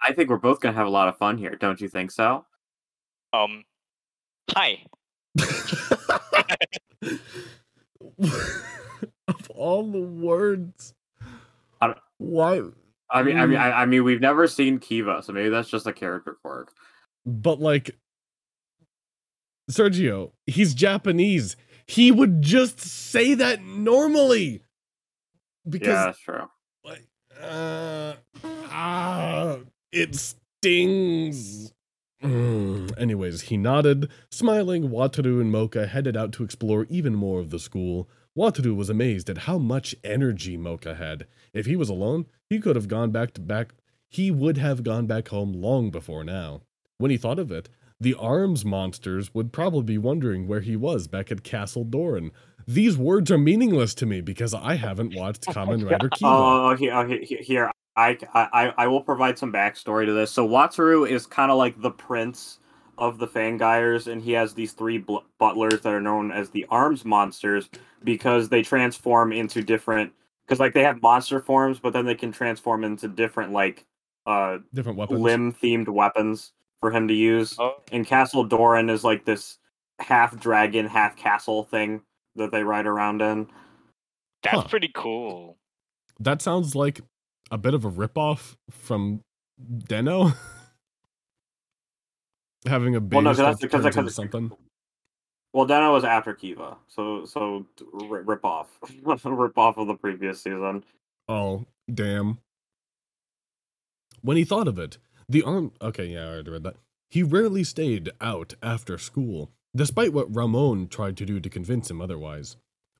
I 0.00 0.12
think 0.12 0.28
we're 0.30 0.36
both 0.36 0.60
gonna 0.60 0.76
have 0.76 0.86
a 0.86 0.90
lot 0.90 1.08
of 1.08 1.16
fun 1.18 1.38
here, 1.38 1.56
don't 1.56 1.80
you 1.80 1.88
think 1.88 2.10
so? 2.10 2.46
Um, 3.32 3.64
hi. 4.50 4.84
of 9.28 9.50
all 9.50 9.90
the 9.90 10.00
words, 10.00 10.94
I 11.80 11.94
why? 12.18 12.62
I 13.10 13.22
mean, 13.22 13.38
I 13.38 13.46
mean, 13.46 13.58
Mm. 13.58 13.62
I, 13.62 13.82
I 13.82 13.86
mean, 13.86 14.04
we've 14.04 14.20
never 14.20 14.46
seen 14.46 14.78
Kiva, 14.78 15.22
so 15.22 15.32
maybe 15.32 15.48
that's 15.48 15.68
just 15.68 15.86
a 15.86 15.92
character 15.92 16.36
quirk. 16.42 16.72
But 17.26 17.60
like, 17.60 17.96
Sergio, 19.70 20.32
he's 20.46 20.74
Japanese. 20.74 21.56
He 21.86 22.10
would 22.10 22.42
just 22.42 22.80
say 22.80 23.34
that 23.34 23.62
normally. 23.62 24.62
Because 25.68 25.88
yeah, 25.88 26.04
that's 26.06 26.20
true. 26.20 26.48
like 26.84 27.06
uh, 27.40 28.14
ah, 28.70 29.58
it 29.92 30.14
stings. 30.14 31.72
Mm. 32.22 32.98
Anyways, 32.98 33.42
he 33.42 33.56
nodded, 33.56 34.10
smiling. 34.30 34.88
Wataru 34.88 35.40
and 35.40 35.52
Moka 35.52 35.88
headed 35.88 36.16
out 36.16 36.32
to 36.32 36.44
explore 36.44 36.86
even 36.88 37.14
more 37.14 37.40
of 37.40 37.50
the 37.50 37.58
school. 37.58 38.08
Wataru 38.36 38.74
was 38.74 38.90
amazed 38.90 39.30
at 39.30 39.38
how 39.38 39.58
much 39.58 39.94
energy 40.02 40.56
Moka 40.56 40.96
had. 40.96 41.26
If 41.52 41.66
he 41.66 41.76
was 41.76 41.88
alone, 41.88 42.26
he 42.48 42.58
could 42.58 42.76
have 42.76 42.88
gone 42.88 43.10
back 43.10 43.32
to 43.34 43.40
back. 43.40 43.74
He 44.08 44.30
would 44.30 44.58
have 44.58 44.82
gone 44.82 45.06
back 45.06 45.28
home 45.28 45.52
long 45.52 45.90
before 45.90 46.24
now. 46.24 46.62
When 46.98 47.10
he 47.10 47.16
thought 47.16 47.38
of 47.38 47.50
it, 47.52 47.68
the 48.00 48.14
arms 48.14 48.64
monsters 48.64 49.32
would 49.34 49.52
probably 49.52 49.82
be 49.82 49.98
wondering 49.98 50.46
where 50.46 50.60
he 50.60 50.76
was 50.76 51.06
back 51.06 51.30
at 51.32 51.42
Castle 51.44 51.84
Doran. 51.84 52.30
These 52.66 52.96
words 52.96 53.30
are 53.30 53.38
meaningless 53.38 53.94
to 53.96 54.06
me 54.06 54.20
because 54.20 54.54
I 54.54 54.74
haven't 54.74 55.14
watched 55.14 55.42
Kamen 55.46 55.84
Rider. 55.90 56.10
Oh, 56.22 56.74
here, 56.76 56.94
oh, 56.94 57.06
he- 57.06 57.24
he- 57.24 57.36
here, 57.36 57.70
I, 57.96 58.18
I, 58.34 58.72
I 58.76 58.86
will 58.88 59.02
provide 59.02 59.38
some 59.38 59.52
backstory 59.52 60.06
to 60.06 60.12
this. 60.12 60.30
So 60.30 60.48
Wataru 60.48 61.08
is 61.08 61.26
kind 61.26 61.50
of 61.50 61.58
like 61.58 61.80
the 61.80 61.90
prince 61.90 62.58
of 62.98 63.18
the 63.18 63.26
Fangires, 63.26 64.10
and 64.10 64.22
he 64.22 64.32
has 64.32 64.54
these 64.54 64.72
three 64.72 64.98
bl- 64.98 65.18
butlers 65.38 65.80
that 65.82 65.92
are 65.92 66.00
known 66.00 66.30
as 66.32 66.50
the 66.50 66.66
Arms 66.70 67.04
Monsters 67.04 67.68
because 68.02 68.48
they 68.48 68.62
transform 68.62 69.32
into 69.32 69.62
different. 69.62 70.12
Because 70.46 70.60
like 70.60 70.74
they 70.74 70.82
have 70.82 71.00
monster 71.02 71.40
forms, 71.40 71.78
but 71.78 71.92
then 71.92 72.04
they 72.06 72.14
can 72.14 72.30
transform 72.32 72.84
into 72.84 73.08
different 73.08 73.52
like 73.52 73.84
uh 74.26 74.58
Different 74.72 74.98
weapons. 74.98 75.20
limb 75.20 75.52
themed 75.52 75.88
weapons 75.88 76.52
for 76.80 76.90
him 76.90 77.08
to 77.08 77.14
use. 77.14 77.56
Oh, 77.58 77.76
And 77.92 78.06
Castle 78.06 78.44
Doran 78.44 78.90
is 78.90 79.04
like 79.04 79.24
this 79.24 79.58
half 80.00 80.38
dragon, 80.38 80.86
half 80.86 81.16
castle 81.16 81.64
thing 81.64 82.02
that 82.36 82.50
they 82.50 82.62
ride 82.64 82.86
around 82.86 83.22
in. 83.22 83.46
that's 84.42 84.62
Huh. 84.62 84.68
pretty 84.68 84.90
cool. 84.94 85.56
That 86.20 86.42
sounds 86.42 86.74
like 86.74 87.00
a 87.50 87.58
bit 87.58 87.74
of 87.74 87.84
a 87.84 87.90
ripoff 87.90 88.56
from 88.70 89.20
Den-O. 89.86 90.32
Having 92.66 92.96
a 92.96 93.00
baby 93.00 93.16
Well, 93.16 93.22
no, 93.24 93.30
'cause 93.30 93.36
that 93.38 93.42
that's 93.44 93.60
because 93.60 93.82
turns 93.84 93.96
into 93.96 94.10
something. 94.10 94.50
Well, 95.52 95.66
Den-O 95.66 95.92
was 95.92 96.04
after 96.04 96.34
Kiva, 96.34 96.76
so 96.88 97.24
so 97.26 97.66
rip 97.92 98.44
off, 98.44 98.78
rip 99.24 99.58
off 99.58 99.76
of 99.76 99.86
the 99.86 99.94
previous 99.94 100.42
season. 100.42 100.84
Oh, 101.28 101.64
damn. 101.92 102.38
When 104.22 104.36
he 104.36 104.44
thought 104.44 104.66
of 104.66 104.78
it, 104.78 104.98
the 105.28 105.42
arm. 105.42 105.72
Okay, 105.80 106.06
yeah, 106.06 106.24
I 106.24 106.28
already 106.28 106.50
read 106.50 106.62
that. 106.64 106.76
He 107.10 107.22
rarely 107.22 107.64
stayed 107.64 108.10
out 108.20 108.54
after 108.62 108.98
school, 108.98 109.50
despite 109.74 110.12
what 110.12 110.34
Ramon 110.34 110.88
tried 110.88 111.16
to 111.18 111.26
do 111.26 111.40
to 111.40 111.50
convince 111.50 111.90
him 111.90 112.00
otherwise. 112.00 112.56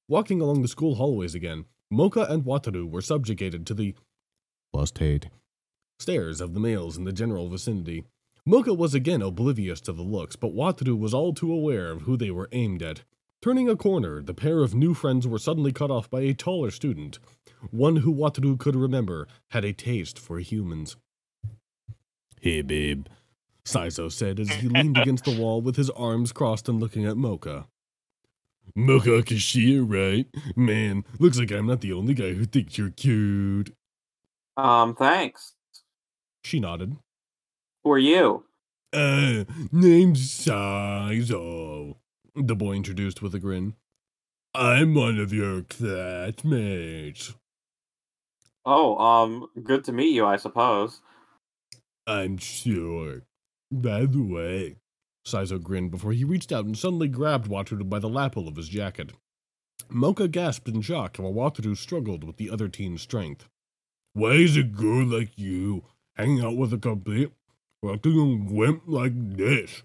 Walking 0.09 0.41
along 0.41 0.63
the 0.63 0.69
school 0.69 0.97
hallways 0.97 1.35
again, 1.35 1.65
Moka 1.93 2.29
and 2.31 2.45
Wataru 2.45 2.91
were 2.91 3.03
subjugated 3.03 3.67
to 3.67 3.75
the 3.75 3.95
lust 4.73 4.99
hate 4.99 5.29
stares 5.99 6.41
of 6.41 6.55
the 6.55 6.61
males 6.61 6.97
in 6.97 7.05
the 7.05 7.13
general 7.13 7.49
vicinity. 7.49 8.05
Moka 8.47 8.77
was 8.77 8.95
again 8.95 9.23
oblivious 9.23 9.81
to 9.81 9.93
the 9.93 10.03
looks, 10.03 10.37
but 10.37 10.55
Wataru 10.55 10.99
was 10.99 11.15
all 11.15 11.33
too 11.33 11.53
aware 11.53 11.91
of 11.91 12.03
who 12.03 12.17
they 12.17 12.31
were 12.31 12.49
aimed 12.53 12.83
at. 12.83 13.03
Turning 13.41 13.69
a 13.69 13.77
corner, 13.77 14.23
the 14.23 14.35
pair 14.35 14.61
of 14.61 14.75
new 14.75 14.93
friends 14.93 15.27
were 15.27 15.39
suddenly 15.39 15.73
cut 15.73 15.91
off 15.91 16.11
by 16.11 16.21
a 16.23 16.35
taller 16.35 16.71
student. 16.71 17.19
One 17.71 17.97
who 17.97 18.13
Wataru 18.13 18.59
could 18.59 18.77
remember 18.77 19.27
had 19.51 19.65
a 19.65 19.73
taste 19.73 20.19
for 20.19 20.39
humans. 20.41 20.97
Hey, 22.45 22.61
babe, 22.61 23.07
Saizo 23.65 24.13
said 24.13 24.39
as 24.39 24.51
he 24.51 24.69
leaned 24.69 24.99
against 24.99 25.25
the 25.25 25.35
wall 25.35 25.63
with 25.63 25.77
his 25.77 25.89
arms 25.89 26.31
crossed 26.31 26.69
and 26.69 26.79
looking 26.79 27.07
at 27.07 27.15
Moka. 27.15 27.69
Moka 28.77 29.23
Akashiya, 29.23 29.83
right? 29.83 30.27
Man, 30.55 31.05
looks 31.19 31.39
like 31.39 31.51
I'm 31.51 31.67
not 31.67 31.81
the 31.81 31.95
only 31.95 32.13
guy 32.13 32.35
who 32.35 32.45
thinks 32.45 32.77
you're 32.77 32.91
cute. 32.91 33.75
Um, 34.59 34.95
thanks. 34.95 35.55
She 36.43 36.61
nodded. 36.61 36.99
Who 37.83 37.93
are 37.93 37.99
you? 37.99 38.45
Uh, 38.93 39.45
name's 39.73 40.31
Saizo, 40.31 41.97
the 42.37 42.55
boy 42.55 42.75
introduced 42.75 43.23
with 43.23 43.35
a 43.35 43.39
grin. 43.39 43.73
I'm 44.55 44.95
one 44.95 45.19
of 45.19 45.33
your 45.33 45.63
classmates. 45.63 47.33
Oh, 48.67 48.99
um, 48.99 49.47
good 49.63 49.85
to 49.85 49.93
meet 49.93 50.13
you, 50.13 50.27
I 50.27 50.37
suppose. 50.37 51.01
I'm 52.07 52.37
sure. 52.37 53.23
By 53.71 54.07
the 54.07 54.23
way, 54.23 54.77
Saizo 55.27 55.63
grinned 55.63 55.91
before 55.91 56.13
he 56.13 56.25
reached 56.25 56.53
out 56.53 56.67
and 56.67 56.77
suddenly 56.77 57.09
grabbed 57.09 57.49
Wataru 57.49 57.89
by 57.89 57.99
the 57.99 58.09
lapel 58.09 58.47
of 58.47 58.57
his 58.57 58.69
jacket. 58.69 59.13
Moka 59.91 60.31
gasped 60.31 60.69
in 60.69 60.83
shock 60.83 61.17
while 61.17 61.33
Wataru 61.33 61.77
struggled 61.77 62.25
with 62.25 62.37
the 62.37 62.51
other 62.51 62.69
teen's 62.69 63.03
strength. 63.03 63.49
Why 64.13 64.33
is 64.33 64.57
a 64.57 64.63
girl 64.63 65.07
like 65.07 65.39
you 65.39 65.85
hanging 66.17 66.45
out 66.45 66.57
with 66.57 66.73
a 66.73 66.79
complete 66.79 67.33
fucking 67.83 68.55
wimp 68.55 68.83
like 68.87 69.37
this? 69.37 69.83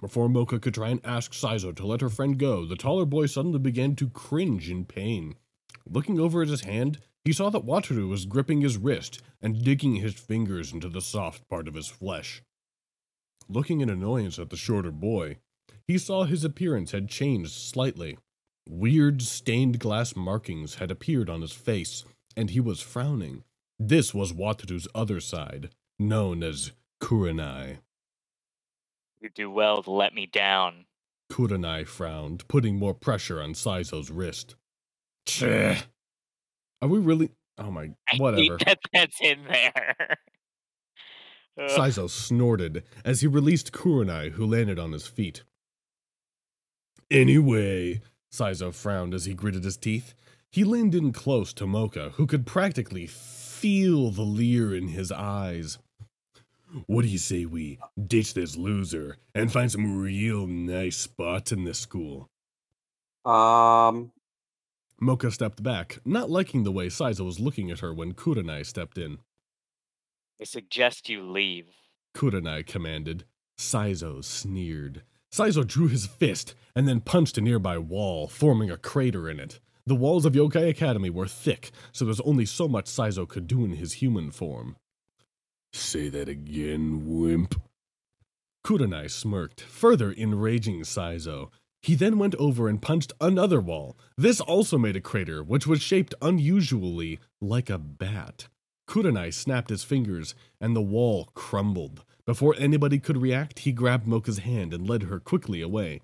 Before 0.00 0.28
Moka 0.28 0.60
could 0.60 0.74
try 0.74 0.90
and 0.90 1.00
ask 1.04 1.32
Saizo 1.32 1.74
to 1.74 1.86
let 1.86 2.00
her 2.00 2.08
friend 2.08 2.38
go, 2.38 2.64
the 2.64 2.76
taller 2.76 3.04
boy 3.04 3.26
suddenly 3.26 3.58
began 3.58 3.96
to 3.96 4.08
cringe 4.08 4.70
in 4.70 4.84
pain. 4.84 5.34
Looking 5.86 6.20
over 6.20 6.42
at 6.42 6.48
his 6.48 6.62
hand, 6.62 7.00
he 7.24 7.32
saw 7.32 7.50
that 7.50 7.66
Wataru 7.66 8.08
was 8.08 8.26
gripping 8.26 8.60
his 8.60 8.76
wrist 8.76 9.22
and 9.40 9.64
digging 9.64 9.96
his 9.96 10.14
fingers 10.14 10.72
into 10.72 10.88
the 10.88 11.00
soft 11.00 11.48
part 11.48 11.66
of 11.66 11.74
his 11.74 11.88
flesh. 11.88 12.42
Looking 13.48 13.80
in 13.80 13.90
annoyance 13.90 14.38
at 14.38 14.50
the 14.50 14.56
shorter 14.56 14.90
boy, 14.90 15.38
he 15.86 15.98
saw 15.98 16.24
his 16.24 16.44
appearance 16.44 16.92
had 16.92 17.08
changed 17.08 17.52
slightly. 17.52 18.18
Weird 18.68 19.22
stained 19.22 19.78
glass 19.78 20.16
markings 20.16 20.76
had 20.76 20.90
appeared 20.90 21.28
on 21.28 21.42
his 21.42 21.52
face, 21.52 22.04
and 22.36 22.50
he 22.50 22.60
was 22.60 22.80
frowning. 22.80 23.44
This 23.78 24.14
was 24.14 24.32
Wataru's 24.32 24.88
other 24.94 25.20
side, 25.20 25.70
known 25.98 26.42
as 26.42 26.72
Kurenai. 27.02 27.78
You 29.20 29.28
do 29.30 29.50
well 29.50 29.82
to 29.82 29.90
let 29.90 30.14
me 30.14 30.26
down. 30.26 30.84
Kurenai 31.30 31.86
frowned, 31.86 32.46
putting 32.48 32.78
more 32.78 32.94
pressure 32.94 33.40
on 33.40 33.54
Saizo's 33.54 34.10
wrist. 34.10 34.54
Tch. 35.26 35.84
Are 36.82 36.88
we 36.88 36.98
really? 36.98 37.30
Oh 37.58 37.70
my, 37.70 37.90
I 38.12 38.16
whatever. 38.16 38.42
hate 38.42 38.66
that 38.66 38.78
that's 38.92 39.20
in 39.20 39.44
there. 39.48 40.18
Ugh. 41.60 41.70
Saizo 41.70 42.10
snorted 42.10 42.82
as 43.04 43.20
he 43.20 43.28
released 43.28 43.72
Kurenai, 43.72 44.32
who 44.32 44.44
landed 44.44 44.78
on 44.78 44.90
his 44.92 45.06
feet. 45.06 45.44
Anyway, 47.10 48.00
Saizo 48.32 48.74
frowned 48.74 49.14
as 49.14 49.26
he 49.26 49.34
gritted 49.34 49.62
his 49.62 49.76
teeth. 49.76 50.14
He 50.50 50.64
leaned 50.64 50.94
in 50.94 51.12
close 51.12 51.52
to 51.54 51.64
Moka, 51.64 52.12
who 52.12 52.26
could 52.26 52.44
practically 52.46 53.06
feel 53.06 54.10
the 54.10 54.22
leer 54.22 54.74
in 54.74 54.88
his 54.88 55.12
eyes. 55.12 55.78
What 56.86 57.02
do 57.02 57.08
you 57.08 57.18
say 57.18 57.44
we 57.44 57.78
ditch 58.04 58.34
this 58.34 58.56
loser 58.56 59.18
and 59.34 59.52
find 59.52 59.70
some 59.70 59.96
real 60.00 60.46
nice 60.48 60.96
spots 60.96 61.52
in 61.52 61.62
this 61.64 61.78
school? 61.78 62.28
Um, 63.24 64.10
Moka 65.00 65.32
stepped 65.32 65.62
back, 65.62 65.98
not 66.04 66.30
liking 66.30 66.62
the 66.62 66.72
way 66.72 66.86
Saizo 66.86 67.24
was 67.24 67.40
looking 67.40 67.70
at 67.70 67.80
her 67.80 67.92
when 67.92 68.14
Kurenai 68.14 68.64
stepped 68.64 68.96
in. 68.96 69.18
I 70.40 70.44
suggest 70.44 71.08
you 71.08 71.22
leave. 71.22 71.66
Kurenai 72.16 72.66
commanded. 72.66 73.24
Saizo 73.58 74.22
sneered. 74.24 75.02
Saizo 75.32 75.66
drew 75.66 75.88
his 75.88 76.06
fist 76.06 76.54
and 76.76 76.86
then 76.86 77.00
punched 77.00 77.38
a 77.38 77.40
nearby 77.40 77.78
wall, 77.78 78.28
forming 78.28 78.70
a 78.70 78.76
crater 78.76 79.28
in 79.28 79.40
it. 79.40 79.60
The 79.86 79.94
walls 79.94 80.24
of 80.24 80.32
Yokai 80.32 80.68
Academy 80.68 81.10
were 81.10 81.28
thick, 81.28 81.70
so 81.92 82.04
there's 82.04 82.20
only 82.20 82.46
so 82.46 82.68
much 82.68 82.86
Saizo 82.86 83.28
could 83.28 83.46
do 83.46 83.64
in 83.64 83.72
his 83.72 83.94
human 83.94 84.30
form. 84.30 84.76
Say 85.72 86.08
that 86.08 86.28
again, 86.28 87.02
wimp. 87.04 87.60
Kurenai 88.64 89.10
smirked, 89.10 89.60
further 89.60 90.12
enraging 90.12 90.82
Saizo. 90.82 91.50
He 91.84 91.94
then 91.94 92.16
went 92.16 92.34
over 92.36 92.66
and 92.66 92.80
punched 92.80 93.12
another 93.20 93.60
wall. 93.60 93.98
This 94.16 94.40
also 94.40 94.78
made 94.78 94.96
a 94.96 95.02
crater, 95.02 95.44
which 95.44 95.66
was 95.66 95.82
shaped 95.82 96.14
unusually 96.22 97.18
like 97.42 97.68
a 97.68 97.76
bat. 97.76 98.48
Kurenai 98.88 99.34
snapped 99.34 99.68
his 99.68 99.84
fingers, 99.84 100.34
and 100.58 100.74
the 100.74 100.80
wall 100.80 101.28
crumbled. 101.34 102.02
Before 102.24 102.54
anybody 102.56 102.98
could 102.98 103.18
react, 103.18 103.58
he 103.60 103.72
grabbed 103.72 104.06
Moka's 104.06 104.38
hand 104.38 104.72
and 104.72 104.88
led 104.88 105.02
her 105.02 105.20
quickly 105.20 105.60
away. 105.60 106.00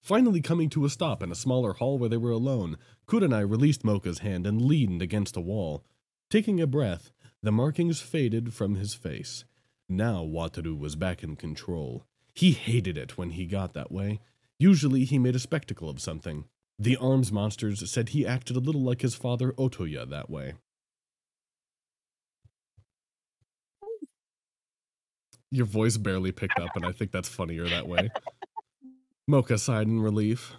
Finally 0.00 0.40
coming 0.40 0.70
to 0.70 0.84
a 0.84 0.88
stop 0.88 1.20
in 1.20 1.32
a 1.32 1.34
smaller 1.34 1.72
hall 1.72 1.98
where 1.98 2.08
they 2.08 2.16
were 2.16 2.30
alone, 2.30 2.78
Kurenai 3.08 3.42
released 3.42 3.82
Moka's 3.82 4.20
hand 4.20 4.46
and 4.46 4.62
leaned 4.62 5.02
against 5.02 5.36
a 5.36 5.40
wall. 5.40 5.82
Taking 6.30 6.60
a 6.60 6.66
breath, 6.68 7.10
the 7.42 7.50
markings 7.50 8.00
faded 8.00 8.54
from 8.54 8.76
his 8.76 8.94
face. 8.94 9.44
Now 9.88 10.22
Wataru 10.24 10.78
was 10.78 10.94
back 10.94 11.24
in 11.24 11.34
control. 11.34 12.04
He 12.34 12.52
hated 12.52 12.96
it 12.96 13.18
when 13.18 13.30
he 13.30 13.46
got 13.46 13.74
that 13.74 13.90
way. 13.90 14.20
Usually 14.58 15.04
he 15.04 15.18
made 15.18 15.34
a 15.34 15.40
spectacle 15.40 15.88
of 15.88 16.00
something. 16.00 16.44
The 16.78 16.96
arms 16.96 17.30
monsters 17.32 17.88
said 17.90 18.10
he 18.10 18.26
acted 18.26 18.56
a 18.56 18.60
little 18.60 18.82
like 18.82 19.02
his 19.02 19.14
father 19.14 19.52
Otoya 19.52 20.08
that 20.10 20.28
way. 20.30 20.54
Your 25.50 25.66
voice 25.66 25.96
barely 25.96 26.32
picked 26.32 26.58
up, 26.58 26.70
and 26.74 26.84
I 26.84 26.90
think 26.92 27.12
that's 27.12 27.28
funnier 27.28 27.68
that 27.68 27.86
way. 27.86 28.10
Moka 29.30 29.58
sighed 29.58 29.86
in 29.86 30.00
relief. 30.00 30.54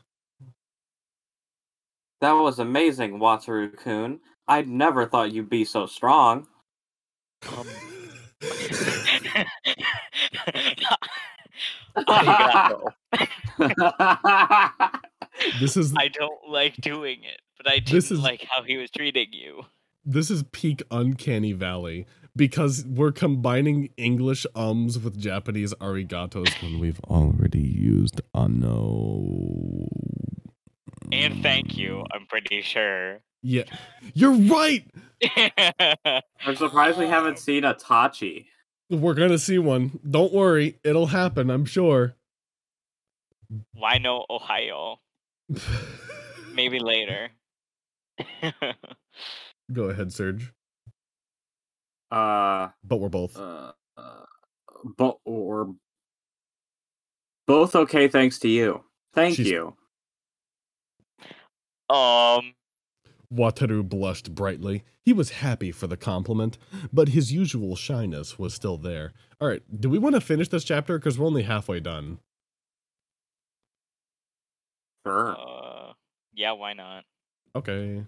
that 2.21 2.31
was 2.31 2.59
amazing, 2.59 3.19
Wataru 3.19 3.75
kun. 3.77 4.19
I'd 4.47 4.67
never 4.69 5.05
thought 5.05 5.31
you'd 5.31 5.49
be 5.49 5.65
so 5.65 5.85
strong. 5.85 6.47
Um, 7.57 7.67
Arigato. 10.47 10.95
this 15.59 15.77
is 15.77 15.93
I 15.97 16.07
don't 16.09 16.49
like 16.49 16.75
doing 16.77 17.23
it, 17.23 17.41
but 17.57 17.67
I 17.71 17.79
This 17.79 18.09
didn't 18.09 18.19
is- 18.19 18.23
like 18.23 18.45
how 18.49 18.63
he 18.63 18.77
was 18.77 18.91
treating 18.91 19.31
you. 19.33 19.63
this 20.05 20.29
is 20.29 20.43
peak 20.51 20.83
uncanny 20.91 21.53
valley 21.53 22.05
because 22.35 22.85
we're 22.85 23.11
combining 23.11 23.89
English 23.97 24.45
ums 24.55 24.99
with 24.99 25.17
Japanese 25.19 25.73
arigatos 25.75 26.49
when 26.61 26.79
we've 26.79 26.99
already 27.05 27.61
used 27.61 28.21
ano. 28.33 29.87
And 31.11 31.41
thank 31.41 31.77
you, 31.77 32.03
I'm 32.13 32.25
pretty 32.27 32.61
sure. 32.61 33.19
Yeah, 33.41 33.63
you're 34.13 34.33
right. 34.33 34.85
I'm 36.45 36.55
surprised 36.55 36.97
we 36.97 37.07
haven't 37.07 37.37
seen 37.39 37.63
a 37.63 37.73
Tachi. 37.75 38.47
We're 38.89 39.13
gonna 39.15 39.39
see 39.39 39.57
one. 39.57 39.99
Don't 40.09 40.31
worry, 40.33 40.77
it'll 40.83 41.07
happen. 41.07 41.49
I'm 41.49 41.65
sure. 41.65 42.15
Why 43.73 43.97
no 43.97 44.25
Ohio? 44.29 44.99
Maybe 46.53 46.79
later. 46.79 47.29
Go 49.71 49.85
ahead, 49.89 50.13
Serge. 50.13 50.51
Uh, 52.11 52.69
But 52.83 52.97
we're 52.97 53.09
both. 53.09 53.37
uh, 53.37 53.73
uh 53.97 54.23
bo- 54.83 55.19
or 55.25 55.75
both 57.47 57.75
okay, 57.75 58.07
thanks 58.07 58.39
to 58.39 58.47
you. 58.47 58.83
Thank 59.13 59.35
She's- 59.37 59.47
you. 59.49 59.75
um, 61.93 62.53
Wataru 63.35 63.87
blushed 63.87 64.33
brightly. 64.33 64.83
He 65.01 65.13
was 65.13 65.29
happy 65.31 65.71
for 65.71 65.87
the 65.87 65.97
compliment, 65.97 66.57
but 66.91 67.09
his 67.09 67.31
usual 67.33 67.75
shyness 67.75 68.39
was 68.39 68.53
still 68.53 68.77
there. 68.77 69.13
All 69.41 69.47
right, 69.47 69.61
do 69.79 69.89
we 69.89 69.99
want 69.99 70.15
to 70.15 70.21
finish 70.21 70.47
this 70.49 70.63
chapter? 70.63 70.97
Because 70.97 71.19
we're 71.19 71.27
only 71.27 71.43
halfway 71.43 71.79
done. 71.79 72.19
Sure. 75.05 75.35
uh, 75.37 75.93
yeah, 76.33 76.53
why 76.53 76.73
not? 76.73 77.03
Okay. 77.55 78.05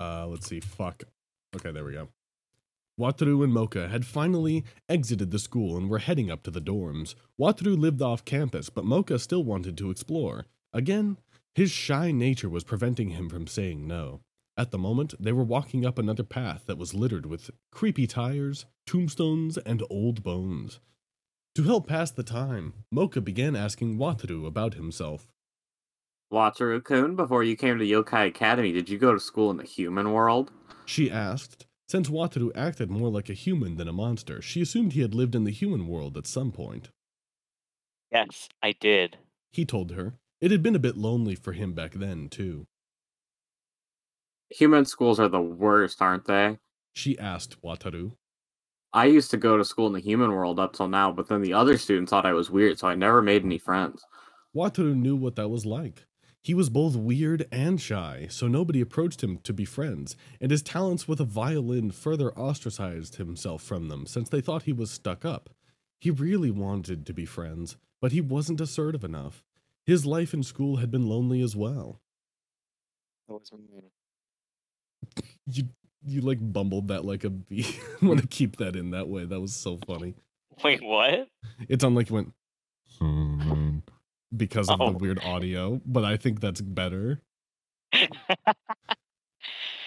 Uh, 0.00 0.26
let's 0.26 0.48
see. 0.48 0.60
Fuck. 0.60 1.04
Okay, 1.54 1.70
there 1.70 1.84
we 1.84 1.92
go. 1.92 2.08
Wataru 3.00 3.42
and 3.44 3.52
Moka 3.52 3.90
had 3.90 4.04
finally 4.04 4.64
exited 4.88 5.30
the 5.30 5.38
school 5.38 5.76
and 5.76 5.88
were 5.88 5.98
heading 5.98 6.30
up 6.30 6.42
to 6.42 6.50
the 6.50 6.60
dorms. 6.60 7.14
Wataru 7.40 7.78
lived 7.78 8.02
off 8.02 8.24
campus, 8.24 8.68
but 8.68 8.84
Moka 8.84 9.18
still 9.18 9.44
wanted 9.44 9.78
to 9.78 9.90
explore. 9.90 10.46
Again, 10.72 11.16
his 11.54 11.70
shy 11.70 12.12
nature 12.12 12.48
was 12.48 12.64
preventing 12.64 13.10
him 13.10 13.28
from 13.28 13.46
saying 13.46 13.86
no. 13.86 14.20
At 14.56 14.70
the 14.70 14.78
moment, 14.78 15.14
they 15.18 15.32
were 15.32 15.44
walking 15.44 15.86
up 15.86 15.98
another 15.98 16.24
path 16.24 16.64
that 16.66 16.78
was 16.78 16.94
littered 16.94 17.26
with 17.26 17.50
creepy 17.70 18.06
tires, 18.06 18.66
tombstones, 18.86 19.56
and 19.58 19.82
old 19.88 20.22
bones. 20.22 20.80
To 21.54 21.64
help 21.64 21.86
pass 21.86 22.10
the 22.10 22.22
time, 22.22 22.74
Moka 22.94 23.22
began 23.22 23.56
asking 23.56 23.98
Wataru 23.98 24.46
about 24.46 24.74
himself. 24.74 25.28
Wataru 26.32 26.82
kun, 26.82 27.14
before 27.14 27.44
you 27.44 27.56
came 27.56 27.78
to 27.78 27.84
Yokai 27.84 28.26
Academy, 28.28 28.72
did 28.72 28.88
you 28.88 28.98
go 28.98 29.12
to 29.12 29.20
school 29.20 29.50
in 29.50 29.58
the 29.58 29.64
human 29.64 30.12
world? 30.12 30.50
She 30.86 31.10
asked. 31.10 31.66
Since 31.88 32.08
Wataru 32.08 32.50
acted 32.54 32.90
more 32.90 33.10
like 33.10 33.28
a 33.28 33.34
human 33.34 33.76
than 33.76 33.88
a 33.88 33.92
monster, 33.92 34.40
she 34.40 34.62
assumed 34.62 34.94
he 34.94 35.02
had 35.02 35.14
lived 35.14 35.34
in 35.34 35.44
the 35.44 35.50
human 35.50 35.86
world 35.86 36.16
at 36.16 36.26
some 36.26 36.50
point. 36.50 36.88
Yes, 38.10 38.48
I 38.62 38.72
did. 38.72 39.18
He 39.52 39.66
told 39.66 39.90
her. 39.90 40.14
It 40.42 40.50
had 40.50 40.62
been 40.62 40.74
a 40.74 40.80
bit 40.80 40.96
lonely 40.96 41.36
for 41.36 41.52
him 41.52 41.72
back 41.72 41.92
then, 41.92 42.28
too. 42.28 42.66
Human 44.50 44.84
schools 44.84 45.20
are 45.20 45.28
the 45.28 45.40
worst, 45.40 46.02
aren't 46.02 46.26
they? 46.26 46.58
She 46.92 47.16
asked 47.16 47.62
Wataru. 47.62 48.16
I 48.92 49.04
used 49.06 49.30
to 49.30 49.36
go 49.36 49.56
to 49.56 49.64
school 49.64 49.86
in 49.86 49.92
the 49.92 50.00
human 50.00 50.32
world 50.32 50.58
up 50.58 50.72
till 50.72 50.88
now, 50.88 51.12
but 51.12 51.28
then 51.28 51.42
the 51.42 51.52
other 51.52 51.78
students 51.78 52.10
thought 52.10 52.26
I 52.26 52.32
was 52.32 52.50
weird, 52.50 52.80
so 52.80 52.88
I 52.88 52.96
never 52.96 53.22
made 53.22 53.44
any 53.44 53.56
friends. 53.56 54.04
Wataru 54.54 54.96
knew 54.96 55.14
what 55.14 55.36
that 55.36 55.48
was 55.48 55.64
like. 55.64 56.06
He 56.42 56.54
was 56.54 56.68
both 56.68 56.96
weird 56.96 57.46
and 57.52 57.80
shy, 57.80 58.26
so 58.28 58.48
nobody 58.48 58.80
approached 58.80 59.22
him 59.22 59.38
to 59.44 59.52
be 59.52 59.64
friends, 59.64 60.16
and 60.40 60.50
his 60.50 60.60
talents 60.60 61.06
with 61.06 61.20
a 61.20 61.24
violin 61.24 61.92
further 61.92 62.36
ostracized 62.36 63.14
himself 63.14 63.62
from 63.62 63.86
them 63.86 64.06
since 64.06 64.28
they 64.28 64.40
thought 64.40 64.64
he 64.64 64.72
was 64.72 64.90
stuck 64.90 65.24
up. 65.24 65.50
He 66.00 66.10
really 66.10 66.50
wanted 66.50 67.06
to 67.06 67.12
be 67.14 67.26
friends, 67.26 67.76
but 68.00 68.10
he 68.10 68.20
wasn't 68.20 68.60
assertive 68.60 69.04
enough. 69.04 69.44
His 69.86 70.06
life 70.06 70.32
in 70.32 70.42
school 70.42 70.76
had 70.76 70.90
been 70.90 71.06
lonely 71.08 71.42
as 71.42 71.56
well. 71.56 72.00
You 75.46 75.64
you 76.04 76.20
like 76.20 76.38
bumbled 76.40 76.88
that 76.88 77.04
like 77.04 77.24
a 77.24 77.30
bee. 77.30 77.66
I 78.02 78.06
want 78.06 78.20
to 78.20 78.26
keep 78.26 78.56
that 78.56 78.76
in 78.76 78.90
that 78.90 79.08
way. 79.08 79.24
That 79.24 79.40
was 79.40 79.54
so 79.54 79.78
funny. 79.86 80.14
Wait, 80.64 80.82
what? 80.82 81.28
It's 81.68 81.82
on 81.84 81.94
like 81.94 82.10
you 82.10 82.14
went 82.16 82.32
"Hmm," 82.98 83.78
because 84.36 84.68
of 84.68 84.80
Oh. 84.80 84.90
the 84.92 84.98
weird 84.98 85.20
audio, 85.24 85.80
but 85.86 86.04
I 86.04 86.16
think 86.16 86.40
that's 86.40 86.60
better. 86.60 87.20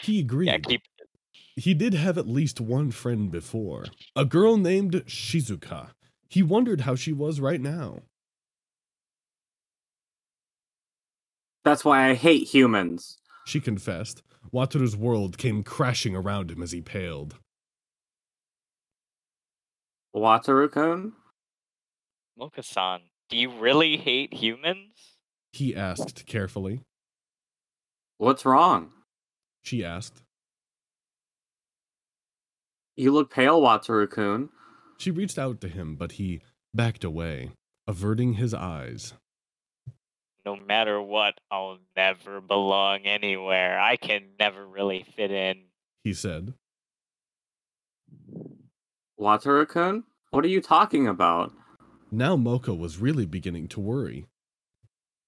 He 0.02 0.20
agreed. 0.22 0.48
yeah, 0.48 0.58
keep. 0.60 0.82
He 1.58 1.74
did 1.74 1.94
have 1.94 2.18
at 2.18 2.28
least 2.28 2.60
one 2.60 2.92
friend 2.92 3.32
before, 3.32 3.86
a 4.16 4.26
girl 4.26 4.58
named 4.58 4.94
Shizuka. 5.08 5.92
He 6.30 6.44
wondered 6.44 6.82
how 6.82 6.96
she 6.96 7.14
was 7.14 7.40
right 7.40 7.62
now. 7.62 8.02
That's 11.66 11.84
why 11.84 12.10
I 12.10 12.14
hate 12.14 12.48
humans. 12.48 13.18
She 13.46 13.60
confessed. 13.60 14.22
Wataru's 14.54 14.96
world 14.96 15.38
came 15.40 15.64
crashing 15.64 16.16
around 16.16 16.52
him 16.52 16.62
as 16.62 16.72
he 16.72 16.80
paled. 16.80 17.36
Wataru-kun? 20.16 21.14
Moka-san, 22.40 23.02
do 23.30 23.38
you 23.38 23.50
really 23.50 23.98
hate 23.98 24.34
humans? 24.34 25.18
He 25.52 25.76
asked 25.76 26.28
carefully. 26.28 26.82
What's 28.18 28.46
wrong? 28.46 28.92
She 29.64 29.84
asked. 29.84 30.22
You 32.96 33.12
look 33.12 33.32
pale, 33.32 33.60
Wataru-kun. 33.60 34.50
She 35.00 35.12
reached 35.12 35.40
out 35.40 35.60
to 35.62 35.68
him, 35.68 35.96
but 35.96 36.14
he 36.14 36.42
backed 36.74 37.04
away, 37.04 37.52
averting 37.88 38.34
his 38.34 38.54
eyes. 38.54 39.14
No 40.46 40.56
matter 40.56 41.02
what, 41.02 41.40
I'll 41.50 41.80
never 41.96 42.40
belong 42.40 43.00
anywhere. 43.06 43.80
I 43.80 43.96
can 43.96 44.24
never 44.40 44.66
really 44.66 45.04
fit 45.16 45.32
in. 45.32 45.64
He 46.04 46.14
said. 46.14 46.54
Wataru-kun? 49.20 50.04
What 50.30 50.46
are 50.46 50.50
you 50.50 50.62
talking 50.62 51.08
about? 51.08 51.52
Now 52.12 52.38
Moka 52.38 52.78
was 52.78 53.00
really 53.00 53.26
beginning 53.26 53.68
to 53.70 53.80
worry. 53.80 54.28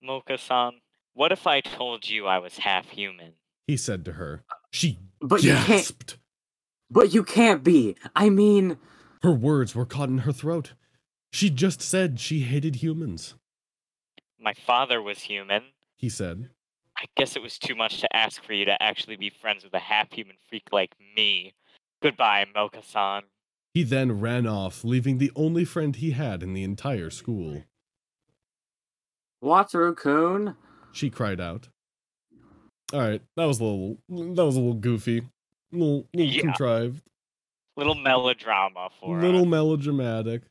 Moka-san, 0.07 0.73
what 1.13 1.31
if 1.31 1.47
I 1.47 1.61
told 1.61 2.07
you 2.07 2.27
I 2.27 2.37
was 2.37 2.59
half 2.59 2.89
human? 2.89 3.33
He 3.65 3.75
said 3.75 4.05
to 4.05 4.13
her. 4.13 4.43
She 4.71 4.99
But 5.19 5.43
you 5.43 5.53
can't 5.53 5.67
gasped. 5.67 6.17
But 6.91 7.13
you 7.13 7.23
can't 7.23 7.63
be. 7.63 7.95
I 8.15 8.29
mean, 8.29 8.77
Her 9.23 9.31
words 9.31 9.73
were 9.73 9.85
caught 9.85 10.09
in 10.09 10.19
her 10.19 10.31
throat. 10.31 10.73
She 11.31 11.49
just 11.49 11.81
said 11.81 12.19
she 12.19 12.41
hated 12.41 12.77
humans, 12.77 13.35
My 14.39 14.53
father 14.53 15.01
was 15.01 15.19
human. 15.19 15.63
he 15.97 16.09
said. 16.09 16.49
I 16.97 17.05
guess 17.15 17.35
it 17.35 17.41
was 17.43 17.57
too 17.59 17.75
much 17.75 18.01
to 18.01 18.15
ask 18.15 18.43
for 18.43 18.53
you 18.53 18.65
to 18.65 18.81
actually 18.81 19.17
be 19.17 19.29
friends 19.29 19.63
with 19.63 19.73
a 19.73 19.79
half 19.79 20.11
human 20.11 20.35
freak 20.49 20.63
like 20.71 20.95
me. 21.15 21.53
Goodbye, 22.01 22.45
Moka-san. 22.55 23.23
He 23.73 23.83
then 23.83 24.19
ran 24.19 24.47
off, 24.47 24.83
leaving 24.83 25.17
the 25.19 25.31
only 25.35 25.63
friend 25.65 25.95
he 25.95 26.11
had 26.11 26.41
in 26.41 26.53
the 26.53 26.63
entire 26.63 27.09
school. 27.11 27.63
Wataru-kun? 29.43 30.55
She 30.91 31.09
cried 31.09 31.39
out. 31.39 31.69
All 32.93 32.99
right, 33.01 33.21
that 33.35 33.45
was 33.45 33.59
a 33.59 33.63
little 33.65 33.97
that 34.09 34.45
was 34.45 34.55
a 34.55 34.59
little 34.59 34.73
goofy, 34.73 35.21
little, 35.71 36.07
little 36.13 36.31
Yeah. 36.33 36.41
contrived, 36.41 37.03
Little 37.75 37.95
melodrama 37.95 38.89
for 38.99 39.19
little 39.19 39.41
us. 39.41 39.47
melodramatic. 39.47 40.43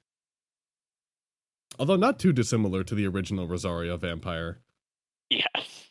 Although 1.78 1.96
not 1.96 2.18
too 2.18 2.32
dissimilar 2.32 2.84
to 2.84 2.94
the 2.94 3.06
original 3.06 3.46
Rosario 3.46 3.96
vampire. 3.96 4.58
Yes. 5.30 5.90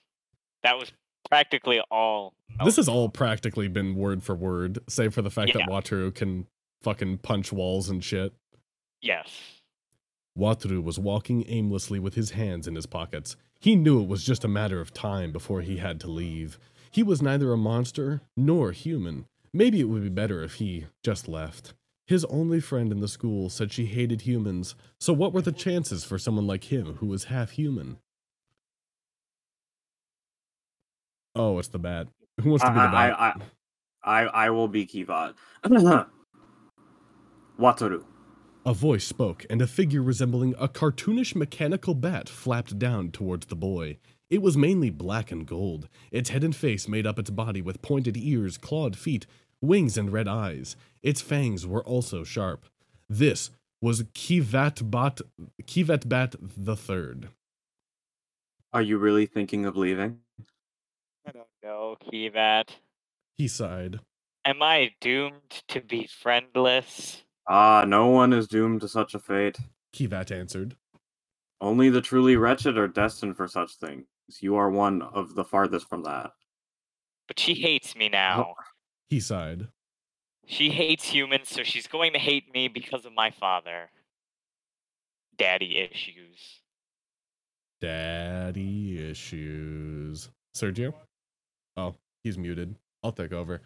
That 0.64 0.78
was 0.78 0.92
practically 1.30 1.82
all. 1.92 2.34
This 2.64 2.78
has 2.78 2.88
all 2.88 3.10
practically 3.10 3.68
been 3.68 3.96
word 3.96 4.24
for 4.24 4.36
word, 4.36 4.80
save 4.88 5.14
for 5.14 5.22
the 5.22 5.30
fact 5.30 5.54
that 5.54 5.60
Yeah. 5.60 5.68
Wataru 5.68 6.14
can 6.14 6.48
fucking 6.82 7.20
punch 7.20 7.52
walls 7.52 7.90
and 7.90 8.04
shit. 8.04 8.34
Yes. 9.02 9.62
Wataru 10.38 10.84
was 10.84 11.00
walking 11.00 11.44
aimlessly 11.48 12.00
with 12.00 12.16
his 12.16 12.32
hands 12.32 12.68
in 12.68 12.76
his 12.76 12.86
pockets. 12.86 13.36
He 13.60 13.76
knew 13.76 14.02
it 14.02 14.08
was 14.08 14.24
just 14.24 14.44
a 14.44 14.50
matter 14.50 14.80
of 14.82 14.94
time 14.94 15.32
before 15.32 15.62
he 15.62 15.78
had 15.78 16.00
to 16.02 16.08
leave. 16.08 16.60
He 16.92 17.04
was 17.04 17.22
neither 17.22 17.52
a 17.52 17.58
monster 17.58 18.22
nor 18.38 18.72
human. 18.72 19.26
Maybe 19.54 19.80
it 19.80 19.86
would 19.86 20.04
be 20.04 20.10
better 20.10 20.44
if 20.44 20.56
he 20.56 20.86
just 21.04 21.28
left. 21.28 21.74
His 22.08 22.24
only 22.26 22.60
friend 22.60 22.92
in 22.92 23.00
the 23.00 23.08
school 23.08 23.50
said 23.50 23.72
she 23.72 23.88
hated 23.88 24.22
humans, 24.22 24.76
so 25.00 25.12
what 25.12 25.34
were 25.34 25.42
the 25.42 25.52
chances 25.52 26.04
for 26.04 26.20
someone 26.20 26.46
like 26.46 26.66
him 26.66 26.98
who 27.00 27.08
was 27.08 27.26
half 27.26 27.52
human? 27.52 27.98
Oh, 31.34 31.58
it's 31.58 31.68
the 31.68 31.80
bat. 31.80 32.08
Who 32.42 32.52
wants 32.52 32.64
to 32.64 32.70
be 32.70 32.76
the 32.76 32.80
bat? 32.80 32.94
I, 33.20 33.34
I, 34.06 34.22
I, 34.24 34.26
I 34.28 34.50
will 34.52 34.68
be 34.68 34.86
Kivat. 34.86 35.34
Wataru. 37.60 38.04
A 38.68 38.74
voice 38.74 39.06
spoke, 39.06 39.46
and 39.50 39.62
a 39.62 39.68
figure 39.68 40.02
resembling 40.02 40.56
a 40.60 40.68
cartoonish 40.68 41.36
mechanical 41.36 41.94
bat 41.94 42.30
flapped 42.30 42.80
down 42.80 43.12
towards 43.12 43.48
the 43.48 43.56
boy. 43.56 43.98
It 44.30 44.42
was 44.42 44.58
mainly 44.58 44.90
black 44.90 45.32
and 45.32 45.46
gold. 45.46 45.88
Its 46.12 46.30
head 46.30 46.44
and 46.44 46.56
face 46.56 46.88
made 46.88 47.06
up 47.06 47.20
its 47.20 47.30
body 47.30 47.62
with 47.62 47.84
pointed 47.84 48.18
ears, 48.18 48.58
clawed 48.58 48.98
feet, 48.98 49.28
wings, 49.68 49.98
and 49.98 50.12
red 50.12 50.28
eyes. 50.28 50.76
Its 51.04 51.22
fangs 51.22 51.66
were 51.68 51.84
also 51.84 52.24
sharp. 52.24 52.66
This 53.10 53.52
was 53.82 54.04
Kivatbat 54.04 55.22
Kivatbat 55.64 56.36
the 56.58 56.76
Third. 56.76 57.30
Are 58.74 58.82
you 58.82 58.98
really 58.98 59.26
thinking 59.26 59.66
of 59.66 59.78
leaving? 59.78 60.20
I 61.28 61.32
don't 61.32 61.48
know, 61.64 61.96
Kivat. 62.12 62.70
He 63.38 63.48
sighed. 63.48 64.00
Am 64.44 64.62
I 64.62 64.92
doomed 65.02 65.64
to 65.70 65.82
be 65.82 66.08
friendless? 66.08 67.24
Ah, 67.48 67.86
no 67.88 68.08
one 68.08 68.34
is 68.34 68.48
doomed 68.48 68.82
to 68.82 68.88
such 68.88 69.14
a 69.14 69.20
fate. 69.20 69.58
Kivat 69.94 70.32
answered. 70.32 70.76
Only 71.62 71.90
the 71.90 72.02
truly 72.02 72.36
wretched 72.36 72.78
are 72.78 72.88
destined 72.88 73.38
for 73.38 73.48
such 73.48 73.76
things. 73.76 74.06
You 74.40 74.56
are 74.56 74.70
one 74.70 75.02
of 75.02 75.36
the 75.36 75.46
farthest 75.46 75.88
from 75.88 76.04
that. 76.04 76.32
But 77.28 77.40
she 77.40 77.54
hates 77.54 77.96
me 77.96 78.10
now. 78.10 78.56
He 79.10 79.20
sighed. 79.20 79.68
She 80.46 80.70
hates 80.70 81.06
humans, 81.06 81.50
so 81.50 81.64
she's 81.64 81.88
going 81.88 82.14
to 82.14 82.20
hate 82.20 82.54
me 82.54 82.68
because 82.68 83.06
of 83.06 83.14
my 83.14 83.32
father. 83.32 83.90
Daddy 85.38 85.78
issues. 85.78 86.62
Daddy 87.82 89.10
issues. 89.10 90.30
Sergio? 90.56 90.94
Oh, 91.76 91.96
he's 92.24 92.38
muted. 92.38 92.76
I'll 93.04 93.12
take 93.12 93.34
over. 93.34 93.62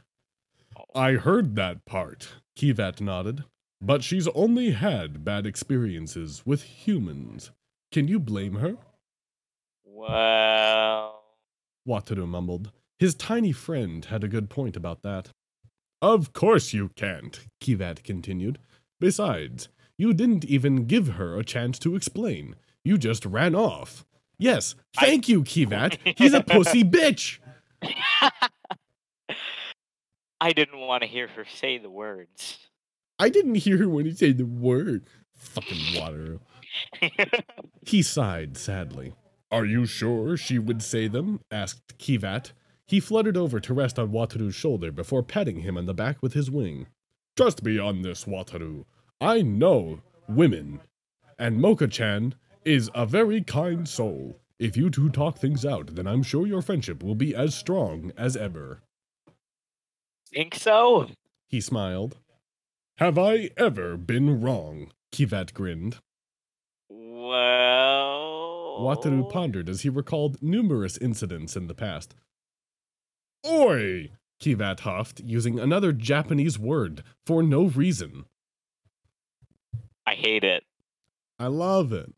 Oh. 0.78 1.00
I 1.00 1.14
heard 1.14 1.56
that 1.56 1.86
part, 1.86 2.30
Kivat 2.58 3.02
nodded. 3.02 3.44
But 3.82 4.04
she's 4.04 4.28
only 4.30 4.72
had 4.72 5.24
bad 5.24 5.46
experiences 5.46 6.44
with 6.46 6.64
humans. 6.64 7.52
Can 7.92 8.08
you 8.08 8.20
blame 8.20 8.56
her? 8.56 8.78
Well, 9.86 11.22
Wataru 11.88 12.28
mumbled. 12.28 12.72
His 13.00 13.16
tiny 13.16 13.52
friend 13.54 14.06
had 14.06 14.24
a 14.24 14.28
good 14.28 14.50
point 14.50 14.76
about 14.76 15.02
that. 15.04 15.30
Of 16.02 16.34
course 16.34 16.74
you 16.74 16.90
can't, 16.96 17.40
Kivat 17.62 18.04
continued. 18.04 18.60
Besides, 19.00 19.70
you 19.98 20.14
didn't 20.14 20.46
even 20.46 20.86
give 20.86 21.10
her 21.14 21.38
a 21.38 21.44
chance 21.44 21.80
to 21.80 21.96
explain. 21.96 22.56
You 22.84 22.98
just 22.98 23.26
ran 23.26 23.56
off. 23.56 24.06
Yes, 24.38 24.76
I- 24.98 25.06
thank 25.06 25.28
you, 25.30 25.44
Kivat. 25.44 25.98
He's 26.18 26.34
a 26.34 26.42
pussy 26.44 26.84
bitch. 26.86 27.40
I 30.42 30.54
didn't 30.54 30.80
want 30.80 31.04
to 31.04 31.08
hear 31.10 31.28
her 31.28 31.46
say 31.46 31.78
the 31.78 31.90
words. 31.90 32.58
I 33.18 33.28
didn't 33.30 33.56
hear 33.56 33.78
her 33.78 33.90
when 33.90 34.06
he 34.06 34.14
said 34.14 34.38
the 34.38 34.46
word. 34.46 35.06
Fucking 35.36 36.00
water. 36.00 36.40
He 37.86 38.04
sighed 38.04 38.56
sadly. 38.56 39.14
Are 39.52 39.66
you 39.66 39.86
sure 39.88 40.38
she 40.38 40.60
would 40.60 40.84
say 40.84 41.08
them? 41.08 41.40
asked 41.50 41.98
Kivat. 41.98 42.52
He 42.90 43.00
fluttered 43.00 43.38
over 43.38 43.60
to 43.60 43.74
rest 43.76 44.00
on 44.00 44.10
Wataru's 44.10 44.56
shoulder 44.56 44.92
before 44.92 45.22
patting 45.22 45.60
him 45.60 45.78
on 45.78 45.86
the 45.86 45.94
back 45.94 46.24
with 46.24 46.34
his 46.34 46.50
wing. 46.50 46.88
Trust 47.38 47.64
me 47.64 47.78
on 47.78 48.02
this, 48.02 48.26
Wataru. 48.26 48.86
I 49.22 49.44
know 49.44 50.00
women. 50.28 50.80
And 51.38 51.60
Moka-chan 51.60 52.34
is 52.66 52.90
a 52.96 53.06
very 53.06 53.44
kind 53.44 53.88
soul. 53.88 54.40
If 54.58 54.76
you 54.76 54.90
two 54.90 55.10
talk 55.10 55.38
things 55.38 55.64
out, 55.64 55.94
then 55.96 56.08
I'm 56.08 56.24
sure 56.24 56.48
your 56.48 56.64
friendship 56.64 57.04
will 57.04 57.14
be 57.14 57.36
as 57.36 57.54
strong 57.54 58.12
as 58.18 58.36
ever. 58.36 58.82
Think 60.34 60.56
so? 60.56 61.12
He 61.48 61.62
smiled. 61.62 62.18
Have 62.98 63.20
I 63.20 63.52
ever 63.56 63.98
been 63.98 64.42
wrong? 64.42 64.92
Kivat 65.12 65.54
grinned. 65.54 65.98
Well, 66.90 68.80
Wataru 68.82 69.30
pondered 69.30 69.70
as 69.70 69.82
he 69.82 69.90
recalled 69.90 70.42
numerous 70.42 70.98
incidents 70.98 71.56
in 71.56 71.68
the 71.68 71.76
past. 71.76 72.16
Oi! 73.46 74.12
Kivat 74.42 74.82
huffed, 74.82 75.20
using 75.22 75.60
another 75.60 75.92
Japanese 75.92 76.58
word 76.58 77.04
for 77.26 77.44
no 77.44 77.64
reason. 77.66 78.26
I 80.08 80.16
hate 80.16 80.44
it. 80.44 80.64
I 81.38 81.48
love 81.48 81.92
it. 81.94 82.12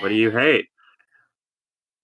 What 0.00 0.08
do 0.08 0.14
you 0.14 0.30
hate? 0.30 0.66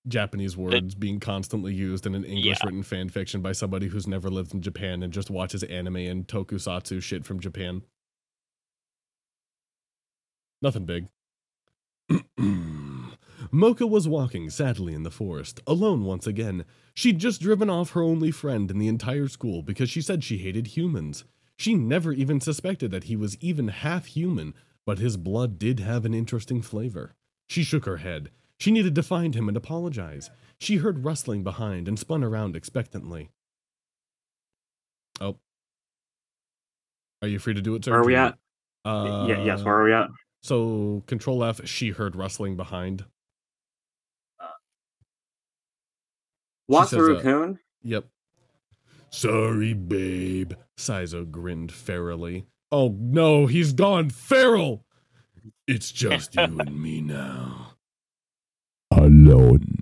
Japanese 0.08 0.56
words 0.56 0.94
being 0.94 1.20
constantly 1.20 1.72
used 1.72 2.06
in 2.06 2.14
an 2.14 2.24
English 2.24 2.58
Yeah. 2.60 2.66
written 2.66 2.82
fan 2.82 3.08
fiction 3.08 3.40
by 3.40 3.52
somebody 3.52 3.86
who's 3.88 4.06
never 4.06 4.28
lived 4.30 4.52
in 4.52 4.60
Japan 4.60 5.02
and 5.02 5.12
just 5.12 5.30
watches 5.30 5.62
anime 5.62 5.96
and 5.96 6.26
tokusatsu 6.26 7.00
shit 7.02 7.24
from 7.24 7.38
Japan. 7.40 7.82
Nothing 10.62 10.86
big. 10.86 11.08
Moka 13.52 13.86
was 13.86 14.08
walking 14.08 14.48
sadly 14.48 14.94
in 14.94 15.02
the 15.02 15.10
forest, 15.10 15.60
alone 15.66 16.04
once 16.04 16.26
again. 16.26 16.64
She'd 16.94 17.18
just 17.18 17.42
driven 17.42 17.68
off 17.68 17.90
her 17.90 18.02
only 18.02 18.30
friend 18.30 18.70
in 18.70 18.78
the 18.78 18.88
entire 18.88 19.28
school 19.28 19.62
because 19.62 19.90
she 19.90 20.00
said 20.00 20.24
she 20.24 20.38
hated 20.38 20.68
humans. 20.68 21.24
She 21.58 21.74
never 21.74 22.12
even 22.12 22.40
suspected 22.40 22.90
that 22.92 23.04
he 23.04 23.16
was 23.16 23.36
even 23.40 23.68
half 23.68 24.06
human, 24.06 24.54
but 24.86 24.98
his 24.98 25.18
blood 25.18 25.58
did 25.58 25.80
have 25.80 26.06
an 26.06 26.14
interesting 26.14 26.62
flavor. 26.62 27.12
She 27.50 27.62
shook 27.62 27.84
her 27.84 27.98
head. 27.98 28.30
She 28.58 28.70
needed 28.70 28.94
to 28.94 29.02
find 29.02 29.34
him 29.34 29.48
and 29.48 29.56
apologize. 29.56 30.30
She 30.58 30.76
heard 30.76 31.04
rustling 31.04 31.44
behind 31.44 31.88
and 31.88 31.98
spun 31.98 32.24
around 32.24 32.56
expectantly. 32.56 33.28
Oh. 35.20 35.36
Are 37.20 37.28
you 37.28 37.38
free 37.38 37.54
to 37.54 37.60
do 37.60 37.74
it, 37.74 37.84
sir? 37.84 37.90
Where 37.90 38.00
are 38.00 38.06
we 38.06 38.14
at? 38.16 38.38
Uh, 38.84 39.26
yeah, 39.28 39.44
yes, 39.44 39.62
where 39.62 39.78
are 39.78 39.84
we 39.84 39.92
at? 39.92 40.08
So, 40.42 41.02
Control 41.06 41.44
F, 41.44 41.66
she 41.68 41.90
heard 41.90 42.16
rustling 42.16 42.56
behind. 42.56 43.04
she 46.61 46.61
says, 46.61 46.61
Wataru 46.72 47.22
Kun? 47.22 47.58
Yep. 47.82 48.06
Sorry, 49.10 49.74
babe. 49.74 50.54
Saizo 50.76 51.30
grinned 51.30 51.70
ferally. 51.70 52.46
Oh 52.70 52.96
no, 52.98 53.46
he's 53.46 53.72
gone 53.72 54.08
feral! 54.08 54.84
It's 55.68 55.92
just 55.92 56.34
you 56.34 56.42
and 56.42 56.82
me 56.82 57.00
now. 57.02 57.74
Alone. 58.90 59.78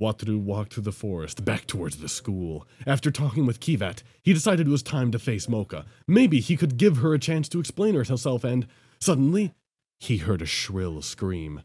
Wataru 0.00 0.38
walked 0.40 0.74
through 0.74 0.82
the 0.84 0.92
forest 0.92 1.44
back 1.44 1.66
towards 1.66 1.96
the 1.96 2.08
school. 2.08 2.66
After 2.86 3.10
talking 3.10 3.46
with 3.46 3.60
Kivat, 3.60 4.02
he 4.22 4.32
decided 4.32 4.66
it 4.66 4.70
was 4.70 4.82
time 4.82 5.10
to 5.12 5.18
face 5.18 5.46
Moka. 5.46 5.84
Maybe 6.06 6.40
he 6.40 6.56
could 6.56 6.76
give 6.76 6.98
her 6.98 7.14
a 7.14 7.18
chance 7.18 7.48
to 7.50 7.60
explain 7.60 7.94
herself, 7.94 8.44
and 8.44 8.66
suddenly, 9.00 9.54
he 10.00 10.18
heard 10.18 10.42
a 10.42 10.46
shrill 10.46 11.00
scream. 11.02 11.62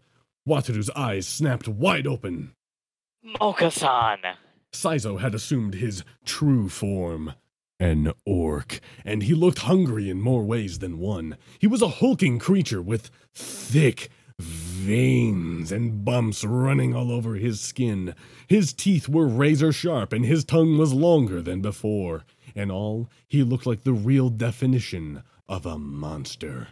Wataru's 0.49 0.89
eyes 0.95 1.27
snapped 1.27 1.67
wide 1.67 2.07
open. 2.07 2.53
Moka-san. 3.39 4.17
Saizo 4.73 5.19
had 5.19 5.35
assumed 5.35 5.75
his 5.75 6.03
true 6.25 6.69
form. 6.69 7.33
An 7.79 8.11
orc, 8.25 8.81
and 9.05 9.23
he 9.23 9.35
looked 9.35 9.59
hungry 9.59 10.09
in 10.09 10.19
more 10.19 10.43
ways 10.43 10.79
than 10.79 10.97
one. 10.97 11.37
He 11.59 11.67
was 11.67 11.83
a 11.83 11.87
hulking 11.87 12.39
creature 12.39 12.81
with 12.81 13.11
thick 13.33 14.09
veins 14.39 15.71
and 15.71 16.03
bumps 16.03 16.43
running 16.43 16.95
all 16.95 17.11
over 17.11 17.35
his 17.35 17.61
skin. 17.61 18.15
His 18.47 18.73
teeth 18.73 19.07
were 19.07 19.27
razor 19.27 19.71
sharp, 19.71 20.11
and 20.11 20.25
his 20.25 20.43
tongue 20.43 20.79
was 20.79 20.93
longer 20.93 21.41
than 21.43 21.61
before. 21.61 22.25
In 22.55 22.71
all, 22.71 23.07
he 23.27 23.43
looked 23.43 23.67
like 23.67 23.83
the 23.83 23.93
real 23.93 24.29
definition 24.29 25.21
of 25.47 25.65
a 25.65 25.77
monster. 25.77 26.69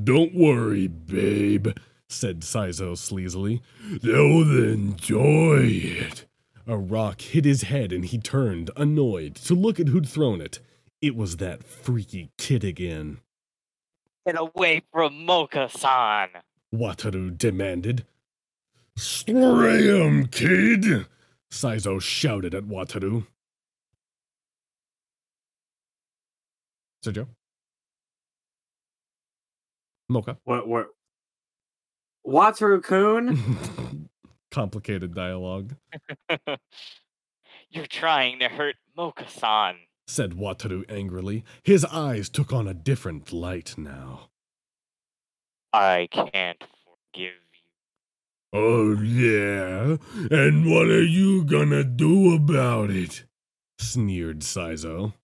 Don't 0.00 0.34
worry, 0.34 0.86
babe, 0.86 1.68
said 2.08 2.40
Saizo 2.40 2.92
sleazily. 2.96 3.60
They'll 4.02 4.42
enjoy 4.72 5.60
it. 5.62 6.26
A 6.66 6.76
rock 6.76 7.20
hit 7.20 7.44
his 7.44 7.62
head 7.62 7.92
and 7.92 8.04
he 8.04 8.18
turned, 8.18 8.70
annoyed, 8.76 9.34
to 9.36 9.54
look 9.54 9.78
at 9.78 9.88
who'd 9.88 10.08
thrown 10.08 10.40
it. 10.40 10.60
It 11.02 11.14
was 11.14 11.36
that 11.36 11.62
freaky 11.62 12.30
kid 12.38 12.64
again. 12.64 13.18
Get 14.26 14.38
away 14.38 14.82
from 14.90 15.26
Moka-san. 15.26 16.28
Wataru 16.74 17.36
demanded. 17.36 18.06
Spray 18.96 19.88
him, 19.88 20.26
kid! 20.28 21.06
Saizo 21.50 22.00
shouted 22.00 22.54
at 22.54 22.64
Wataru. 22.64 23.26
Sergio? 27.04 27.26
Moka? 30.10 30.38
What? 30.44 30.66
What? 30.66 30.86
Wataru 32.26 32.82
Kun? 32.82 34.08
Complicated 34.50 35.14
dialogue, 35.14 35.74
You're 37.70 37.86
trying 37.86 38.38
to 38.38 38.48
hurt 38.48 38.76
Moka-san. 38.96 39.74
said 40.06 40.32
Wataru 40.34 40.84
angrily. 40.88 41.44
His 41.64 41.84
eyes 41.86 42.28
took 42.28 42.52
on 42.52 42.68
a 42.68 42.74
different 42.74 43.32
light 43.32 43.74
now. 43.76 44.28
I 45.72 46.08
can't 46.12 46.62
forgive 46.84 47.32
you. 47.52 48.52
Oh, 48.52 49.02
yeah? 49.02 49.96
And 50.30 50.70
what 50.70 50.86
are 50.86 51.02
you 51.02 51.44
gonna 51.44 51.82
do 51.82 52.32
about 52.34 52.90
it? 52.90 53.24
sneered 53.80 54.40
Saizo. 54.40 55.14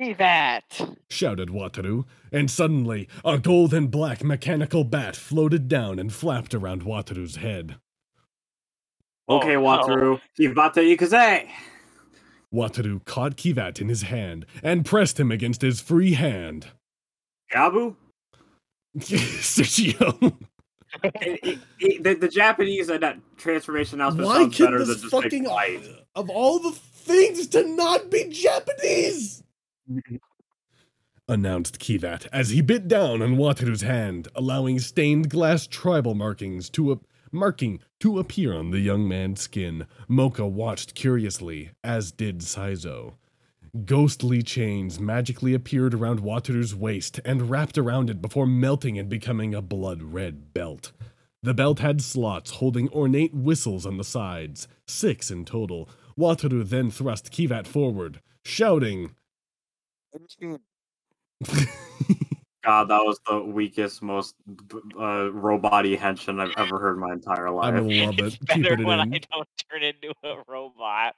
See 0.00 0.12
that? 0.14 0.64
shouted 1.08 1.48
Wataru, 1.48 2.04
and 2.30 2.50
suddenly 2.50 3.08
a 3.24 3.38
gold 3.38 3.72
and 3.72 3.90
black 3.90 4.22
mechanical 4.22 4.84
bat 4.84 5.16
floated 5.16 5.68
down 5.68 5.98
and 5.98 6.12
flapped 6.12 6.52
around 6.54 6.82
Wataru's 6.82 7.36
head. 7.36 7.76
Oh, 9.28 9.38
okay, 9.38 9.56
Oh, 9.56 9.60
no. 9.62 9.66
Wataru. 9.66 10.20
Kibata 10.38 10.96
Ikuze! 10.96 11.48
Wataru 12.54 13.04
caught 13.06 13.36
Kivat 13.36 13.80
in 13.80 13.88
his 13.88 14.02
hand 14.02 14.44
and 14.62 14.84
pressed 14.84 15.18
him 15.18 15.32
against 15.32 15.62
his 15.62 15.80
free 15.80 16.12
hand. 16.14 16.66
Gabu? 17.52 17.96
Sergio, 18.98 20.36
It- 21.02 21.14
it- 21.42 21.58
it- 21.80 22.02
the, 22.02 22.14
the 22.14 22.28
Japanese 22.28 22.88
and 22.88 23.02
that 23.02 23.18
transformation 23.36 24.00
announcement 24.00 24.26
why 24.28 24.36
sounds 24.42 24.56
can 24.56 24.66
better 24.66 24.78
than 24.78 24.88
this 24.88 25.00
just 25.02 25.10
fucking 25.10 25.42
big 25.44 25.50
fight. 25.50 25.82
of 26.14 26.28
all 26.30 26.58
the 26.58 26.72
things 26.72 27.46
to 27.48 27.66
not 27.66 28.10
be 28.10 28.24
Japanese? 28.30 29.42
Announced 31.28 31.80
Kivat 31.80 32.26
as 32.32 32.50
he 32.50 32.60
bit 32.60 32.86
down 32.86 33.20
on 33.22 33.36
Wataru's 33.36 33.82
hand, 33.82 34.28
allowing 34.34 34.78
stained 34.78 35.28
glass 35.28 35.66
tribal 35.66 36.14
markings 36.14 36.70
to 36.70 36.92
a 36.92 36.98
marking 37.32 37.80
to 38.00 38.18
appear 38.18 38.54
on 38.54 38.70
the 38.70 38.78
young 38.78 39.08
man's 39.08 39.40
skin. 39.40 39.86
Mocha 40.08 40.46
watched 40.46 40.94
curiously, 40.94 41.70
as 41.82 42.12
did 42.12 42.40
Saizo. 42.40 43.14
Ghostly 43.84 44.42
chains 44.42 44.98
magically 45.00 45.52
appeared 45.52 45.92
around 45.92 46.20
Wataru's 46.20 46.74
waist 46.74 47.20
and 47.24 47.50
wrapped 47.50 47.76
around 47.76 48.08
it 48.08 48.22
before 48.22 48.46
melting 48.46 48.98
and 48.98 49.08
becoming 49.08 49.54
a 49.54 49.60
blood 49.60 50.02
red 50.02 50.54
belt. 50.54 50.92
The 51.42 51.52
belt 51.52 51.80
had 51.80 52.00
slots 52.00 52.52
holding 52.52 52.88
ornate 52.88 53.34
whistles 53.34 53.84
on 53.84 53.98
the 53.98 54.04
sides, 54.04 54.66
six 54.86 55.30
in 55.30 55.44
total. 55.44 55.88
Wataru 56.18 56.66
then 56.66 56.90
thrust 56.90 57.30
Kivat 57.30 57.66
forward, 57.66 58.20
shouting, 58.44 59.14
God, 62.64 62.88
that 62.88 63.04
was 63.04 63.20
the 63.28 63.38
weakest, 63.40 64.02
most 64.02 64.34
uh, 64.98 65.30
robot-y 65.30 65.96
henshin 65.96 66.40
I've 66.40 66.52
ever 66.56 66.80
heard 66.80 66.94
in 66.94 67.00
my 67.00 67.12
entire 67.12 67.48
life. 67.48 67.74
I 67.74 67.78
love 67.78 68.18
It's 68.18 68.34
it. 68.34 68.48
Keep 68.48 68.62
better 68.64 68.80
it 68.80 68.84
when 68.84 68.98
in. 68.98 69.14
I 69.14 69.20
don't 69.30 69.48
turn 69.70 69.82
into 69.84 70.12
a 70.24 70.42
robot. 70.48 71.14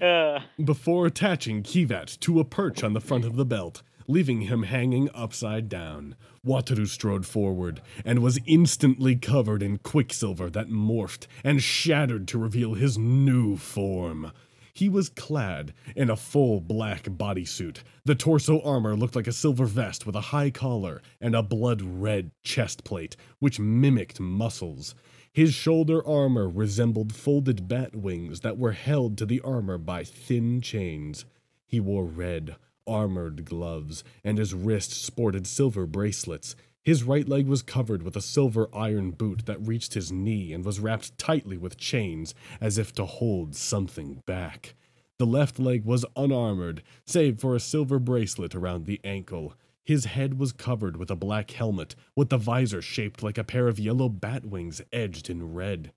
Uh, 0.00 0.38
Before 0.64 1.06
attaching 1.06 1.64
Kivat 1.64 2.20
to 2.20 2.38
a 2.38 2.44
perch 2.44 2.84
on 2.84 2.92
the 2.92 3.00
front 3.00 3.24
of 3.24 3.34
the 3.34 3.44
belt, 3.44 3.82
leaving 4.06 4.42
him 4.42 4.62
hanging 4.62 5.10
upside 5.12 5.68
down, 5.68 6.14
Wataru 6.46 6.86
strode 6.86 7.26
forward 7.26 7.82
and 8.04 8.20
was 8.20 8.38
instantly 8.46 9.16
covered 9.16 9.62
in 9.62 9.78
quicksilver 9.78 10.50
that 10.50 10.68
morphed 10.68 11.26
and 11.42 11.60
shattered 11.62 12.28
to 12.28 12.38
reveal 12.38 12.74
his 12.74 12.96
new 12.96 13.56
form. 13.56 14.30
He 14.74 14.88
was 14.88 15.10
clad 15.10 15.74
in 15.94 16.08
a 16.08 16.16
full 16.16 16.60
black 16.60 17.04
bodysuit. 17.04 17.78
The 18.04 18.14
torso 18.14 18.60
armor 18.62 18.96
looked 18.96 19.14
like 19.14 19.26
a 19.26 19.32
silver 19.32 19.66
vest 19.66 20.06
with 20.06 20.16
a 20.16 20.32
high 20.32 20.50
collar 20.50 21.02
and 21.20 21.34
a 21.34 21.42
blood 21.42 21.82
red 21.82 22.30
chest 22.42 22.82
plate, 22.82 23.14
which 23.38 23.60
mimicked 23.60 24.18
muscles. 24.18 24.94
His 25.32 25.52
shoulder 25.54 26.06
armor 26.06 26.48
resembled 26.48 27.14
folded 27.14 27.68
bat 27.68 27.94
wings 27.94 28.40
that 28.40 28.58
were 28.58 28.72
held 28.72 29.18
to 29.18 29.26
the 29.26 29.40
armor 29.42 29.78
by 29.78 30.04
thin 30.04 30.60
chains. 30.60 31.24
He 31.66 31.78
wore 31.80 32.04
red, 32.04 32.56
armored 32.86 33.44
gloves, 33.44 34.04
and 34.24 34.38
his 34.38 34.54
wrists 34.54 34.96
sported 34.96 35.46
silver 35.46 35.86
bracelets. 35.86 36.56
His 36.84 37.04
right 37.04 37.28
leg 37.28 37.46
was 37.46 37.62
covered 37.62 38.02
with 38.02 38.16
a 38.16 38.20
silver 38.20 38.68
iron 38.74 39.12
boot 39.12 39.46
that 39.46 39.64
reached 39.66 39.94
his 39.94 40.10
knee 40.10 40.52
and 40.52 40.64
was 40.64 40.80
wrapped 40.80 41.16
tightly 41.16 41.56
with 41.56 41.76
chains 41.76 42.34
as 42.60 42.76
if 42.76 42.92
to 42.94 43.04
hold 43.04 43.54
something 43.54 44.22
back. 44.26 44.74
The 45.18 45.26
left 45.26 45.60
leg 45.60 45.84
was 45.84 46.04
unarmored, 46.16 46.82
save 47.06 47.38
for 47.38 47.54
a 47.54 47.60
silver 47.60 48.00
bracelet 48.00 48.56
around 48.56 48.86
the 48.86 49.00
ankle. 49.04 49.54
His 49.84 50.06
head 50.06 50.38
was 50.38 50.52
covered 50.52 50.96
with 50.96 51.10
a 51.10 51.16
black 51.16 51.52
helmet, 51.52 51.94
with 52.16 52.30
the 52.30 52.36
visor 52.36 52.82
shaped 52.82 53.22
like 53.22 53.38
a 53.38 53.44
pair 53.44 53.68
of 53.68 53.78
yellow 53.78 54.08
bat 54.08 54.44
wings 54.44 54.82
edged 54.92 55.30
in 55.30 55.54
red. 55.54 55.92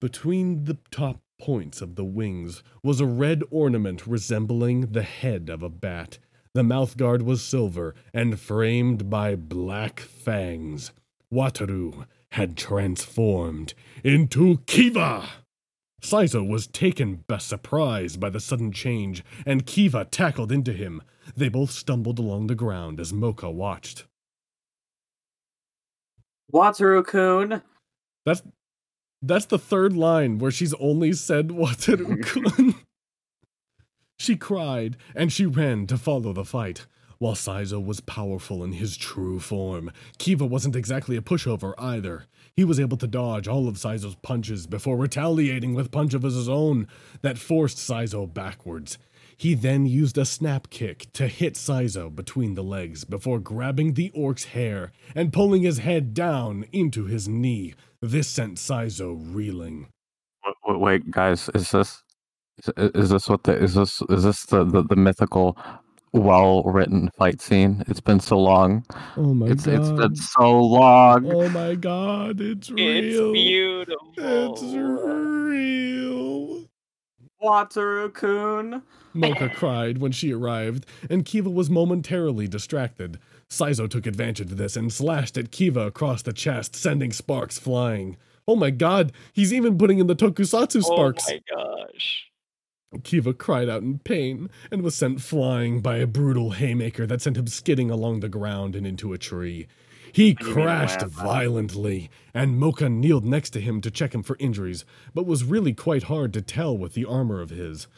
Between 0.00 0.64
the 0.64 0.78
top 0.90 1.20
points 1.38 1.82
of 1.82 1.96
the 1.96 2.04
wings 2.04 2.62
was 2.82 3.00
a 3.00 3.06
red 3.06 3.42
ornament 3.50 4.06
resembling 4.06 4.92
the 4.92 5.02
head 5.02 5.50
of 5.50 5.62
a 5.62 5.68
bat. 5.68 6.18
The 6.54 6.62
mouthguard 6.62 7.22
was 7.22 7.42
silver 7.42 7.94
and 8.12 8.40
framed 8.40 9.10
by 9.10 9.36
black 9.36 10.00
fangs. 10.00 10.92
Wataru 11.32 12.06
had 12.32 12.56
transformed 12.56 13.74
into 14.02 14.58
Kiva! 14.66 15.28
Saizo 16.00 16.48
was 16.48 16.66
taken 16.66 17.24
by 17.26 17.38
surprise 17.38 18.16
by 18.16 18.30
the 18.30 18.40
sudden 18.40 18.72
change, 18.72 19.24
and 19.44 19.66
Kiva 19.66 20.04
tackled 20.04 20.52
into 20.52 20.72
him. 20.72 21.02
They 21.36 21.48
both 21.48 21.70
stumbled 21.70 22.18
along 22.18 22.46
the 22.46 22.54
ground 22.54 23.00
as 23.00 23.12
Moka 23.12 23.52
watched. 23.52 24.04
Wataru 26.52 27.04
kun. 27.04 27.62
That's 28.24 28.42
that's 29.20 29.46
the 29.46 29.58
third 29.58 29.94
line 29.94 30.38
where 30.38 30.52
she's 30.52 30.74
only 30.74 31.12
said 31.12 31.48
Wataru 31.48 32.24
kun. 32.24 32.74
she 34.18 34.36
cried, 34.36 34.96
and 35.14 35.32
she 35.32 35.46
ran 35.46 35.86
to 35.86 35.96
follow 35.96 36.32
the 36.32 36.44
fight. 36.44 36.86
While 37.18 37.34
Saizo 37.34 37.84
was 37.84 38.00
powerful 38.00 38.62
in 38.62 38.72
his 38.72 38.96
true 38.96 39.40
form, 39.40 39.90
Kiva 40.18 40.44
wasn't 40.46 40.76
exactly 40.76 41.16
a 41.16 41.20
pushover 41.20 41.74
either. 41.78 42.26
He 42.54 42.64
was 42.64 42.78
able 42.78 42.96
to 42.98 43.06
dodge 43.06 43.48
all 43.48 43.66
of 43.68 43.76
Saizo's 43.76 44.16
punches 44.16 44.66
before 44.66 44.96
retaliating 44.96 45.74
with 45.74 45.90
punch 45.90 46.14
of 46.14 46.22
his 46.22 46.48
own 46.48 46.86
that 47.22 47.38
forced 47.38 47.78
Saizo 47.78 48.32
backwards. 48.32 48.98
He 49.36 49.54
then 49.54 49.86
used 49.86 50.18
a 50.18 50.24
snap 50.24 50.68
kick 50.68 51.12
to 51.12 51.28
hit 51.28 51.54
Saizo 51.54 52.14
between 52.14 52.54
the 52.54 52.62
legs 52.64 53.04
before 53.04 53.38
grabbing 53.38 53.94
the 53.94 54.10
orc's 54.10 54.44
hair 54.46 54.92
and 55.14 55.32
pulling 55.32 55.62
his 55.62 55.78
head 55.78 56.12
down 56.12 56.66
into 56.72 57.04
his 57.04 57.28
knee. 57.28 57.74
This 58.02 58.28
sent 58.28 58.58
Saizo 58.58 59.16
reeling. 59.16 59.86
Wait, 60.66 60.80
wait, 60.80 61.10
guys, 61.10 61.48
is 61.54 61.70
this 61.70 62.02
is, 62.58 62.90
is 62.94 63.10
this 63.10 63.28
what 63.28 63.44
the 63.44 63.56
is 63.56 63.74
this 63.74 64.02
is 64.08 64.24
this 64.24 64.44
the 64.46 64.64
the, 64.64 64.82
the 64.82 64.96
mythical 64.96 65.56
well 66.12 66.62
written 66.64 67.10
fight 67.16 67.40
scene? 67.40 67.84
It's 67.88 68.00
been 68.00 68.20
so 68.20 68.38
long. 68.38 68.84
Oh 69.16 69.34
my 69.34 69.48
It's 69.48 69.66
god. 69.66 69.66
it's 69.66 69.90
been 69.90 70.16
so 70.16 70.60
long. 70.62 71.30
Oh 71.32 71.48
my 71.50 71.74
god, 71.74 72.40
it's 72.40 72.70
real. 72.70 72.96
It's 72.96 73.18
real. 73.18 73.32
beautiful. 73.32 74.12
It's 74.16 74.62
real. 74.62 76.64
Wataru 77.42 78.12
kun. 78.14 78.82
Moka 79.14 79.52
cried 79.52 79.98
when 79.98 80.12
she 80.12 80.32
arrived, 80.32 80.86
and 81.10 81.24
Kiva 81.24 81.50
was 81.50 81.70
momentarily 81.70 82.46
distracted. 82.48 83.18
Saizo 83.48 83.88
took 83.88 84.06
advantage 84.06 84.50
of 84.52 84.56
this 84.58 84.76
and 84.76 84.92
slashed 84.92 85.36
at 85.38 85.50
Kiva 85.50 85.80
across 85.86 86.22
the 86.22 86.32
chest, 86.32 86.76
sending 86.76 87.12
sparks 87.12 87.58
flying. 87.58 88.16
Oh 88.46 88.56
my 88.56 88.70
god, 88.70 89.12
he's 89.32 89.52
even 89.52 89.76
putting 89.78 89.98
in 89.98 90.06
the 90.06 90.16
tokusatsu 90.16 90.76
oh 90.78 90.80
sparks. 90.80 91.24
Oh 91.28 91.34
my 91.34 91.40
gosh. 91.50 92.27
Kiva 93.02 93.34
cried 93.34 93.68
out 93.68 93.82
in 93.82 93.98
pain 93.98 94.48
and 94.70 94.82
was 94.82 94.94
sent 94.94 95.20
flying 95.20 95.80
by 95.80 95.98
a 95.98 96.06
brutal 96.06 96.52
haymaker 96.52 97.06
that 97.06 97.20
sent 97.20 97.36
him 97.36 97.46
skidding 97.46 97.90
along 97.90 98.20
the 98.20 98.28
ground 98.28 98.74
and 98.74 98.86
into 98.86 99.12
a 99.12 99.18
tree. 99.18 99.66
He 100.10 100.32
didn't 100.32 100.52
crashed 100.54 101.02
violently, 101.02 102.08
and 102.32 102.60
Moka 102.60 102.90
kneeled 102.90 103.26
next 103.26 103.50
to 103.50 103.60
him 103.60 103.82
to 103.82 103.90
check 103.90 104.14
him 104.14 104.22
for 104.22 104.36
injuries, 104.40 104.86
but 105.14 105.26
was 105.26 105.44
really 105.44 105.74
quite 105.74 106.04
hard 106.04 106.32
to 106.32 106.40
tell 106.40 106.76
with 106.76 106.94
the 106.94 107.04
armor 107.04 107.42
of 107.42 107.50
his. 107.50 107.88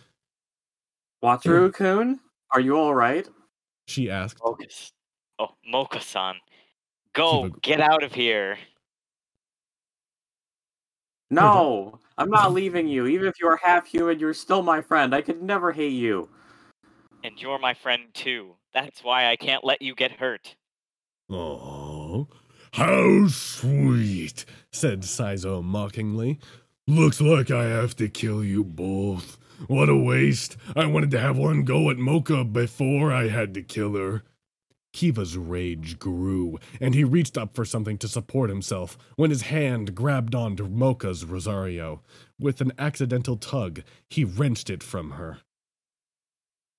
Wataru 1.22 1.72
kun. 1.72 2.14
Hmm. 2.14 2.20
Are 2.52 2.60
you 2.60 2.76
all 2.76 2.94
right? 2.94 3.28
She 3.86 4.10
asked. 4.10 4.40
Moka. 4.40 4.90
Oh, 5.38 5.54
Moka-san. 5.72 6.34
Go, 7.12 7.44
Kiva- 7.44 7.60
get 7.62 7.80
out 7.80 8.02
of 8.02 8.12
here. 8.12 8.58
No, 11.30 11.99
I'm 12.20 12.28
not 12.28 12.52
leaving 12.52 12.86
you. 12.86 13.06
Even 13.06 13.26
if 13.26 13.40
you 13.40 13.48
are 13.48 13.56
half 13.56 13.86
human, 13.86 14.18
you're 14.18 14.34
still 14.34 14.62
my 14.62 14.82
friend. 14.82 15.14
I 15.14 15.22
could 15.22 15.42
never 15.42 15.72
hate 15.72 15.94
you. 15.94 16.28
And 17.24 17.40
you're 17.40 17.58
my 17.58 17.72
friend 17.72 18.12
too. 18.12 18.56
That's 18.74 19.02
why 19.02 19.30
I 19.30 19.36
can't 19.36 19.64
let 19.64 19.80
you 19.80 19.94
get 19.94 20.12
hurt. 20.12 20.54
Oh, 21.30 22.28
how 22.72 23.26
sweet, 23.28 24.44
said 24.70 25.00
Saizo 25.00 25.64
mockingly. 25.64 26.38
Looks 26.86 27.22
like 27.22 27.50
I 27.50 27.64
have 27.64 27.96
to 27.96 28.08
kill 28.08 28.44
you 28.44 28.64
both. 28.64 29.38
What 29.66 29.88
a 29.88 29.96
waste. 29.96 30.58
I 30.76 30.84
wanted 30.84 31.10
to 31.12 31.20
have 31.20 31.38
one 31.38 31.64
go 31.64 31.88
at 31.88 31.96
Moka 31.96 32.52
before 32.52 33.14
I 33.14 33.28
had 33.28 33.54
to 33.54 33.62
kill 33.62 33.94
her. 33.94 34.24
Kiva's 34.92 35.36
rage 35.36 35.98
grew, 35.98 36.58
and 36.80 36.94
he 36.94 37.04
reached 37.04 37.38
up 37.38 37.54
for 37.54 37.64
something 37.64 37.96
to 37.98 38.08
support 38.08 38.50
himself 38.50 38.98
when 39.16 39.30
his 39.30 39.42
hand 39.42 39.94
grabbed 39.94 40.34
onto 40.34 40.68
Moka's 40.68 41.24
Rosario. 41.24 42.02
With 42.38 42.60
an 42.60 42.72
accidental 42.78 43.36
tug, 43.36 43.82
he 44.08 44.24
wrenched 44.24 44.68
it 44.68 44.82
from 44.82 45.12
her. 45.12 45.38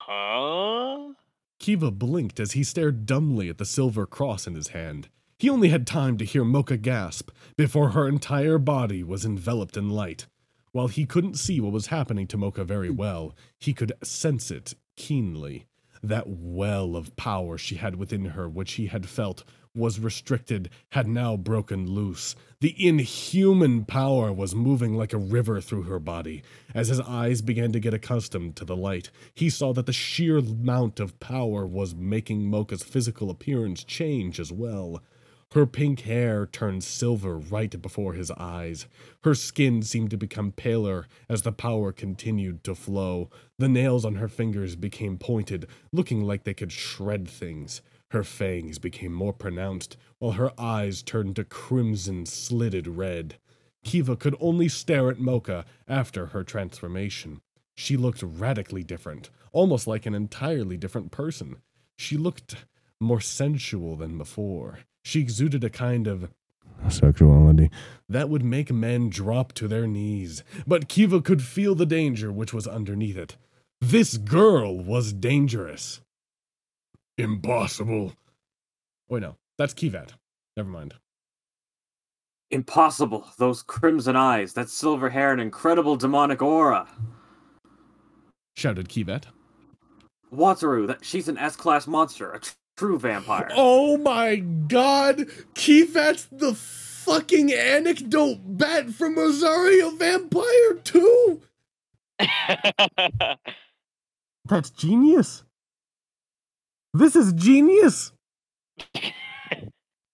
Huh? 0.01 1.13
Kiva 1.59 1.91
blinked 1.91 2.39
as 2.39 2.53
he 2.53 2.63
stared 2.63 3.05
dumbly 3.05 3.47
at 3.47 3.57
the 3.57 3.65
silver 3.65 4.05
cross 4.05 4.47
in 4.47 4.55
his 4.55 4.69
hand. 4.69 5.09
He 5.37 5.49
only 5.49 5.69
had 5.69 5.87
time 5.87 6.17
to 6.17 6.25
hear 6.25 6.43
Moka 6.43 6.79
gasp 6.79 7.31
before 7.55 7.89
her 7.89 8.07
entire 8.07 8.57
body 8.57 9.03
was 9.03 9.25
enveloped 9.25 9.77
in 9.77 9.89
light. 9.89 10.27
While 10.71 10.87
he 10.87 11.05
couldn't 11.05 11.39
see 11.39 11.59
what 11.59 11.71
was 11.71 11.87
happening 11.87 12.27
to 12.27 12.37
Moka 12.37 12.65
very 12.65 12.89
well, 12.89 13.35
he 13.59 13.73
could 13.73 13.93
sense 14.03 14.51
it 14.51 14.73
keenly. 14.95 15.65
That 16.03 16.27
well 16.27 16.95
of 16.95 17.15
power 17.15 17.57
she 17.57 17.75
had 17.75 17.95
within 17.95 18.25
her, 18.25 18.49
which 18.49 18.73
he 18.73 18.87
had 18.87 19.07
felt 19.07 19.43
was 19.73 19.99
restricted, 19.99 20.69
had 20.89 21.07
now 21.07 21.37
broken 21.37 21.89
loose. 21.89 22.35
The 22.59 22.75
inhuman 22.77 23.85
power 23.85 24.31
was 24.31 24.53
moving 24.53 24.95
like 24.95 25.13
a 25.13 25.17
river 25.17 25.61
through 25.61 25.83
her 25.83 25.99
body. 25.99 26.43
As 26.73 26.89
his 26.89 26.99
eyes 26.99 27.41
began 27.41 27.71
to 27.71 27.79
get 27.79 27.93
accustomed 27.93 28.55
to 28.57 28.65
the 28.65 28.75
light, 28.75 29.09
he 29.33 29.49
saw 29.49 29.73
that 29.73 29.85
the 29.85 29.93
sheer 29.93 30.39
amount 30.39 30.99
of 30.99 31.19
power 31.19 31.65
was 31.65 31.95
making 31.95 32.49
Moka's 32.49 32.83
physical 32.83 33.29
appearance 33.29 33.83
change 33.83 34.39
as 34.39 34.51
well. 34.51 35.01
Her 35.53 35.65
pink 35.65 36.01
hair 36.01 36.45
turned 36.45 36.81
silver 36.81 37.37
right 37.37 37.81
before 37.81 38.13
his 38.13 38.31
eyes. 38.31 38.87
Her 39.25 39.35
skin 39.35 39.81
seemed 39.81 40.09
to 40.11 40.17
become 40.17 40.53
paler 40.53 41.07
as 41.27 41.41
the 41.41 41.51
power 41.51 41.91
continued 41.91 42.63
to 42.63 42.73
flow. 42.73 43.29
The 43.57 43.67
nails 43.67 44.05
on 44.05 44.15
her 44.15 44.29
fingers 44.29 44.77
became 44.77 45.17
pointed, 45.17 45.67
looking 45.91 46.23
like 46.23 46.45
they 46.45 46.53
could 46.53 46.71
shred 46.71 47.27
things. 47.27 47.81
Her 48.11 48.23
fangs 48.23 48.79
became 48.79 49.11
more 49.11 49.33
pronounced, 49.33 49.97
while 50.19 50.33
her 50.33 50.53
eyes 50.57 51.03
turned 51.03 51.35
to 51.35 51.43
crimson 51.43 52.25
slitted 52.25 52.87
red. 52.87 53.35
Kiva 53.83 54.15
could 54.15 54.37
only 54.39 54.69
stare 54.69 55.09
at 55.09 55.17
Moka 55.17 55.65
after 55.85 56.27
her 56.27 56.45
transformation. 56.45 57.41
She 57.75 57.97
looked 57.97 58.23
radically 58.23 58.83
different, 58.83 59.29
almost 59.51 59.85
like 59.85 60.05
an 60.05 60.15
entirely 60.15 60.77
different 60.77 61.11
person. 61.11 61.57
She 61.97 62.15
looked 62.15 62.55
more 63.01 63.19
sensual 63.19 63.97
than 63.97 64.17
before. 64.17 64.79
She 65.03 65.19
exuded 65.19 65.63
a 65.63 65.69
kind 65.69 66.07
of 66.07 66.29
sexuality 66.89 67.69
that 68.09 68.29
would 68.29 68.43
make 68.43 68.71
men 68.71 69.09
drop 69.09 69.53
to 69.53 69.67
their 69.67 69.87
knees. 69.87 70.43
But 70.65 70.89
Kiva 70.89 71.21
could 71.21 71.41
feel 71.41 71.75
the 71.75 71.85
danger 71.85 72.31
which 72.31 72.53
was 72.53 72.67
underneath 72.67 73.17
it. 73.17 73.37
This 73.79 74.17
girl 74.17 74.79
was 74.79 75.13
dangerous. 75.13 76.01
Impossible. 77.17 78.13
Wait, 79.09 79.21
no, 79.21 79.35
that's 79.57 79.73
Kivat. 79.73 80.11
Never 80.55 80.69
mind. 80.69 80.95
Impossible. 82.51 83.27
Those 83.37 83.63
crimson 83.63 84.15
eyes, 84.15 84.53
that 84.53 84.69
silver 84.69 85.09
hair, 85.09 85.31
and 85.31 85.41
incredible 85.41 85.95
demonic 85.95 86.41
aura. 86.41 86.87
Shouted 88.55 88.89
Kivat. 88.89 89.23
Wataru, 90.33 90.87
that 90.87 91.03
she's 91.03 91.27
an 91.27 91.37
S-class 91.37 91.87
monster, 91.87 92.31
a 92.31 92.39
tr- 92.39 92.53
true 92.81 92.97
vampire. 92.97 93.47
Oh 93.55 93.95
my 93.97 94.37
god! 94.37 95.27
Kivat's 95.53 96.27
the 96.31 96.55
fucking 96.55 97.53
anecdote 97.53 98.39
bat 98.43 98.89
from 98.89 99.15
Rosario 99.15 99.91
Vampire 99.91 100.73
2! 100.83 101.41
That's 104.45 104.71
genius. 104.71 105.43
This 106.95 107.15
is 107.15 107.33
genius. 107.33 108.13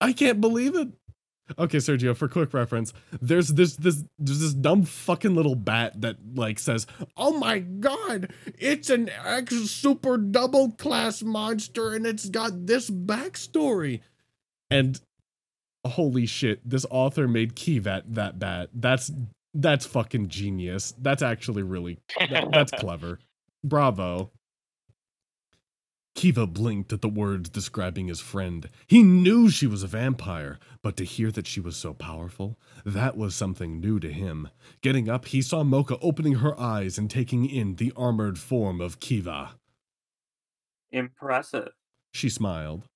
I 0.01 0.11
can't 0.11 0.41
believe 0.41 0.75
it. 0.75 0.89
Okay, 1.57 1.77
Sergio, 1.77 2.15
for 2.15 2.27
quick 2.27 2.53
reference, 2.53 2.93
there's 3.21 3.49
this 3.49 3.75
this 3.77 4.03
there's 4.19 4.39
this 4.39 4.53
dumb 4.53 4.83
fucking 4.83 5.33
little 5.35 5.55
bat 5.55 6.01
that 6.01 6.17
like 6.35 6.59
says, 6.59 6.87
"Oh 7.15 7.37
my 7.37 7.59
god, 7.59 8.33
it's 8.57 8.89
an 8.89 9.09
X 9.09 9.55
super 9.69 10.17
double 10.17 10.71
class 10.71 11.23
monster 11.23 11.93
and 11.93 12.05
it's 12.05 12.29
got 12.29 12.65
this 12.67 12.89
backstory." 12.89 14.01
And 14.69 14.99
holy 15.85 16.25
shit, 16.25 16.67
this 16.69 16.85
author 16.89 17.27
made 17.27 17.55
Kivat 17.55 18.03
that 18.15 18.39
bat. 18.39 18.69
That's 18.73 19.11
that's 19.53 19.85
fucking 19.85 20.27
genius. 20.27 20.93
That's 20.99 21.21
actually 21.21 21.63
really 21.63 21.99
that- 22.29 22.49
that's 22.51 22.71
clever. 22.79 23.19
Bravo. 23.63 24.31
Kiva 26.17 26.47
blinked 26.47 26.91
at 26.91 27.01
the 27.01 27.07
words 27.07 27.47
describing 27.47 28.07
his 28.07 28.19
friend. 28.19 28.67
He 28.87 29.03
knew 29.03 29.51
she 29.51 29.67
was 29.67 29.83
a 29.83 29.87
vampire, 29.87 30.57
but 30.81 30.97
to 30.97 31.03
hear 31.03 31.31
that 31.31 31.45
she 31.45 31.59
was 31.59 31.77
so 31.77 31.93
powerful, 31.93 32.57
that 32.83 33.15
was 33.15 33.35
something 33.35 33.79
new 33.79 33.99
to 33.99 34.11
him. 34.11 34.49
Getting 34.81 35.09
up, 35.09 35.25
he 35.25 35.43
saw 35.43 35.63
Moka 35.63 35.99
opening 36.01 36.37
her 36.37 36.59
eyes 36.59 36.97
and 36.97 37.07
taking 37.07 37.47
in 37.47 37.75
the 37.75 37.93
armored 37.95 38.39
form 38.39 38.81
of 38.81 38.99
Kiva. 38.99 39.57
Impressive. 40.91 41.73
She 42.11 42.29
smiled. 42.29 42.87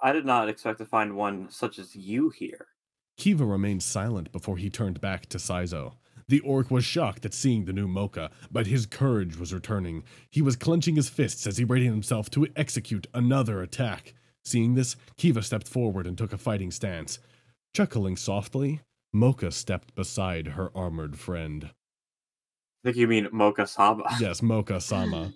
I 0.00 0.12
did 0.12 0.24
not 0.24 0.48
expect 0.48 0.78
to 0.78 0.86
find 0.86 1.14
one 1.14 1.50
such 1.50 1.78
as 1.78 1.94
you 1.94 2.30
here. 2.30 2.68
Kiva 3.18 3.44
remained 3.44 3.82
silent 3.82 4.32
before 4.32 4.56
he 4.56 4.70
turned 4.70 5.02
back 5.02 5.26
to 5.26 5.36
Saizo. 5.36 5.96
The 6.28 6.40
orc 6.40 6.70
was 6.70 6.84
shocked 6.84 7.24
at 7.24 7.34
seeing 7.34 7.66
the 7.66 7.72
new 7.72 7.86
Moka, 7.86 8.30
but 8.50 8.66
his 8.66 8.84
courage 8.84 9.36
was 9.36 9.54
returning. 9.54 10.02
He 10.28 10.42
was 10.42 10.56
clenching 10.56 10.96
his 10.96 11.08
fists 11.08 11.46
as 11.46 11.56
he 11.56 11.64
readied 11.64 11.90
himself 11.90 12.30
to 12.30 12.48
execute 12.56 13.06
another 13.14 13.62
attack. 13.62 14.14
Seeing 14.44 14.74
this, 14.74 14.96
Kiva 15.16 15.42
stepped 15.42 15.68
forward 15.68 16.06
and 16.06 16.18
took 16.18 16.32
a 16.32 16.38
fighting 16.38 16.72
stance. 16.72 17.20
Chuckling 17.74 18.16
softly, 18.16 18.80
Moka 19.14 19.52
stepped 19.52 19.94
beside 19.94 20.48
her 20.48 20.76
armored 20.76 21.16
friend. 21.18 21.66
I 21.66 22.88
think 22.88 22.96
you 22.96 23.06
mean 23.06 23.26
Moka 23.26 23.68
Saba. 23.68 24.04
Yes, 24.20 24.40
Moka 24.40 24.82
Sama. 24.82 25.32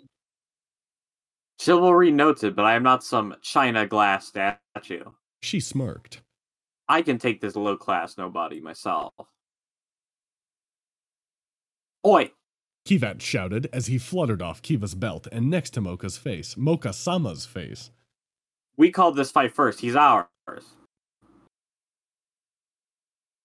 Chivalry 1.60 2.10
noted, 2.10 2.56
but 2.56 2.64
I 2.64 2.74
am 2.74 2.82
not 2.82 3.04
some 3.04 3.36
china 3.42 3.86
glass 3.86 4.26
statue. 4.26 5.04
She 5.42 5.60
smirked. 5.60 6.22
I 6.88 7.02
can 7.02 7.18
take 7.18 7.40
this 7.40 7.54
low 7.54 7.76
class 7.76 8.18
nobody 8.18 8.60
myself. 8.60 9.12
Oi! 12.06 12.32
Kivat 12.86 13.20
shouted 13.20 13.68
as 13.72 13.86
he 13.86 13.98
fluttered 13.98 14.40
off 14.40 14.62
Kiva's 14.62 14.94
belt 14.94 15.26
and 15.30 15.50
next 15.50 15.70
to 15.70 15.80
Moka's 15.80 16.16
face, 16.16 16.54
Moka 16.54 16.94
Sama's 16.94 17.44
face. 17.46 17.90
We 18.76 18.90
called 18.90 19.16
this 19.16 19.30
fight 19.30 19.54
first. 19.54 19.80
He's 19.80 19.94
ours. 19.94 20.28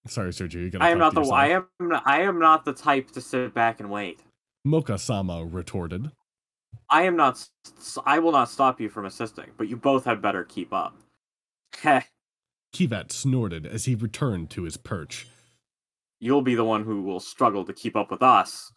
Sorry, 0.07 0.29
Sergio, 0.29 0.55
you 0.55 0.69
gotta 0.69 0.85
I 0.85 0.91
am 0.91 0.99
not 0.99 1.13
the 1.13 1.21
I 1.21 1.47
am 1.47 1.67
I 2.05 2.21
am 2.21 2.39
not 2.39 2.63
the 2.63 2.73
type 2.73 3.11
to 3.11 3.21
sit 3.21 3.53
back 3.53 3.79
and 3.79 3.89
wait. 3.89 4.21
Moka 4.65 4.99
Sama 4.99 5.45
retorted. 5.45 6.11
I 6.89 7.03
am 7.03 7.15
not 7.15 7.47
I 8.05 8.19
will 8.19 8.31
not 8.31 8.49
stop 8.49 8.79
you 8.79 8.87
from 8.87 9.05
assisting, 9.05 9.51
but 9.57 9.67
you 9.67 9.75
both 9.75 10.05
had 10.05 10.21
better 10.21 10.43
keep 10.43 10.71
up. 10.71 10.95
Heh. 11.81 12.01
Kivat 12.73 13.11
snorted 13.11 13.65
as 13.65 13.85
he 13.85 13.95
returned 13.95 14.49
to 14.51 14.63
his 14.63 14.77
perch. 14.77 15.27
You'll 16.19 16.41
be 16.41 16.55
the 16.55 16.65
one 16.65 16.83
who 16.83 17.01
will 17.03 17.19
struggle 17.19 17.65
to 17.65 17.73
keep 17.73 17.95
up 17.95 18.11
with 18.11 18.23
us. 18.23 18.71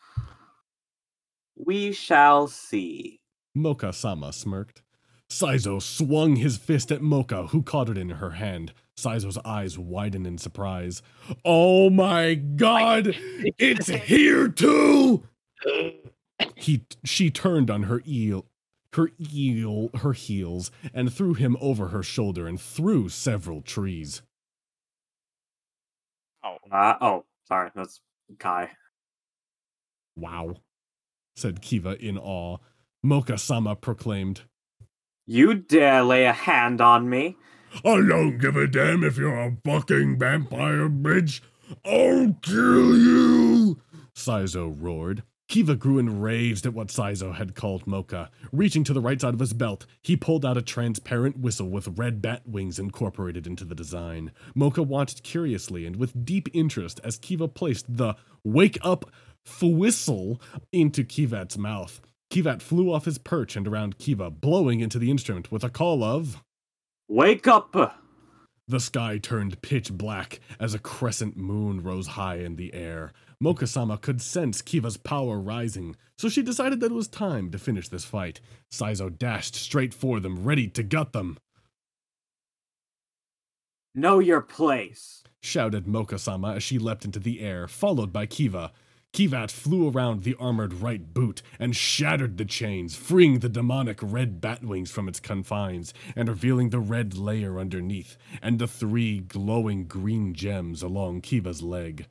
We 1.57 1.93
shall 1.93 2.47
see. 2.49 3.21
Moka 3.57 3.95
Sama 3.95 4.33
smirked. 4.33 4.83
Saizo 5.31 5.81
swung 5.81 6.37
his 6.37 6.57
fist 6.57 6.91
at 6.91 7.01
Moka, 7.03 7.51
who 7.51 7.63
caught 7.63 7.91
it 7.91 7.99
in 7.99 8.11
her 8.11 8.31
hand. 8.31 8.73
Saizo's 8.97 9.39
eyes 9.45 9.79
widened 9.79 10.27
in 10.27 10.39
surprise. 10.39 11.03
Oh 11.45 11.91
my 11.91 12.35
god! 12.35 13.15
It's 13.59 13.89
here 13.89 14.49
too! 14.49 15.25
He 16.57 16.85
she 17.05 17.31
turned 17.31 17.71
on 17.71 17.85
her 17.85 18.03
eel 18.07 18.47
her 18.95 19.11
eel 19.21 19.91
her 19.99 20.15
heels 20.15 20.71
and 20.95 21.13
threw 21.13 21.35
him 21.35 21.57
over 21.61 21.89
her 21.89 22.03
shoulder 22.03 22.47
and 22.47 22.61
through 22.61 23.11
several 23.11 23.61
trees. 23.61 24.23
Oh, 26.43 26.57
Uh, 26.71 26.95
oh, 27.01 27.25
sorry, 27.49 27.71
that's 27.75 28.01
Kai. 28.39 28.71
Wow, 30.17 30.57
said 31.37 31.63
Kiva 31.63 31.97
in 31.99 32.19
awe. 32.19 32.59
Moka 33.05 33.39
Sama 33.39 33.75
proclaimed. 33.75 34.43
You 35.27 35.55
dare 35.55 36.03
lay 36.03 36.25
a 36.25 36.33
hand 36.33 36.81
on 36.81 37.09
me? 37.09 37.37
I 37.85 37.97
don't 37.97 38.39
give 38.39 38.57
a 38.57 38.67
damn 38.67 39.05
if 39.05 39.17
you're 39.19 39.39
a 39.39 39.57
fucking 39.65 40.19
vampire 40.19 40.89
bitch. 40.89 41.41
I'll 41.85 42.35
kill 42.43 42.97
you! 42.97 43.81
Saizo 44.15 44.75
roared. 44.77 45.23
Kiva 45.49 45.75
grew 45.77 45.99
enraged 45.99 46.67
at 46.67 46.75
what 46.75 46.89
Saizo 46.89 47.35
had 47.35 47.55
called 47.55 47.87
Moka. 47.87 48.29
Reaching 48.53 48.85
to 48.85 48.93
the 48.93 49.01
right 49.01 49.19
side 49.19 49.33
of 49.33 49.41
his 49.41 49.55
belt, 49.55 49.87
he 50.03 50.15
pulled 50.15 50.45
out 50.45 50.59
a 50.59 50.63
transparent 50.63 51.39
whistle 51.39 51.71
with 51.71 51.99
red 51.99 52.21
bat 52.21 52.43
wings 52.47 52.79
incorporated 52.79 53.47
into 53.47 53.65
the 53.65 53.75
design. 53.75 54.31
Moka 54.55 54.87
watched 54.87 55.23
curiously 55.23 55.87
and 55.87 55.97
with 55.97 56.27
deep 56.27 56.49
interest 56.53 57.01
as 57.03 57.17
Kiva 57.17 57.49
placed 57.49 57.87
the 57.89 58.15
wake 58.45 58.79
up 58.83 59.11
whistle 59.63 60.41
into 60.71 61.03
Kivat's 61.03 61.57
mouth. 61.57 62.03
Kivat 62.31 62.61
flew 62.61 62.93
off 62.93 63.07
his 63.07 63.17
perch 63.17 63.57
and 63.57 63.67
around 63.67 63.99
Kiva, 63.99 64.31
blowing 64.31 64.81
into 64.81 64.99
the 64.99 65.11
instrument 65.11 65.51
with 65.51 65.65
a 65.65 65.71
call 65.71 66.05
of. 66.05 66.43
Wake 67.09 67.47
up! 67.49 68.03
The 68.69 68.81
sky 68.81 69.17
turned 69.17 69.63
pitch 69.63 69.91
black 69.91 70.41
as 70.61 70.75
a 70.75 70.79
crescent 70.79 71.39
moon 71.39 71.83
rose 71.83 72.07
high 72.07 72.37
in 72.37 72.57
the 72.57 72.75
air. 72.75 73.15
Mokasama 73.43 74.01
could 74.01 74.21
sense 74.21 74.61
Kiva's 74.61 74.97
power 74.97 75.39
rising, 75.39 75.95
so 76.17 76.29
she 76.29 76.43
decided 76.43 76.81
that 76.81 76.91
it 76.91 76.95
was 76.95 77.07
time 77.07 77.51
to 77.51 77.59
finish 77.59 77.89
this 77.89 78.05
fight. 78.05 78.41
Saizo 78.73 79.17
dashed 79.17 79.55
straight 79.55 79.95
for 79.95 80.19
them, 80.19 80.43
ready 80.43 80.67
to 80.69 80.83
gut 80.83 81.13
them. 81.13 81.39
Know 83.95 84.19
your 84.19 84.41
place. 84.41 85.23
Shouted 85.41 85.87
Mokasama 85.87 86.57
as 86.57 86.63
she 86.65 86.79
leapt 86.79 87.05
into 87.05 87.21
the 87.21 87.41
air, 87.41 87.69
followed 87.69 88.13
by 88.13 88.27
Kiva. 88.27 88.73
Kivat 89.13 89.51
flew 89.51 89.89
around 89.89 90.23
the 90.23 90.35
armored 90.39 90.75
right 90.75 91.15
boot 91.15 91.41
and 91.59 91.75
shattered 91.75 92.37
the 92.37 92.45
chains, 92.45 92.95
freeing 92.95 93.39
the 93.39 93.49
demonic 93.49 94.01
red 94.03 94.41
batwings 94.41 94.91
from 94.91 95.09
its 95.09 95.21
confines 95.21 95.95
and 96.15 96.29
revealing 96.29 96.71
the 96.71 96.81
red 96.81 97.17
layer 97.17 97.59
underneath 97.59 98.17
and 98.43 98.59
the 98.59 98.69
three 98.69 99.21
glowing 99.21 99.87
green 99.87 100.35
gems 100.35 100.83
along 100.83 101.23
Kiva's 101.23 101.63
leg. 101.63 102.07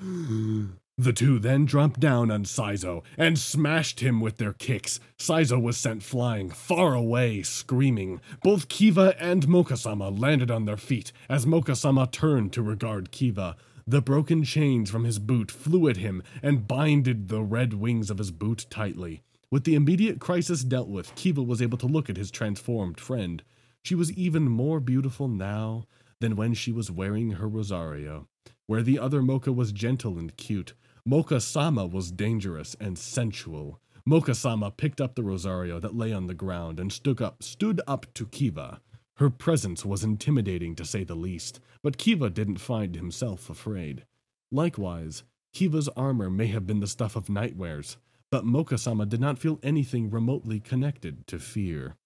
The 0.00 1.12
two 1.12 1.40
then 1.40 1.66
jumped 1.66 1.98
down 1.98 2.30
on 2.30 2.44
Saizo 2.44 3.02
and 3.18 3.36
smashed 3.36 3.98
him 3.98 4.20
with 4.20 4.36
their 4.36 4.52
kicks. 4.52 5.00
Saizo 5.18 5.60
was 5.60 5.76
sent 5.76 6.04
flying 6.04 6.50
far 6.50 6.94
away, 6.94 7.42
screaming. 7.42 8.20
Both 8.44 8.68
Kiva 8.68 9.16
and 9.18 9.48
Mokasama 9.48 10.16
landed 10.16 10.52
on 10.52 10.66
their 10.66 10.76
feet 10.76 11.10
as 11.28 11.46
Mokasama 11.46 12.12
turned 12.12 12.52
to 12.52 12.62
regard 12.62 13.10
Kiva. 13.10 13.56
The 13.86 14.00
broken 14.00 14.44
chains 14.44 14.88
from 14.88 15.02
his 15.04 15.18
boot 15.18 15.50
flew 15.50 15.88
at 15.88 15.96
him 15.96 16.22
and 16.42 16.68
binded 16.68 17.28
the 17.28 17.42
red 17.42 17.74
wings 17.74 18.08
of 18.08 18.18
his 18.18 18.30
boot 18.30 18.66
tightly. 18.70 19.22
With 19.50 19.64
the 19.64 19.74
immediate 19.74 20.20
crisis 20.20 20.62
dealt 20.64 20.88
with, 20.88 21.14
Kiva 21.16 21.42
was 21.42 21.60
able 21.60 21.78
to 21.78 21.86
look 21.86 22.08
at 22.08 22.16
his 22.16 22.30
transformed 22.30 23.00
friend. 23.00 23.42
She 23.82 23.94
was 23.94 24.12
even 24.12 24.48
more 24.48 24.80
beautiful 24.80 25.28
now 25.28 25.84
than 26.20 26.36
when 26.36 26.54
she 26.54 26.72
was 26.72 26.90
wearing 26.90 27.32
her 27.32 27.48
rosario. 27.48 28.28
Where 28.66 28.82
the 28.82 28.98
other 28.98 29.20
Moka 29.20 29.54
was 29.54 29.72
gentle 29.72 30.18
and 30.18 30.36
cute, 30.36 30.74
Moka 31.06 31.40
Sama 31.40 31.86
was 31.86 32.10
dangerous 32.10 32.74
and 32.80 32.98
sensual. 32.98 33.80
Moka 34.08 34.34
Sama 34.34 34.70
picked 34.70 35.00
up 35.00 35.14
the 35.14 35.22
rosario 35.22 35.78
that 35.80 35.94
lay 35.96 36.12
on 36.12 36.26
the 36.26 36.34
ground 36.34 36.80
and 36.80 36.92
stood 36.92 37.20
up, 37.20 37.42
stood 37.42 37.80
up 37.86 38.06
to 38.14 38.26
Kiva. 38.26 38.80
Her 39.16 39.30
presence 39.30 39.84
was 39.84 40.02
intimidating 40.02 40.74
to 40.76 40.84
say 40.84 41.04
the 41.04 41.14
least, 41.14 41.60
but 41.82 41.98
Kiva 41.98 42.30
didn't 42.30 42.56
find 42.58 42.96
himself 42.96 43.48
afraid. 43.50 44.04
Likewise, 44.50 45.24
Kiva's 45.52 45.88
armor 45.96 46.30
may 46.30 46.46
have 46.48 46.66
been 46.66 46.80
the 46.80 46.86
stuff 46.86 47.16
of 47.16 47.28
nightmares, 47.28 47.96
but 48.30 48.44
Moka 48.44 48.78
Sama 48.78 49.06
did 49.06 49.20
not 49.20 49.38
feel 49.38 49.60
anything 49.62 50.10
remotely 50.10 50.58
connected 50.58 51.26
to 51.28 51.38
fear, 51.38 51.96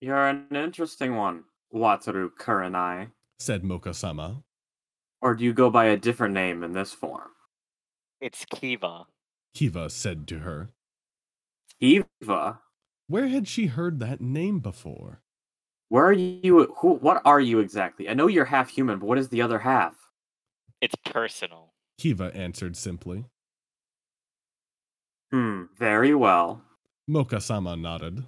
You're 0.00 0.28
an 0.28 0.46
interesting 0.54 1.16
one, 1.16 1.44
Wataru 1.74 2.30
Kurenai. 2.38 3.10
said 3.38 3.62
Moka 3.62 3.94
Sama. 3.94 4.42
Or 5.22 5.34
do 5.34 5.44
you 5.44 5.52
go 5.52 5.70
by 5.70 5.86
a 5.86 5.96
different 5.96 6.34
name 6.34 6.62
in 6.62 6.72
this 6.72 6.92
form? 6.92 7.30
it's 8.20 8.44
Kiva. 8.46 9.04
Kiva 9.54 9.90
said 9.90 10.26
to 10.28 10.38
her. 10.40 10.70
Eva? 11.80 12.60
Where 13.08 13.28
had 13.28 13.46
she 13.46 13.66
heard 13.66 14.00
that 14.00 14.20
name 14.20 14.60
before? 14.60 15.22
Where 15.88 16.06
are 16.06 16.12
you? 16.12 16.74
Who? 16.78 16.94
What 16.94 17.22
are 17.24 17.40
you 17.40 17.60
exactly? 17.60 18.08
I 18.08 18.14
know 18.14 18.26
you're 18.26 18.46
half 18.46 18.70
human, 18.70 18.98
but 18.98 19.06
what 19.06 19.18
is 19.18 19.28
the 19.28 19.42
other 19.42 19.60
half? 19.60 19.94
It's 20.80 20.96
personal. 21.04 21.74
Kiva 21.98 22.32
answered 22.34 22.76
simply. 22.76 23.26
Hmm. 25.30 25.64
Very 25.78 26.14
well. 26.14 26.62
Moka 27.08 27.40
Sama 27.40 27.76
nodded. 27.76 28.26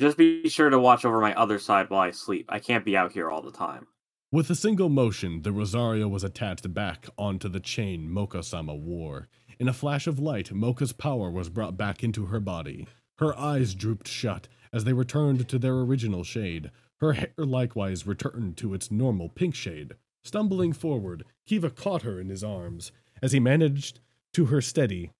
Just 0.00 0.16
be 0.16 0.48
sure 0.48 0.70
to 0.70 0.78
watch 0.78 1.04
over 1.04 1.20
my 1.20 1.34
other 1.34 1.58
side 1.58 1.88
while 1.88 2.00
I 2.00 2.10
sleep. 2.10 2.46
I 2.48 2.58
can't 2.58 2.84
be 2.84 2.96
out 2.96 3.12
here 3.12 3.30
all 3.30 3.42
the 3.42 3.52
time. 3.52 3.86
With 4.30 4.48
a 4.50 4.54
single 4.54 4.88
motion, 4.88 5.42
the 5.42 5.52
Rosario 5.52 6.08
was 6.08 6.24
attached 6.24 6.72
back 6.72 7.06
onto 7.18 7.48
the 7.48 7.60
chain 7.60 8.08
Moka 8.08 8.42
Sama 8.42 8.74
wore. 8.74 9.28
In 9.60 9.68
a 9.68 9.72
flash 9.72 10.06
of 10.06 10.18
light, 10.18 10.50
Moka's 10.52 10.92
power 10.92 11.30
was 11.30 11.50
brought 11.50 11.76
back 11.76 12.02
into 12.02 12.26
her 12.26 12.40
body. 12.40 12.88
Her 13.18 13.38
eyes 13.38 13.74
drooped 13.74 14.08
shut 14.08 14.48
as 14.72 14.84
they 14.84 14.94
returned 14.94 15.48
to 15.48 15.58
their 15.58 15.74
original 15.74 16.24
shade. 16.24 16.70
Her 17.00 17.12
hair 17.12 17.34
likewise 17.36 18.06
returned 18.06 18.56
to 18.56 18.74
its 18.74 18.90
normal 18.90 19.28
pink 19.28 19.54
shade. 19.54 19.92
Stumbling 20.24 20.72
forward, 20.72 21.24
Kiva 21.46 21.70
caught 21.70 22.02
her 22.02 22.18
in 22.18 22.28
his 22.30 22.42
arms. 22.42 22.90
As 23.22 23.32
he 23.32 23.40
managed 23.40 24.00
to 24.32 24.46
her 24.46 24.60
steady, 24.60 25.10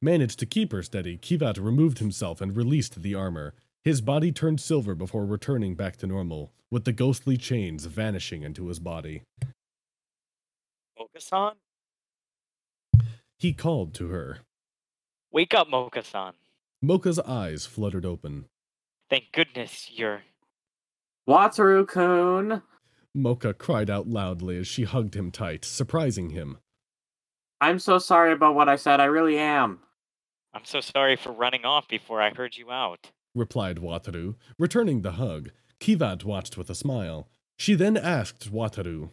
Managed 0.00 0.38
to 0.40 0.46
keep 0.46 0.72
her 0.72 0.82
steady, 0.82 1.16
Kivat 1.16 1.56
removed 1.58 1.98
himself 2.00 2.40
and 2.42 2.54
released 2.54 3.02
the 3.02 3.14
armor. 3.14 3.54
His 3.86 4.00
body 4.00 4.32
turned 4.32 4.60
silver 4.60 4.96
before 4.96 5.24
returning 5.24 5.76
back 5.76 5.96
to 5.98 6.08
normal, 6.08 6.50
with 6.72 6.84
the 6.84 6.92
ghostly 6.92 7.36
chains 7.36 7.84
vanishing 7.84 8.42
into 8.42 8.66
his 8.66 8.80
body. 8.80 9.22
Moka-san? 10.98 11.52
He 13.38 13.52
called 13.52 13.94
to 13.94 14.08
her. 14.08 14.38
Wake 15.30 15.54
up, 15.54 15.68
Moka-san. 15.68 16.32
Moka's 16.84 17.20
eyes 17.20 17.64
fluttered 17.64 18.04
open. 18.04 18.46
Thank 19.08 19.30
goodness 19.30 19.88
you're... 19.92 20.22
Wataru 21.28 21.86
kun. 21.86 22.62
Moka 23.16 23.56
cried 23.56 23.88
out 23.88 24.08
loudly 24.08 24.58
as 24.58 24.66
she 24.66 24.82
hugged 24.82 25.14
him 25.14 25.30
tight, 25.30 25.64
surprising 25.64 26.30
him. 26.30 26.58
I'm 27.60 27.78
so 27.78 27.98
sorry 27.98 28.32
about 28.32 28.56
what 28.56 28.68
I 28.68 28.74
said. 28.74 28.98
I 28.98 29.04
really 29.04 29.38
am. 29.38 29.78
I'm 30.52 30.64
so 30.64 30.80
sorry 30.80 31.14
for 31.14 31.30
running 31.30 31.64
off 31.64 31.86
before 31.86 32.20
I 32.20 32.30
heard 32.30 32.56
you 32.56 32.72
out. 32.72 33.12
Replied 33.36 33.76
Wataru, 33.76 34.34
returning 34.58 35.02
the 35.02 35.12
hug. 35.12 35.50
Kivat 35.78 36.24
watched 36.24 36.56
with 36.56 36.70
a 36.70 36.74
smile. 36.74 37.28
She 37.58 37.74
then 37.74 37.98
asked 37.98 38.50
Wataru. 38.50 39.10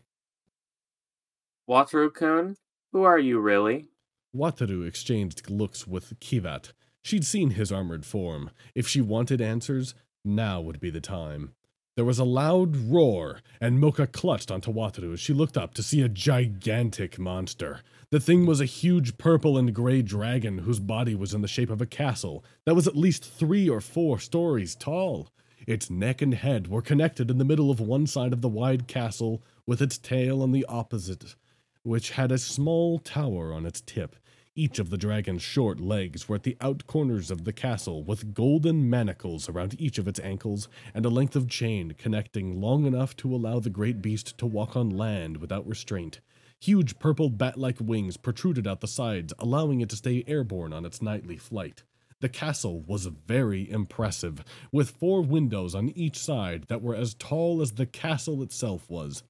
Wataru 1.70 2.14
kun, 2.14 2.56
who 2.94 3.04
are 3.04 3.20
you 3.20 3.40
really? 3.40 3.90
Wataru 4.34 4.88
exchanged 4.88 5.50
looks 5.50 5.86
with 5.86 6.18
Kivat. 6.22 6.72
She'd 7.04 7.26
seen 7.26 7.52
his 7.52 7.70
armored 7.70 8.06
form. 8.06 8.50
If 8.74 8.88
she 8.88 9.02
wanted 9.02 9.42
answers, 9.42 9.94
now 10.24 10.62
would 10.62 10.80
be 10.80 10.90
the 10.90 11.02
time. 11.02 11.54
There 11.98 12.06
was 12.06 12.18
a 12.18 12.24
loud 12.24 12.78
roar, 12.78 13.42
and 13.60 13.78
Moka 13.78 14.10
clutched 14.10 14.50
onto 14.50 14.72
Wataru 14.72 15.14
as 15.14 15.20
she 15.20 15.34
looked 15.34 15.58
up 15.58 15.74
to 15.74 15.84
see 15.84 16.02
a 16.02 16.08
gigantic 16.08 17.20
monster. 17.20 17.82
The 18.14 18.20
thing 18.20 18.46
was 18.46 18.62
a 18.62 18.66
huge 18.66 19.18
purple 19.18 19.58
and 19.58 19.74
gray 19.74 20.04
dragon 20.04 20.60
whose 20.60 20.80
body 20.80 21.16
was 21.16 21.34
in 21.34 21.42
the 21.42 21.48
shape 21.48 21.72
of 21.72 21.82
a 21.82 21.88
castle 21.88 22.46
that 22.64 22.76
was 22.76 22.86
at 22.86 22.96
least 22.96 23.26
three 23.26 23.68
or 23.68 23.82
four 23.82 24.20
stories 24.20 24.76
tall. 24.76 25.30
Its 25.66 25.90
neck 25.90 26.22
and 26.22 26.36
head 26.36 26.68
were 26.68 26.84
connected 26.84 27.32
in 27.32 27.40
the 27.40 27.44
middle 27.44 27.72
of 27.72 27.80
one 27.80 28.06
side 28.06 28.32
of 28.32 28.42
the 28.42 28.48
wide 28.48 28.88
castle, 28.88 29.42
with 29.66 29.82
its 29.82 29.98
tail 29.98 30.44
on 30.44 30.52
the 30.52 30.64
opposite, 30.66 31.34
which 31.82 32.12
had 32.12 32.32
a 32.32 32.38
small 32.38 33.00
tower 33.00 33.52
on 33.52 33.66
its 33.66 33.82
tip. 33.82 34.16
Each 34.54 34.78
of 34.78 34.92
the 34.92 34.98
dragon's 34.98 35.42
short 35.42 35.80
legs 35.80 36.30
were 36.30 36.36
at 36.36 36.44
the 36.44 36.56
out 36.62 36.86
corners 36.86 37.32
of 37.32 37.46
the 37.46 37.52
castle, 37.52 38.04
with 38.04 38.36
golden 38.36 38.88
manacles 38.92 39.50
around 39.50 39.76
each 39.82 39.98
of 39.98 40.08
its 40.08 40.20
ankles, 40.20 40.70
and 40.94 41.04
a 41.04 41.10
length 41.10 41.36
of 41.36 41.50
chain 41.50 41.96
connecting 41.98 42.62
long 42.62 42.86
enough 42.86 43.16
to 43.16 43.34
allow 43.34 43.60
the 43.60 43.72
great 43.72 44.04
beast 44.04 44.38
to 44.38 44.46
walk 44.46 44.78
on 44.78 44.92
land 44.92 45.38
without 45.38 45.68
restraint. 45.68 46.20
Huge 46.64 46.98
purple 46.98 47.30
bat 47.30 47.58
like 47.58 47.76
wings 47.82 48.16
protruded 48.16 48.66
out 48.66 48.80
the 48.80 48.88
sides, 48.88 49.34
allowing 49.38 49.82
it 49.82 49.90
to 49.90 49.98
stay 49.98 50.24
airborne 50.28 50.72
on 50.72 50.86
its 50.86 51.02
nightly 51.02 51.36
flight. 51.36 51.84
The 52.22 52.30
castle 52.30 52.80
was 52.88 53.08
very 53.08 53.70
impressive, 53.70 54.46
with 54.72 54.92
four 54.92 55.22
windows 55.22 55.76
on 55.76 55.90
each 55.90 56.18
side 56.18 56.64
that 56.70 56.82
were 56.82 56.96
as 56.96 57.16
tall 57.16 57.62
as 57.62 57.74
the 57.74 57.86
castle 57.86 58.42
itself 58.42 58.90
was. 58.90 59.24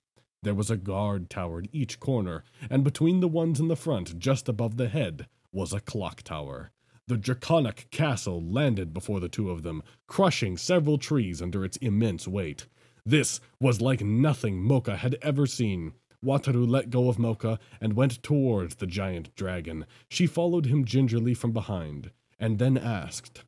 There 0.43 0.53
was 0.53 0.69
a 0.69 0.77
guard 0.77 1.31
tower 1.31 1.61
at 1.61 1.69
each 1.71 1.99
corner, 1.99 2.43
and 2.69 2.83
between 2.83 3.19
the 3.19 3.27
ones 3.27 3.59
in 3.59 3.67
the 3.67 3.75
front, 3.75 4.19
just 4.19 4.47
above 4.47 4.77
the 4.77 4.89
head, 4.89 5.25
was 5.51 5.73
a 5.73 5.79
clock 5.79 6.21
tower. 6.21 6.69
The 7.07 7.17
draconic 7.17 7.87
castle 7.89 8.43
landed 8.43 8.93
before 8.93 9.19
the 9.19 9.27
two 9.27 9.49
of 9.49 9.63
them, 9.63 9.81
crushing 10.05 10.55
several 10.55 10.99
trees 10.99 11.41
under 11.41 11.65
its 11.65 11.77
immense 11.77 12.27
weight. 12.27 12.67
This 13.07 13.41
was 13.59 13.81
like 13.81 14.01
nothing 14.01 14.61
Moka 14.61 14.97
had 14.97 15.17
ever 15.23 15.47
seen. 15.47 15.93
Wataru 16.23 16.69
let 16.69 16.89
go 16.89 17.09
of 17.09 17.17
Moka 17.17 17.59
and 17.81 17.93
went 17.93 18.23
towards 18.23 18.75
the 18.75 18.87
giant 18.87 19.35
dragon. 19.35 19.85
She 20.09 20.25
followed 20.27 20.65
him 20.65 20.85
gingerly 20.85 21.33
from 21.33 21.51
behind, 21.51 22.11
and 22.39 22.59
then 22.59 22.77
asked, 22.77 23.43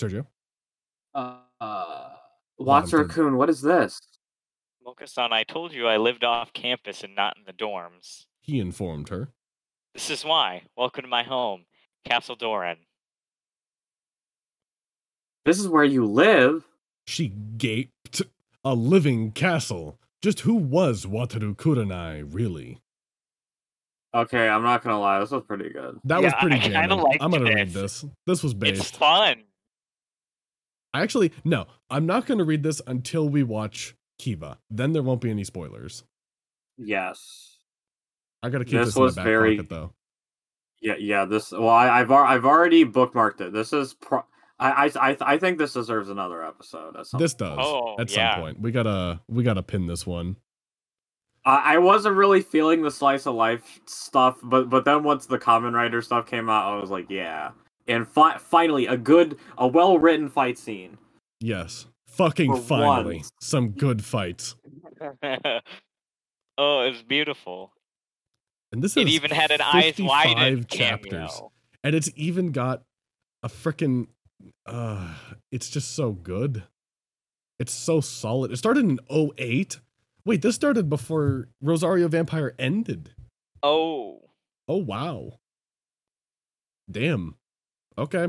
Sergio? 0.00 0.26
Uh, 1.14 1.38
Bottom 1.60 2.90
Wataru-kun, 2.90 3.36
what 3.36 3.48
is 3.48 3.62
this? 3.62 4.00
Moka-san, 4.86 5.32
I 5.32 5.44
told 5.44 5.72
you 5.72 5.86
I 5.86 5.96
lived 5.96 6.24
off 6.24 6.52
campus 6.52 7.04
and 7.04 7.14
not 7.14 7.36
in 7.36 7.44
the 7.44 7.52
dorms. 7.52 8.26
He 8.40 8.58
informed 8.58 9.08
her. 9.10 9.28
This 9.94 10.10
is 10.10 10.24
why. 10.24 10.62
Welcome 10.76 11.02
to 11.02 11.08
my 11.08 11.22
home, 11.22 11.66
Castle 12.04 12.34
Doran. 12.34 12.78
This 15.44 15.58
is 15.58 15.68
where 15.68 15.84
you 15.84 16.04
live? 16.04 16.64
She 17.06 17.28
gaped. 17.28 18.22
A 18.64 18.74
living 18.74 19.32
castle. 19.32 19.98
Just 20.22 20.40
who 20.40 20.54
was 20.54 21.04
Wataru 21.04 21.56
Kurenai, 21.56 22.24
really? 22.32 22.78
Okay, 24.14 24.48
I'm 24.48 24.62
not 24.62 24.84
gonna 24.84 25.00
lie, 25.00 25.18
this 25.20 25.30
was 25.30 25.42
pretty 25.44 25.70
good. 25.70 25.98
That 26.04 26.22
was 26.22 26.32
Yeah, 26.32 26.40
pretty 26.40 26.56
I 26.56 26.58
kinda 26.60 26.78
jamming. 26.80 26.98
liked 27.00 27.22
I'm 27.22 27.30
gonna 27.30 27.44
read 27.44 27.70
this. 27.70 28.02
this. 28.26 28.42
was 28.42 28.54
was 28.54 28.68
It's 28.68 28.90
fun. 28.90 29.42
I 30.94 31.00
actually 31.02 31.32
no, 31.44 31.66
I'm 31.90 32.04
not 32.06 32.26
gonna 32.26 32.44
read 32.44 32.62
this 32.62 32.80
until 32.86 33.28
we 33.28 33.42
watch 33.42 33.94
Kiva. 34.18 34.58
Then 34.70 34.92
there 34.92 35.02
won't 35.02 35.22
be 35.22 35.30
any 35.30 35.44
spoilers. 35.44 36.04
Yes. 36.76 37.56
I 38.42 38.50
gotta 38.50 38.64
keep 38.64 38.74
This 38.74 38.88
this, 38.88 38.96
in 38.96 39.00
the 39.00 39.04
was 39.06 39.16
back 39.16 39.24
very- 39.24 39.56
pocket 39.56 39.70
though. 39.70 39.92
Yeah, 40.82 40.96
yeah. 40.98 41.24
This 41.24 41.50
well, 41.52 41.68
I, 41.68 42.00
I've 42.00 42.10
I've 42.10 42.44
already 42.44 42.84
bookmarked 42.84 43.40
it. 43.40 43.52
This 43.52 43.72
is 43.72 43.94
pro- 43.94 44.26
I, 44.62 44.86
I 44.96 45.10
I 45.10 45.16
I 45.20 45.38
think 45.38 45.58
this 45.58 45.72
deserves 45.72 46.08
another 46.08 46.44
episode. 46.44 46.96
At 46.96 47.06
some 47.06 47.20
This 47.20 47.34
does 47.34 47.58
Oh, 47.60 47.96
at 47.98 48.10
yeah. 48.10 48.34
some 48.34 48.40
point. 48.42 48.60
We 48.60 48.70
gotta 48.72 49.20
we 49.28 49.42
gotta 49.42 49.62
pin 49.62 49.86
this 49.86 50.06
one. 50.06 50.36
I, 51.44 51.74
I 51.74 51.78
wasn't 51.78 52.14
really 52.16 52.40
feeling 52.40 52.82
the 52.82 52.90
slice 52.90 53.26
of 53.26 53.34
life 53.34 53.80
stuff, 53.86 54.38
but 54.42 54.70
but 54.70 54.84
then 54.84 55.02
once 55.02 55.26
the 55.26 55.38
Kamen 55.38 55.72
Rider 55.72 56.00
stuff 56.02 56.26
came 56.26 56.48
out, 56.48 56.72
I 56.72 56.80
was 56.80 56.90
like, 56.90 57.10
yeah. 57.10 57.50
And 57.88 58.06
fi- 58.06 58.38
finally, 58.38 58.86
a 58.86 58.96
good, 58.96 59.38
a 59.58 59.66
well 59.66 59.98
written 59.98 60.28
fight 60.28 60.56
scene. 60.56 60.98
Yes. 61.40 61.86
Fucking 62.06 62.54
For 62.56 62.62
finally. 62.62 63.16
once. 63.16 63.32
Some 63.40 63.70
good 63.70 64.04
fights. 64.04 64.54
oh, 66.58 66.80
it's 66.82 67.02
beautiful. 67.02 67.72
And 68.70 68.82
this 68.82 68.96
It 68.96 69.08
is 69.08 69.14
even 69.14 69.30
had 69.30 69.50
an 69.50 69.60
eyes 69.60 69.94
wide 69.98 70.28
55 70.28 70.68
cameo. 70.68 70.88
chapters. 71.18 71.42
And 71.84 71.94
it's 71.96 72.10
even 72.14 72.52
got 72.52 72.82
a 73.42 73.48
freaking 73.48 74.06
uh 74.66 75.14
it's 75.50 75.68
just 75.68 75.94
so 75.94 76.12
good. 76.12 76.64
It's 77.58 77.72
so 77.72 78.00
solid. 78.00 78.50
It 78.50 78.56
started 78.56 78.84
in 78.84 78.98
08. 79.10 79.78
Wait, 80.24 80.42
this 80.42 80.54
started 80.54 80.88
before 80.90 81.48
Rosario 81.60 82.08
Vampire 82.08 82.54
ended. 82.58 83.10
Oh, 83.62 84.20
Oh 84.68 84.76
wow. 84.78 85.38
Damn. 86.90 87.36
Okay. 87.98 88.28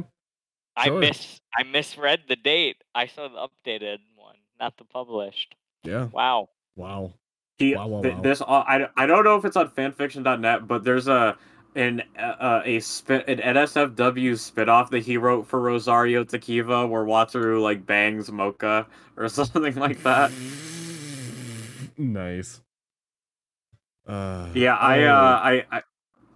I 0.75 0.85
Sure. 0.85 0.99
miss 0.99 1.39
I 1.55 1.63
misread 1.63 2.21
the 2.27 2.35
date. 2.35 2.77
I 2.95 3.07
saw 3.07 3.27
the 3.27 3.47
updated 3.47 3.99
one, 4.15 4.37
not 4.59 4.77
the 4.77 4.85
published. 4.85 5.55
Yeah. 5.83 6.05
Wow. 6.11 6.49
Wow. 6.75 7.13
He, 7.59 7.75
Wow, 7.75 7.87
wow, 7.87 8.01
th- 8.01 8.15
wow. 8.15 8.21
This 8.21 8.41
uh, 8.41 8.45
I 8.45 8.87
I 8.97 9.05
don't 9.05 9.23
know 9.23 9.35
if 9.37 9.45
it's 9.45 9.55
on 9.55 9.69
fanfiction.net, 9.69 10.67
but 10.67 10.83
there's 10.83 11.07
a 11.07 11.37
an 11.75 12.03
uh, 12.17 12.61
a 12.65 12.79
spit 12.79 13.27
an 13.27 13.39
NSFW 13.39 14.37
spit 14.37 14.69
off 14.69 14.89
that 14.91 14.99
he 15.03 15.17
wrote 15.17 15.47
for 15.47 15.59
Rosario 15.59 16.23
Tequiva 16.23 16.87
where 16.89 17.03
Wataru 17.03 17.61
like 17.61 17.85
bangs 17.85 18.29
Moka 18.29 18.85
or 19.17 19.27
something 19.29 19.75
like 19.75 20.01
that. 20.03 20.31
nice. 21.97 22.61
Uh, 24.07 24.49
Yeah, 24.53 24.75
I 24.75 25.03
oh, 25.03 25.07
uh 25.13 25.39
I 25.43 25.65
I 25.71 25.81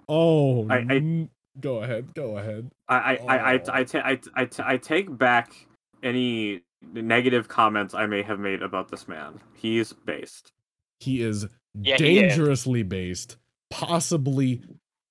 Oh, 0.09 0.67
I- 0.69 0.77
I- 0.77 0.95
n- 0.95 1.29
go 1.59 1.83
ahead. 1.83 2.13
Go 2.13 2.38
ahead. 2.38 2.71
I 2.88 2.95
I 2.95 2.99
I, 2.99 3.15
I, 3.17 3.17
Oh. 3.17 3.71
I, 3.73 3.79
I, 3.79 3.83
ta- 3.83 4.01
I, 4.35 4.45
ta- 4.45 4.63
I 4.67 4.77
take 4.77 5.15
back 5.17 5.53
any 6.01 6.61
negative 6.93 7.47
comments 7.49 7.93
I 7.93 8.05
may 8.05 8.21
have 8.21 8.39
made 8.39 8.61
about 8.61 8.89
this 8.89 9.07
man. 9.07 9.39
He's 9.55 9.91
based. 9.91 10.53
He 10.99 11.21
is 11.21 11.45
Yeah, 11.75 11.97
he 11.97 12.19
is. 12.19 12.35
dangerously 12.35 12.83
based, 12.83 13.35
possibly 13.69 14.61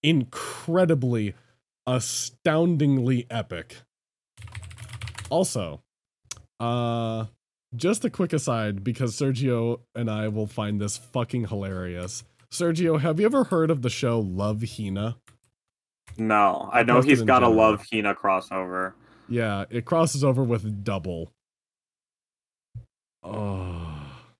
incredibly, 0.02 1.34
astoundingly 1.86 3.26
epic. 3.30 3.76
Also, 5.30 5.82
uh, 6.60 7.26
just 7.74 8.04
a 8.04 8.10
quick 8.10 8.32
aside 8.32 8.84
because 8.84 9.16
Sergio 9.16 9.80
and 9.94 10.10
I 10.10 10.28
will 10.28 10.46
find 10.46 10.80
this 10.80 10.96
fucking 10.96 11.48
hilarious. 11.48 12.24
Sergio, 12.50 13.00
have 13.00 13.20
you 13.20 13.26
ever 13.26 13.44
heard 13.44 13.70
of 13.70 13.82
the 13.82 13.90
show 13.90 14.20
Love 14.20 14.62
Hina? 14.62 15.16
No, 16.18 16.70
I 16.72 16.82
know 16.82 16.94
Posted 16.94 17.18
he's 17.18 17.22
got 17.22 17.42
a 17.42 17.48
love 17.48 17.84
Hina 17.92 18.14
crossover. 18.14 18.94
Yeah, 19.28 19.64
it 19.70 19.84
crosses 19.84 20.24
over 20.24 20.42
with 20.42 20.84
Double. 20.84 21.32
Oh, 23.22 23.85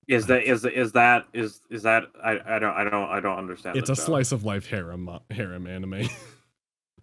Is 0.07 0.27
that 0.27 0.43
is 0.43 0.63
is 0.63 0.93
that 0.93 1.27
is 1.33 1.61
is 1.69 1.83
that 1.83 2.05
I, 2.23 2.39
I 2.55 2.59
don't 2.59 2.73
I 2.73 2.83
don't 2.85 3.09
I 3.09 3.19
don't 3.19 3.37
understand. 3.37 3.75
it's 3.77 3.89
a 3.89 3.95
joke. 3.95 4.05
slice 4.05 4.31
of 4.31 4.45
life 4.45 4.67
harem 4.67 5.09
uh, 5.09 5.19
harem 5.31 5.67
anime. 5.67 6.07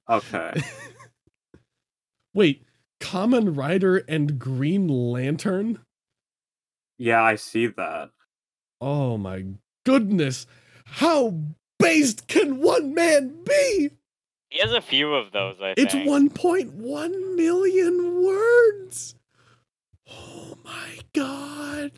Okay. 0.09 0.55
Wait, 2.35 2.65
Kamen 3.01 3.57
Rider 3.57 3.99
and 4.09 4.39
Green 4.39 4.89
Lantern? 4.89 5.81
Yeah, 6.99 7.23
I 7.23 7.37
see 7.37 7.67
that. 7.67 8.11
Oh 8.81 9.17
my 9.19 9.45
goodness. 9.85 10.47
How 10.87 11.39
based 11.79 12.27
can 12.27 12.61
one 12.61 12.95
man 12.95 13.43
be? 13.45 13.91
He 14.51 14.61
has 14.61 14.73
a 14.73 14.81
few 14.81 15.15
of 15.15 15.33
those, 15.33 15.57
I 15.61 15.75
It's 15.77 15.93
think. 15.93 16.09
1.1 16.09 17.37
million 17.37 18.23
words. 18.25 19.15
Oh 20.11 20.57
my 20.65 20.99
god. 21.13 21.93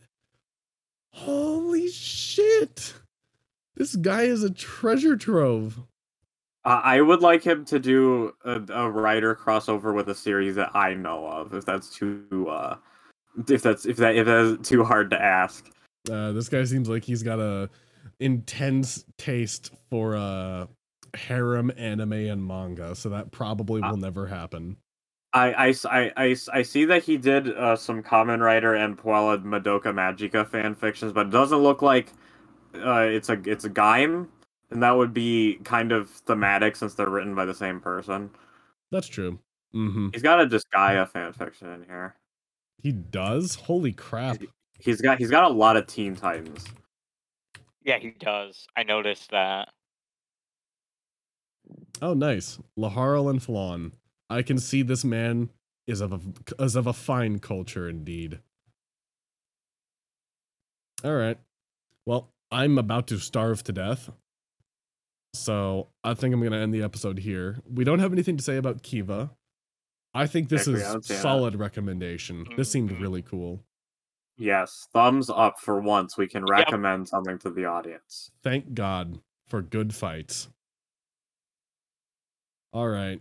Holy 1.16 1.88
shit. 1.88 2.92
This 3.74 3.96
guy 3.96 4.22
is 4.22 4.42
a 4.42 4.50
treasure 4.50 5.16
trove. 5.16 5.78
Uh, 6.64 6.80
I 6.84 7.00
would 7.00 7.20
like 7.20 7.42
him 7.42 7.64
to 7.66 7.78
do 7.78 8.34
a, 8.44 8.60
a 8.68 8.90
writer 8.90 9.34
crossover 9.34 9.94
with 9.94 10.08
a 10.10 10.14
series 10.14 10.56
that 10.56 10.70
I 10.74 10.92
know 10.94 11.26
of. 11.26 11.54
If 11.54 11.64
that's 11.64 11.88
too, 11.88 12.46
uh, 12.50 12.76
if 13.48 13.62
that's 13.62 13.86
if 13.86 13.96
that 13.96 14.16
if 14.16 14.26
that's 14.26 14.68
too 14.68 14.84
hard 14.84 15.08
to 15.10 15.20
ask. 15.20 15.70
Uh, 16.10 16.32
this 16.32 16.48
guy 16.50 16.64
seems 16.64 16.88
like 16.88 17.04
he's 17.04 17.22
got 17.22 17.38
a 17.40 17.70
intense 18.20 19.04
taste 19.18 19.72
for 19.90 20.16
uh 20.16 20.66
harem 21.14 21.72
anime 21.78 22.12
and 22.12 22.46
manga, 22.46 22.94
so 22.94 23.08
that 23.08 23.30
probably 23.32 23.80
Uh, 23.80 23.90
will 23.90 23.96
never 23.96 24.26
happen. 24.26 24.76
I, 25.36 25.52
I 25.52 25.68
s- 25.68 25.84
I- 25.84 26.12
I 26.16 26.30
s- 26.30 26.48
I 26.48 26.62
see 26.62 26.84
that 26.86 27.02
he 27.02 27.16
did 27.18 27.48
uh, 27.56 27.76
some 27.76 28.02
Kamen 28.02 28.40
Rider 28.40 28.74
and 28.74 28.96
Puella 28.96 29.42
Madoka 29.42 29.92
Magica 29.92 30.46
fan 30.48 30.74
fictions, 30.74 31.12
but 31.12 31.26
it 31.26 31.30
doesn't 31.30 31.58
look 31.58 31.82
like 31.82 32.12
uh, 32.74 33.00
it's 33.00 33.28
a 33.28 33.40
it's 33.44 33.64
a 33.64 33.70
Gaim, 33.70 34.28
and 34.70 34.82
that 34.82 34.92
would 34.96 35.12
be 35.12 35.58
kind 35.64 35.92
of 35.92 36.08
thematic 36.10 36.74
since 36.76 36.94
they're 36.94 37.10
written 37.10 37.34
by 37.34 37.44
the 37.44 37.54
same 37.54 37.80
person. 37.80 38.30
That's 38.90 39.08
true. 39.08 39.38
Mm-hmm. 39.74 40.08
He's 40.12 40.22
got 40.22 40.40
a 40.40 40.46
Disgaea 40.46 41.08
fan 41.08 41.32
fiction 41.34 41.68
in 41.70 41.82
here. 41.84 42.14
He 42.82 42.92
does. 42.92 43.56
Holy 43.56 43.92
crap! 43.92 44.38
He's 44.78 45.00
got 45.02 45.18
he's 45.18 45.30
got 45.30 45.44
a 45.44 45.52
lot 45.54 45.76
of 45.76 45.86
Teen 45.86 46.16
Titans. 46.16 46.64
Yeah, 47.84 47.98
he 47.98 48.12
does. 48.18 48.66
I 48.76 48.84
noticed 48.84 49.30
that. 49.32 49.68
Oh, 52.00 52.14
nice. 52.14 52.58
Laharl 52.78 53.30
and 53.30 53.42
Flan. 53.42 53.92
I 54.28 54.42
can 54.42 54.58
see 54.58 54.82
this 54.82 55.04
man 55.04 55.50
is 55.86 56.00
of 56.00 56.12
a, 56.12 56.62
is 56.62 56.74
of 56.76 56.86
a 56.86 56.92
fine 56.92 57.38
culture 57.38 57.88
indeed. 57.88 58.40
All 61.04 61.14
right. 61.14 61.38
Well, 62.06 62.32
I'm 62.50 62.78
about 62.78 63.06
to 63.08 63.18
starve 63.18 63.62
to 63.64 63.72
death. 63.72 64.10
So 65.34 65.88
I 66.02 66.14
think 66.14 66.32
I'm 66.32 66.40
going 66.40 66.52
to 66.52 66.58
end 66.58 66.72
the 66.72 66.82
episode 66.82 67.18
here. 67.18 67.60
We 67.72 67.84
don't 67.84 67.98
have 67.98 68.12
anything 68.12 68.36
to 68.38 68.42
say 68.42 68.56
about 68.56 68.82
Kiva. 68.82 69.30
I 70.14 70.26
think 70.26 70.48
this 70.48 70.66
Agree, 70.66 70.80
is 70.80 70.86
I 70.88 70.92
would 70.94 71.04
say 71.04 71.14
that. 71.14 71.20
solid 71.20 71.56
recommendation. 71.56 72.46
This 72.56 72.70
seemed 72.70 72.90
Mhm. 72.90 73.00
really 73.00 73.22
cool. 73.22 73.62
Yes, 74.38 74.88
thumbs 74.92 75.28
up 75.28 75.60
for 75.60 75.80
once. 75.80 76.16
We 76.16 76.26
can 76.26 76.44
recommend 76.46 77.08
something 77.08 77.38
to 77.40 77.50
the 77.50 77.66
audience. 77.66 78.30
Thank 78.42 78.74
God 78.74 79.20
for 79.46 79.60
good 79.62 79.94
fights. 79.94 80.48
All 82.72 82.88
right. 82.88 83.20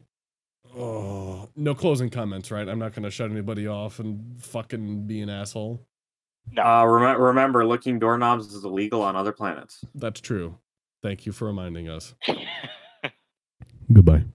Oh, 0.78 1.48
no 1.56 1.74
closing 1.74 2.10
comments, 2.10 2.52
right? 2.52 2.68
I'm 2.68 2.80
not 2.80 2.94
going 2.94 3.04
to 3.04 3.12
shut 3.12 3.32
anybody 3.32 3.68
off 3.68 4.00
and 4.00 4.42
fucking 4.42 5.08
be 5.08 5.22
an 5.22 5.30
asshole. 5.30 5.86
No. 6.52 6.64
Uh, 6.64 6.86
rem- 6.86 7.22
remember, 7.22 7.66
licking 7.66 7.98
doorknobs 7.98 8.54
is 8.54 8.64
illegal 8.66 9.02
on 9.02 9.16
other 9.16 9.32
planets. 9.32 9.84
That's 9.96 10.20
true. 10.20 10.58
Thank 11.02 11.26
you 11.26 11.32
for 11.32 11.46
reminding 11.46 11.88
us. 11.90 12.14
Goodbye. 13.94 14.26